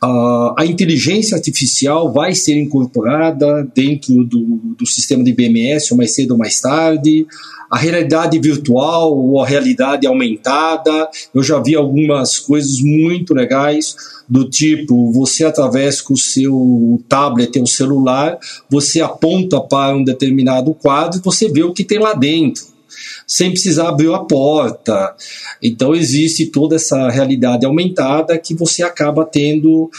Uh, 0.03 0.53
a 0.57 0.65
inteligência 0.65 1.36
artificial 1.36 2.11
vai 2.11 2.34
ser 2.34 2.59
incorporada 2.59 3.67
dentro 3.73 4.23
do, 4.23 4.76
do 4.78 4.86
sistema 4.86 5.23
de 5.23 5.34
BMS, 5.34 5.91
ou 5.91 5.97
mais 5.97 6.13
cedo 6.13 6.32
ou 6.32 6.38
mais 6.38 6.59
tarde. 6.59 7.26
A 7.70 7.78
realidade 7.78 8.39
virtual 8.39 9.18
ou 9.18 9.41
a 9.41 9.47
realidade 9.47 10.05
aumentada, 10.05 11.09
eu 11.34 11.41
já 11.41 11.59
vi 11.59 11.76
algumas 11.76 12.38
coisas 12.38 12.80
muito 12.80 13.34
legais 13.34 13.95
do 14.28 14.49
tipo 14.49 15.11
você 15.11 15.45
através 15.45 16.01
com 16.01 16.13
o 16.13 16.18
seu 16.18 17.01
tablet 17.07 17.59
ou 17.59 17.68
celular, 17.68 18.38
você 18.70 19.01
aponta 19.01 19.59
para 19.61 19.95
um 19.95 20.03
determinado 20.03 20.74
quadro 20.74 21.20
e 21.20 21.24
você 21.24 21.47
vê 21.49 21.63
o 21.63 21.74
que 21.74 21.84
tem 21.84 21.99
lá 21.99 22.13
dentro, 22.13 22.63
sem 23.28 23.51
precisar 23.51 23.89
abrir 23.89 24.13
a 24.13 24.20
porta. 24.20 25.16
Então 25.61 25.93
existe 25.93 26.47
toda 26.47 26.76
essa 26.76 27.09
realidade 27.09 27.66
aumentada 27.66 28.38
que 28.38 28.53
você 28.55 28.84
acaba 28.84 29.26
tendo 29.26 29.89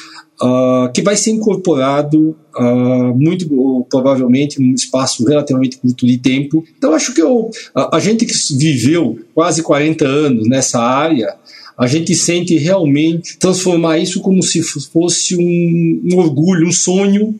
Uh, 0.42 0.92
que 0.92 1.00
vai 1.00 1.16
ser 1.16 1.30
incorporado 1.30 2.36
uh, 2.58 3.14
muito 3.14 3.86
provavelmente 3.88 4.60
num 4.60 4.74
espaço 4.74 5.24
relativamente 5.24 5.78
curto 5.78 6.06
de 6.06 6.18
tempo. 6.18 6.62
Então 6.76 6.92
acho 6.92 7.14
que 7.14 7.22
eu, 7.22 7.50
a, 7.74 7.96
a 7.96 8.00
gente 8.00 8.26
que 8.26 8.34
viveu 8.58 9.18
quase 9.34 9.62
40 9.62 10.04
anos 10.06 10.46
nessa 10.46 10.78
área, 10.78 11.34
a 11.78 11.86
gente 11.86 12.14
sente 12.14 12.56
realmente 12.56 13.38
transformar 13.38 13.98
isso 13.98 14.20
como 14.20 14.42
se 14.42 14.62
fosse 14.62 15.36
um, 15.36 16.02
um 16.12 16.18
orgulho, 16.18 16.68
um 16.68 16.72
sonho 16.72 17.34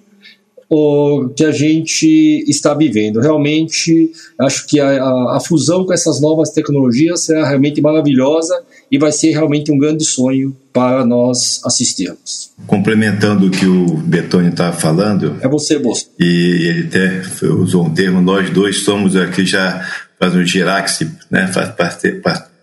o, 0.69 1.29
que 1.37 1.45
a 1.45 1.53
gente 1.53 2.45
está 2.49 2.75
vivendo. 2.75 3.21
Realmente, 3.21 4.11
acho 4.41 4.67
que 4.67 4.81
a, 4.81 5.03
a, 5.03 5.37
a, 5.37 5.41
fusão 5.41 5.85
com 5.85 5.93
essas 5.93 6.21
novas 6.21 6.51
tecnologias 6.51 7.25
será 7.25 7.47
realmente 7.47 7.81
maravilhosa 7.81 8.61
e 8.91 8.99
vai 8.99 9.13
ser 9.13 9.31
realmente 9.31 9.71
um 9.73 9.79
grande 9.79 10.05
sonho 10.05 10.57
para 10.73 11.05
nós 11.05 11.61
assistirmos. 11.65 12.53
Complementando 12.67 13.47
o 13.47 13.51
que 13.51 13.67
o 13.67 13.97
Betônio 13.97 14.51
estava 14.51 14.77
falando. 14.77 15.37
É 15.41 15.49
você, 15.49 15.79
Bolso. 15.79 16.11
E 16.19 16.69
ele 16.69 16.87
até 16.89 17.23
usou 17.47 17.87
um 17.87 17.95
termo, 17.95 18.21
nós 18.21 18.51
dois 18.51 18.85
somos 18.85 19.17
aqui 19.17 19.47
já 19.47 19.87
fazendo 20.19 20.43
um 20.43 20.47
giraxe, 20.47 21.11
né? 21.31 21.47
Faz 21.49 21.71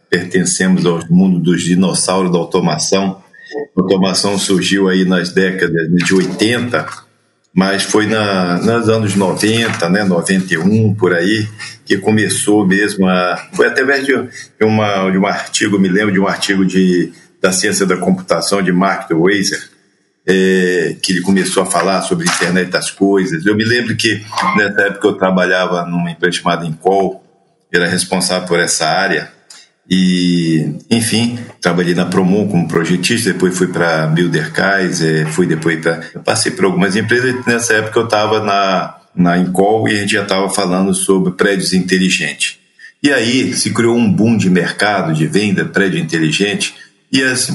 pertencemos 0.09 0.85
ao 0.85 0.99
mundo 1.09 1.39
dos 1.39 1.63
dinossauros 1.63 2.31
da 2.31 2.37
automação. 2.37 3.23
A 3.75 3.81
automação 3.81 4.37
surgiu 4.37 4.87
aí 4.87 5.05
nas 5.05 5.31
décadas 5.31 5.87
de 5.89 6.13
80, 6.13 6.85
mas 7.53 7.83
foi 7.83 8.07
na, 8.07 8.57
nos 8.57 8.89
anos 8.89 9.15
90, 9.15 9.87
né, 9.89 10.03
91, 10.03 10.95
por 10.95 11.13
aí, 11.13 11.47
que 11.85 11.97
começou 11.97 12.65
mesmo 12.65 13.07
a... 13.07 13.37
Foi 13.53 13.67
através 13.67 14.05
de, 14.05 14.13
uma, 14.61 15.09
de 15.11 15.17
um 15.17 15.25
artigo, 15.27 15.77
me 15.77 15.87
lembro 15.87 16.11
de 16.11 16.19
um 16.19 16.27
artigo 16.27 16.65
de, 16.65 17.13
da 17.39 17.51
ciência 17.51 17.85
da 17.85 17.97
computação 17.97 18.61
de 18.61 18.71
Mark 18.71 19.11
Weiser, 19.11 19.69
é, 20.25 20.95
que 21.01 21.11
ele 21.11 21.21
começou 21.21 21.63
a 21.63 21.65
falar 21.65 22.01
sobre 22.01 22.27
a 22.27 22.33
internet 22.33 22.71
das 22.71 22.89
coisas. 22.89 23.45
Eu 23.45 23.55
me 23.55 23.65
lembro 23.65 23.95
que 23.95 24.25
nessa 24.55 24.81
época 24.81 25.09
eu 25.09 25.13
trabalhava 25.13 25.85
numa 25.85 26.09
empresa 26.09 26.37
chamada 26.37 26.65
Incol, 26.65 27.23
era 27.71 27.87
responsável 27.87 28.47
por 28.47 28.59
essa 28.59 28.87
área, 28.87 29.32
e, 29.89 30.75
enfim, 30.89 31.37
trabalhei 31.61 31.93
na 31.93 32.05
Promon 32.05 32.47
como 32.47 32.67
projetista, 32.67 33.33
depois 33.33 33.57
fui 33.57 33.67
para 33.67 34.07
Builder 34.07 34.51
Kaiser, 34.51 35.27
fui 35.27 35.45
depois 35.45 35.79
para. 35.81 36.01
Passei 36.23 36.51
por 36.51 36.65
algumas 36.65 36.95
empresas. 36.95 37.45
Nessa 37.45 37.73
época 37.73 37.99
eu 37.99 38.05
estava 38.05 38.41
na, 38.41 38.95
na 39.15 39.37
Incol 39.37 39.87
e 39.87 39.97
a 39.97 39.99
gente 39.99 40.13
já 40.13 40.23
estava 40.23 40.49
falando 40.49 40.93
sobre 40.93 41.33
prédios 41.33 41.73
inteligentes. 41.73 42.57
E 43.01 43.11
aí 43.11 43.53
se 43.53 43.73
criou 43.73 43.97
um 43.97 44.11
boom 44.11 44.37
de 44.37 44.49
mercado, 44.49 45.13
de 45.13 45.27
venda, 45.27 45.65
prédio 45.65 45.99
inteligente, 45.99 46.73
e 47.11 47.21
as, 47.21 47.51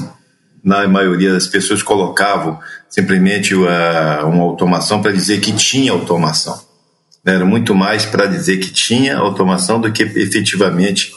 na 0.63 0.87
maioria 0.87 1.33
das 1.33 1.47
pessoas 1.47 1.81
colocavam 1.81 2.59
simplesmente 2.87 3.55
uma, 3.55 4.25
uma 4.25 4.43
automação 4.43 5.01
para 5.01 5.11
dizer 5.11 5.39
que 5.41 5.51
tinha 5.51 5.91
automação. 5.91 6.61
Era 7.25 7.43
muito 7.43 7.73
mais 7.73 8.05
para 8.05 8.27
dizer 8.27 8.57
que 8.57 8.71
tinha 8.71 9.17
automação 9.17 9.81
do 9.81 9.91
que 9.91 10.03
efetivamente 10.03 11.11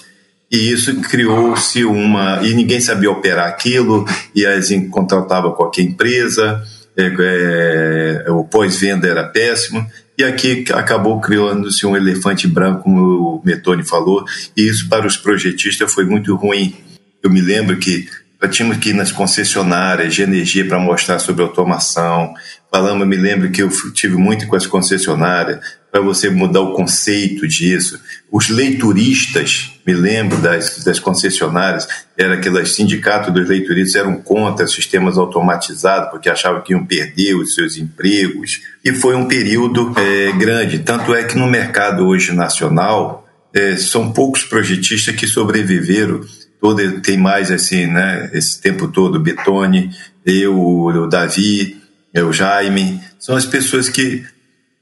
e 0.52 0.70
isso 0.70 0.94
criou-se 1.00 1.82
uma. 1.82 2.40
E 2.42 2.52
ninguém 2.52 2.78
sabia 2.78 3.10
operar 3.10 3.48
aquilo, 3.48 4.04
e 4.34 4.44
assim 4.44 4.86
contratava 4.90 5.50
qualquer 5.52 5.82
empresa, 5.82 6.62
é, 6.94 8.22
é, 8.26 8.30
o 8.30 8.44
pós-venda 8.44 9.08
era 9.08 9.24
péssimo, 9.24 9.86
e 10.18 10.22
aqui 10.22 10.66
acabou 10.74 11.18
criando-se 11.22 11.86
um 11.86 11.96
elefante 11.96 12.46
branco, 12.46 12.82
como 12.82 13.00
o 13.00 13.42
Metoni 13.42 13.82
falou, 13.82 14.26
e 14.54 14.68
isso 14.68 14.90
para 14.90 15.06
os 15.06 15.16
projetistas 15.16 15.90
foi 15.90 16.04
muito 16.04 16.36
ruim. 16.36 16.76
Eu 17.22 17.30
me 17.30 17.40
lembro 17.40 17.78
que 17.78 18.06
tínhamos 18.50 18.76
que 18.76 18.90
ir 18.90 18.94
nas 18.94 19.10
concessionárias 19.10 20.14
de 20.14 20.22
energia 20.22 20.66
para 20.66 20.78
mostrar 20.78 21.18
sobre 21.18 21.42
automação. 21.42 22.34
Falamos, 22.70 23.06
me 23.06 23.16
lembro 23.16 23.50
que 23.50 23.62
eu 23.62 23.70
tive 23.92 24.16
muito 24.16 24.46
com 24.46 24.56
as 24.56 24.66
concessionárias, 24.66 25.60
para 25.92 26.00
você 26.00 26.30
mudar 26.30 26.62
o 26.62 26.72
conceito 26.72 27.46
disso. 27.46 28.00
Os 28.30 28.48
leituristas, 28.48 29.78
me 29.86 29.92
lembro 29.92 30.38
das, 30.38 30.82
das 30.82 30.98
concessionárias, 30.98 31.86
era 32.16 32.32
aquele 32.32 32.64
sindicato 32.64 33.30
dos 33.30 33.46
leituristas 33.46 33.96
eram 33.96 34.16
contra 34.16 34.66
sistemas 34.66 35.18
automatizados 35.18 36.08
porque 36.10 36.30
achavam 36.30 36.62
que 36.62 36.72
iam 36.72 36.86
perder 36.86 37.34
os 37.34 37.54
seus 37.54 37.76
empregos 37.76 38.62
e 38.82 38.94
foi 38.94 39.14
um 39.14 39.28
período 39.28 39.92
é, 39.98 40.32
grande. 40.32 40.78
Tanto 40.78 41.14
é 41.14 41.24
que 41.24 41.36
no 41.36 41.46
mercado 41.46 42.06
hoje 42.06 42.32
nacional 42.32 43.28
é, 43.52 43.76
são 43.76 44.10
poucos 44.10 44.44
projetistas 44.44 45.14
que 45.14 45.26
sobreviveram. 45.26 46.22
Todo, 46.58 47.00
tem 47.02 47.18
mais 47.18 47.50
assim, 47.50 47.86
né? 47.86 48.30
Esse 48.32 48.58
tempo 48.62 48.88
todo, 48.88 49.20
Betone, 49.20 49.90
eu, 50.24 50.58
o 50.58 51.06
Davi, 51.06 51.76
o 52.16 52.32
Jaime, 52.32 53.00
são 53.18 53.36
as 53.36 53.44
pessoas 53.44 53.88
que 53.90 54.24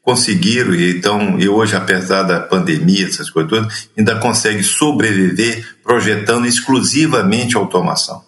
conseguiram, 0.03 0.75
e 0.75 0.91
então, 0.97 1.39
e 1.39 1.49
hoje, 1.49 1.77
apesar 1.77 2.23
da 2.23 2.41
pandemia, 2.41 3.07
essas 3.07 3.31
coisas 3.31 3.51
todas, 3.51 3.89
ainda 3.97 4.17
consegue 4.17 4.63
sobreviver 4.63 5.65
projetando 5.83 6.47
exclusivamente 6.47 7.57
automação. 7.57 8.23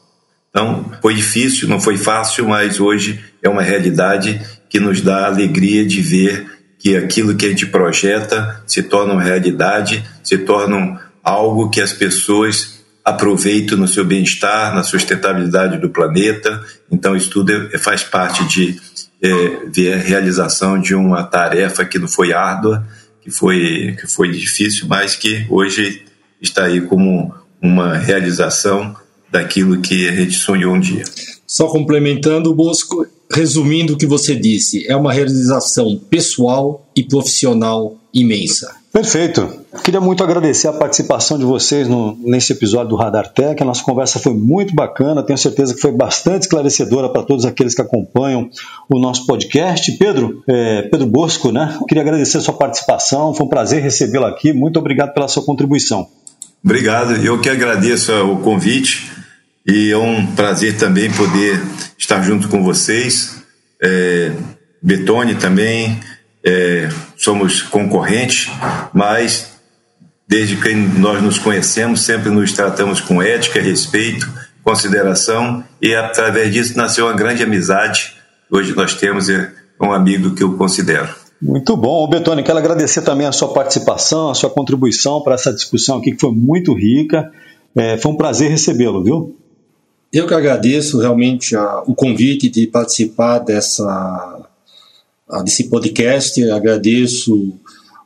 Então, 0.50 0.92
foi 1.00 1.14
difícil, 1.14 1.66
não 1.66 1.80
foi 1.80 1.96
fácil, 1.96 2.46
mas 2.46 2.78
hoje 2.78 3.24
é 3.42 3.48
uma 3.48 3.62
realidade 3.62 4.40
que 4.68 4.78
nos 4.78 5.00
dá 5.00 5.26
alegria 5.26 5.84
de 5.84 6.00
ver 6.02 6.46
que 6.78 6.96
aquilo 6.96 7.34
que 7.34 7.46
a 7.46 7.48
gente 7.48 7.66
projeta 7.66 8.62
se 8.66 8.82
torna 8.82 9.14
uma 9.14 9.22
realidade, 9.22 10.04
se 10.22 10.36
torna 10.38 11.00
algo 11.22 11.70
que 11.70 11.80
as 11.80 11.92
pessoas 11.92 12.82
aproveitam 13.04 13.78
no 13.78 13.88
seu 13.88 14.04
bem-estar, 14.04 14.74
na 14.74 14.82
sustentabilidade 14.82 15.78
do 15.78 15.90
planeta. 15.90 16.62
Então, 16.90 17.16
isso 17.16 17.30
tudo 17.30 17.70
é, 17.72 17.78
faz 17.78 18.02
parte 18.02 18.44
de 18.44 18.78
é, 19.22 19.92
a 19.92 19.96
realização 19.96 20.80
de 20.80 20.94
uma 20.94 21.22
tarefa 21.22 21.84
que 21.84 21.98
não 21.98 22.08
foi 22.08 22.32
árdua, 22.32 22.86
que 23.20 23.30
foi, 23.30 23.96
que 24.00 24.06
foi 24.06 24.30
difícil, 24.30 24.86
mas 24.88 25.14
que 25.14 25.46
hoje 25.48 26.02
está 26.40 26.64
aí 26.64 26.80
como 26.80 27.32
uma 27.60 27.96
realização 27.96 28.96
daquilo 29.30 29.80
que 29.80 30.08
a 30.08 30.12
gente 30.12 30.36
sonhou 30.36 30.74
um 30.74 30.80
dia. 30.80 31.04
Só 31.46 31.68
complementando, 31.68 32.52
Bosco, 32.52 33.06
resumindo 33.30 33.94
o 33.94 33.96
que 33.96 34.06
você 34.06 34.34
disse, 34.34 34.86
é 34.88 34.96
uma 34.96 35.12
realização 35.12 35.96
pessoal 36.10 36.90
e 36.96 37.04
profissional 37.04 37.96
imensa. 38.12 38.81
Perfeito. 38.92 39.48
Queria 39.82 40.02
muito 40.02 40.22
agradecer 40.22 40.68
a 40.68 40.72
participação 40.72 41.38
de 41.38 41.46
vocês 41.46 41.88
no, 41.88 42.14
nesse 42.22 42.52
episódio 42.52 42.90
do 42.90 42.96
Radar 42.96 43.32
Tech. 43.32 43.60
A 43.62 43.64
nossa 43.64 43.82
conversa 43.82 44.18
foi 44.18 44.34
muito 44.34 44.74
bacana, 44.74 45.22
tenho 45.22 45.38
certeza 45.38 45.74
que 45.74 45.80
foi 45.80 45.92
bastante 45.92 46.42
esclarecedora 46.42 47.08
para 47.08 47.22
todos 47.22 47.46
aqueles 47.46 47.74
que 47.74 47.80
acompanham 47.80 48.50
o 48.90 48.98
nosso 48.98 49.26
podcast. 49.26 49.90
Pedro, 49.92 50.44
é, 50.46 50.82
Pedro 50.82 51.06
Bosco, 51.06 51.50
né? 51.50 51.78
Queria 51.88 52.02
agradecer 52.02 52.36
a 52.36 52.40
sua 52.42 52.52
participação, 52.52 53.32
foi 53.32 53.46
um 53.46 53.48
prazer 53.48 53.82
recebê-lo 53.82 54.26
aqui. 54.26 54.52
Muito 54.52 54.78
obrigado 54.78 55.14
pela 55.14 55.26
sua 55.26 55.42
contribuição. 55.42 56.06
Obrigado, 56.62 57.16
eu 57.16 57.40
que 57.40 57.48
agradeço 57.48 58.12
o 58.26 58.40
convite 58.40 59.10
e 59.66 59.90
é 59.90 59.96
um 59.96 60.26
prazer 60.26 60.76
também 60.76 61.10
poder 61.10 61.62
estar 61.96 62.20
junto 62.22 62.46
com 62.48 62.62
vocês. 62.62 63.42
É, 63.82 64.32
Betone 64.82 65.34
também, 65.36 65.98
é, 66.44 66.88
somos 67.16 67.62
concorrentes, 67.62 68.50
mas 68.92 69.52
desde 70.26 70.56
que 70.56 70.74
nós 70.74 71.22
nos 71.22 71.38
conhecemos, 71.38 72.00
sempre 72.00 72.30
nos 72.30 72.52
tratamos 72.52 73.00
com 73.00 73.20
ética, 73.22 73.60
respeito, 73.60 74.28
consideração, 74.64 75.62
e 75.80 75.94
através 75.94 76.52
disso 76.52 76.76
nasceu 76.76 77.06
uma 77.06 77.14
grande 77.14 77.42
amizade. 77.42 78.14
Hoje 78.50 78.74
nós 78.74 78.94
temos 78.94 79.28
é, 79.28 79.52
um 79.80 79.92
amigo 79.92 80.34
que 80.34 80.42
eu 80.42 80.56
considero. 80.56 81.08
Muito 81.40 81.76
bom. 81.76 82.08
Betone, 82.08 82.42
quero 82.44 82.58
agradecer 82.58 83.02
também 83.02 83.26
a 83.26 83.32
sua 83.32 83.52
participação, 83.52 84.30
a 84.30 84.34
sua 84.34 84.48
contribuição 84.48 85.20
para 85.20 85.34
essa 85.34 85.52
discussão 85.52 85.98
aqui, 85.98 86.12
que 86.12 86.20
foi 86.20 86.32
muito 86.32 86.72
rica. 86.72 87.30
É, 87.74 87.98
foi 87.98 88.12
um 88.12 88.16
prazer 88.16 88.50
recebê-lo, 88.50 89.02
viu? 89.02 89.36
Eu 90.12 90.26
que 90.26 90.34
agradeço 90.34 91.00
realmente 91.00 91.56
a, 91.56 91.82
o 91.86 91.94
convite 91.94 92.48
de 92.48 92.66
participar 92.66 93.38
dessa 93.40 94.48
desse 95.40 95.68
podcast. 95.68 96.42
Agradeço 96.50 97.54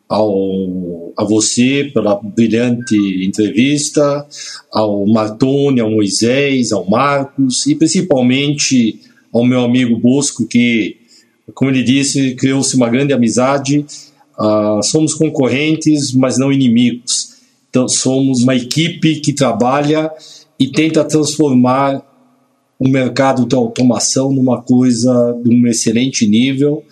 ao, 0.08 1.12
a 1.16 1.24
você 1.24 1.90
pela 1.92 2.14
brilhante 2.14 2.96
entrevista, 3.24 4.26
ao 4.72 5.06
Martoni, 5.06 5.80
ao 5.80 5.90
Moisés, 5.90 6.72
ao 6.72 6.88
Marcos 6.88 7.66
e 7.66 7.74
principalmente 7.74 9.00
ao 9.32 9.44
meu 9.44 9.60
amigo 9.60 9.98
Bosco, 9.98 10.46
que, 10.46 10.96
como 11.54 11.70
ele 11.70 11.82
disse, 11.82 12.34
criou-se 12.34 12.76
uma 12.76 12.88
grande 12.88 13.12
amizade. 13.12 13.84
Uh, 14.38 14.82
somos 14.82 15.14
concorrentes, 15.14 16.12
mas 16.12 16.38
não 16.38 16.52
inimigos. 16.52 17.36
Então, 17.68 17.88
somos 17.88 18.42
uma 18.42 18.54
equipe 18.54 19.20
que 19.20 19.32
trabalha 19.32 20.10
e 20.58 20.68
tenta 20.68 21.04
transformar 21.04 22.02
o 22.78 22.88
mercado 22.88 23.46
da 23.46 23.56
automação 23.56 24.32
numa 24.32 24.62
coisa 24.62 25.38
de 25.42 25.54
um 25.54 25.66
excelente 25.66 26.26
nível 26.26 26.82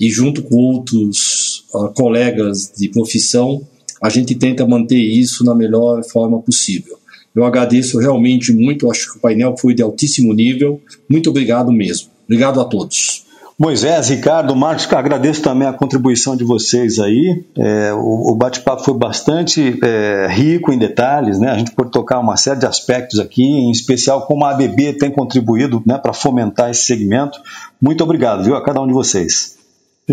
e 0.00 0.08
junto 0.08 0.42
com 0.42 0.56
outros 0.56 1.66
uh, 1.74 1.92
colegas 1.94 2.72
de 2.74 2.88
profissão, 2.88 3.60
a 4.02 4.08
gente 4.08 4.34
tenta 4.34 4.66
manter 4.66 4.96
isso 4.96 5.44
na 5.44 5.54
melhor 5.54 6.02
forma 6.02 6.40
possível. 6.40 6.98
Eu 7.36 7.44
agradeço 7.44 7.98
realmente 7.98 8.50
muito, 8.52 8.90
acho 8.90 9.12
que 9.12 9.18
o 9.18 9.20
painel 9.20 9.54
foi 9.56 9.74
de 9.74 9.82
altíssimo 9.82 10.32
nível. 10.32 10.80
Muito 11.08 11.28
obrigado 11.28 11.70
mesmo. 11.70 12.08
Obrigado 12.24 12.60
a 12.60 12.64
todos. 12.64 13.24
Moisés, 13.58 14.08
Ricardo, 14.08 14.56
Marcos, 14.56 14.90
agradeço 14.90 15.42
também 15.42 15.68
a 15.68 15.72
contribuição 15.74 16.34
de 16.34 16.44
vocês 16.44 16.98
aí. 16.98 17.44
É, 17.58 17.92
o, 17.92 18.32
o 18.32 18.34
bate-papo 18.34 18.82
foi 18.82 18.94
bastante 18.94 19.78
é, 19.82 20.28
rico 20.30 20.72
em 20.72 20.78
detalhes, 20.78 21.38
né? 21.38 21.50
A 21.50 21.58
gente 21.58 21.72
pode 21.72 21.90
tocar 21.90 22.20
uma 22.20 22.38
série 22.38 22.58
de 22.58 22.64
aspectos 22.64 23.20
aqui, 23.20 23.44
em 23.44 23.70
especial 23.70 24.26
como 24.26 24.46
a 24.46 24.52
ABB 24.52 24.94
tem 24.94 25.10
contribuído 25.10 25.82
né, 25.84 25.98
para 25.98 26.14
fomentar 26.14 26.70
esse 26.70 26.84
segmento. 26.84 27.38
Muito 27.78 28.02
obrigado, 28.02 28.42
viu, 28.42 28.56
a 28.56 28.64
cada 28.64 28.80
um 28.80 28.86
de 28.86 28.94
vocês. 28.94 29.59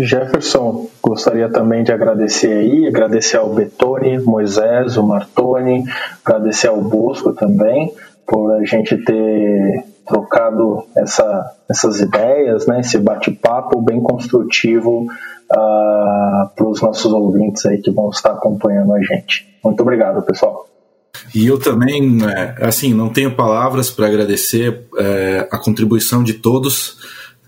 Jefferson, 0.04 0.88
gostaria 1.02 1.48
também 1.48 1.82
de 1.82 1.92
agradecer 1.92 2.52
aí, 2.52 2.86
agradecer 2.86 3.36
ao 3.36 3.52
Betone, 3.52 4.18
Moisés, 4.18 4.96
o 4.96 5.02
Martoni, 5.02 5.84
agradecer 6.24 6.68
ao 6.68 6.80
Bosco 6.80 7.32
também 7.32 7.92
por 8.26 8.52
a 8.52 8.64
gente 8.64 8.96
ter 8.96 9.84
trocado 10.06 10.84
essa, 10.96 11.52
essas 11.70 12.00
ideias, 12.00 12.66
né, 12.66 12.80
esse 12.80 12.98
bate-papo 12.98 13.80
bem 13.80 14.00
construtivo 14.00 15.02
uh, 15.02 15.08
ah, 15.52 16.50
para 16.56 16.66
os 16.66 16.80
nossos 16.80 17.12
ouvintes 17.12 17.64
aí 17.66 17.78
que 17.78 17.90
vão 17.90 18.10
estar 18.10 18.32
acompanhando 18.32 18.94
a 18.94 19.02
gente. 19.02 19.46
Muito 19.62 19.80
obrigado, 19.82 20.22
pessoal. 20.22 20.66
E 21.34 21.46
eu 21.46 21.58
também, 21.58 22.18
é, 22.24 22.66
assim, 22.66 22.94
não 22.94 23.10
tenho 23.10 23.34
palavras 23.34 23.90
para 23.90 24.06
agradecer 24.06 24.86
é, 24.96 25.48
a 25.50 25.58
contribuição 25.58 26.22
de 26.22 26.34
todos 26.34 26.98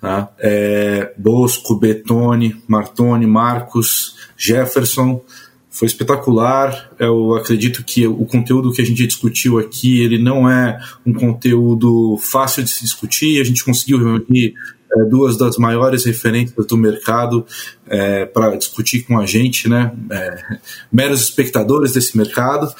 Tá? 0.01 0.31
É, 0.39 1.13
Bosco, 1.19 1.79
Betone, 1.79 2.57
Martoni, 2.67 3.27
Marcos, 3.27 4.17
Jefferson, 4.37 5.23
foi 5.71 5.87
espetacular. 5.87 6.91
Eu 6.99 7.35
acredito 7.35 7.85
que 7.85 8.07
o 8.07 8.25
conteúdo 8.25 8.73
que 8.73 8.81
a 8.81 8.85
gente 8.85 9.07
discutiu 9.07 9.59
aqui 9.59 10.03
ele 10.03 10.19
não 10.19 10.51
é 10.51 10.79
um 11.07 11.13
conteúdo 11.13 12.19
fácil 12.19 12.63
de 12.63 12.71
se 12.71 12.83
discutir. 12.83 13.41
A 13.41 13.45
gente 13.45 13.65
conseguiu 13.65 13.99
reunir 13.99 14.55
é, 14.93 15.05
duas 15.05 15.37
das 15.37 15.57
maiores 15.57 16.05
referências 16.05 16.67
do 16.67 16.77
mercado 16.77 17.47
é, 17.87 18.25
para 18.25 18.57
discutir 18.57 19.03
com 19.03 19.19
a 19.19 19.27
gente, 19.27 19.69
né? 19.69 19.93
É, 20.11 20.59
meros 20.91 21.23
espectadores 21.23 21.93
desse 21.93 22.17
mercado 22.17 22.75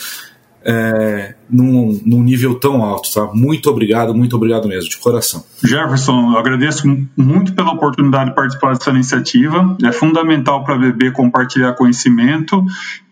é, 0.63 1.35
num, 1.49 2.01
num, 2.05 2.23
nível 2.23 2.55
tão 2.55 2.83
alto, 2.83 3.13
tá? 3.13 3.31
Muito 3.33 3.71
obrigado, 3.71 4.15
muito 4.15 4.37
obrigado 4.37 4.69
mesmo, 4.69 4.91
de 4.91 4.99
coração. 4.99 5.43
Jefferson, 5.65 6.33
eu 6.33 6.39
agradeço 6.39 6.87
muito 7.17 7.55
pela 7.55 7.73
oportunidade 7.73 8.31
de 8.31 8.37
participar 8.37 8.75
dessa 8.75 8.91
iniciativa. 8.91 9.77
É 9.83 9.91
fundamental 9.91 10.63
para 10.63 10.75
a 10.75 10.79
BB 10.79 11.13
compartilhar 11.13 11.73
conhecimento 11.73 12.65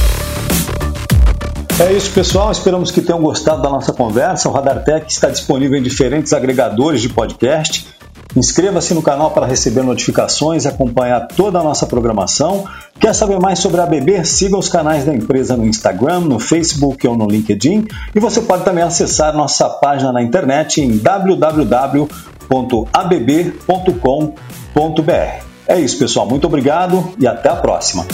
É 1.79 1.93
isso, 1.93 2.11
pessoal. 2.13 2.51
Esperamos 2.51 2.91
que 2.91 3.03
tenham 3.03 3.21
gostado 3.21 3.61
da 3.61 3.69
nossa 3.69 3.93
conversa. 3.93 4.49
O 4.49 4.53
Radar 4.53 4.83
Tech 4.83 5.05
está 5.07 5.29
disponível 5.29 5.79
em 5.79 5.83
diferentes 5.83 6.33
agregadores 6.33 7.03
de 7.03 7.11
podcast 7.11 7.87
Inscreva-se 8.37 8.93
no 8.93 9.03
canal 9.03 9.31
para 9.31 9.47
receber 9.47 9.83
notificações 9.83 10.65
e 10.65 10.69
acompanhar 10.69 11.27
toda 11.29 11.59
a 11.59 11.63
nossa 11.63 11.87
programação. 11.87 12.65
Quer 13.01 13.15
saber 13.15 13.41
mais 13.41 13.59
sobre 13.59 13.81
a 13.81 13.85
ABB? 13.85 14.25
Siga 14.25 14.59
os 14.59 14.69
canais 14.69 15.05
da 15.05 15.15
empresa 15.15 15.57
no 15.57 15.67
Instagram, 15.67 16.21
no 16.21 16.39
Facebook 16.39 17.07
ou 17.09 17.17
no 17.17 17.27
LinkedIn. 17.27 17.87
E 18.15 18.21
você 18.21 18.43
pode 18.43 18.65
também 18.65 18.85
acessar 18.85 19.35
nossa 19.35 19.69
página 19.69 20.13
na 20.13 20.23
internet 20.23 20.83
em 20.83 20.99
www.abb.com.br. 20.99 22.17
É 25.69 25.81
isso, 25.81 25.99
pessoal. 25.99 26.29
Muito 26.29 26.47
obrigado 26.47 27.13
e 27.19 27.27
até 27.27 27.49
a 27.49 27.57
próxima. 27.57 28.07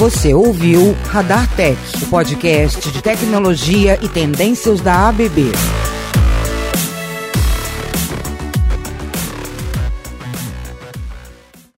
Você 0.00 0.32
ouviu 0.32 0.96
Radar 1.08 1.46
Tech, 1.54 1.78
o 2.02 2.06
podcast 2.06 2.90
de 2.90 3.02
tecnologia 3.02 3.98
e 4.00 4.08
tendências 4.08 4.80
da 4.80 5.10
ABB. 5.10 5.52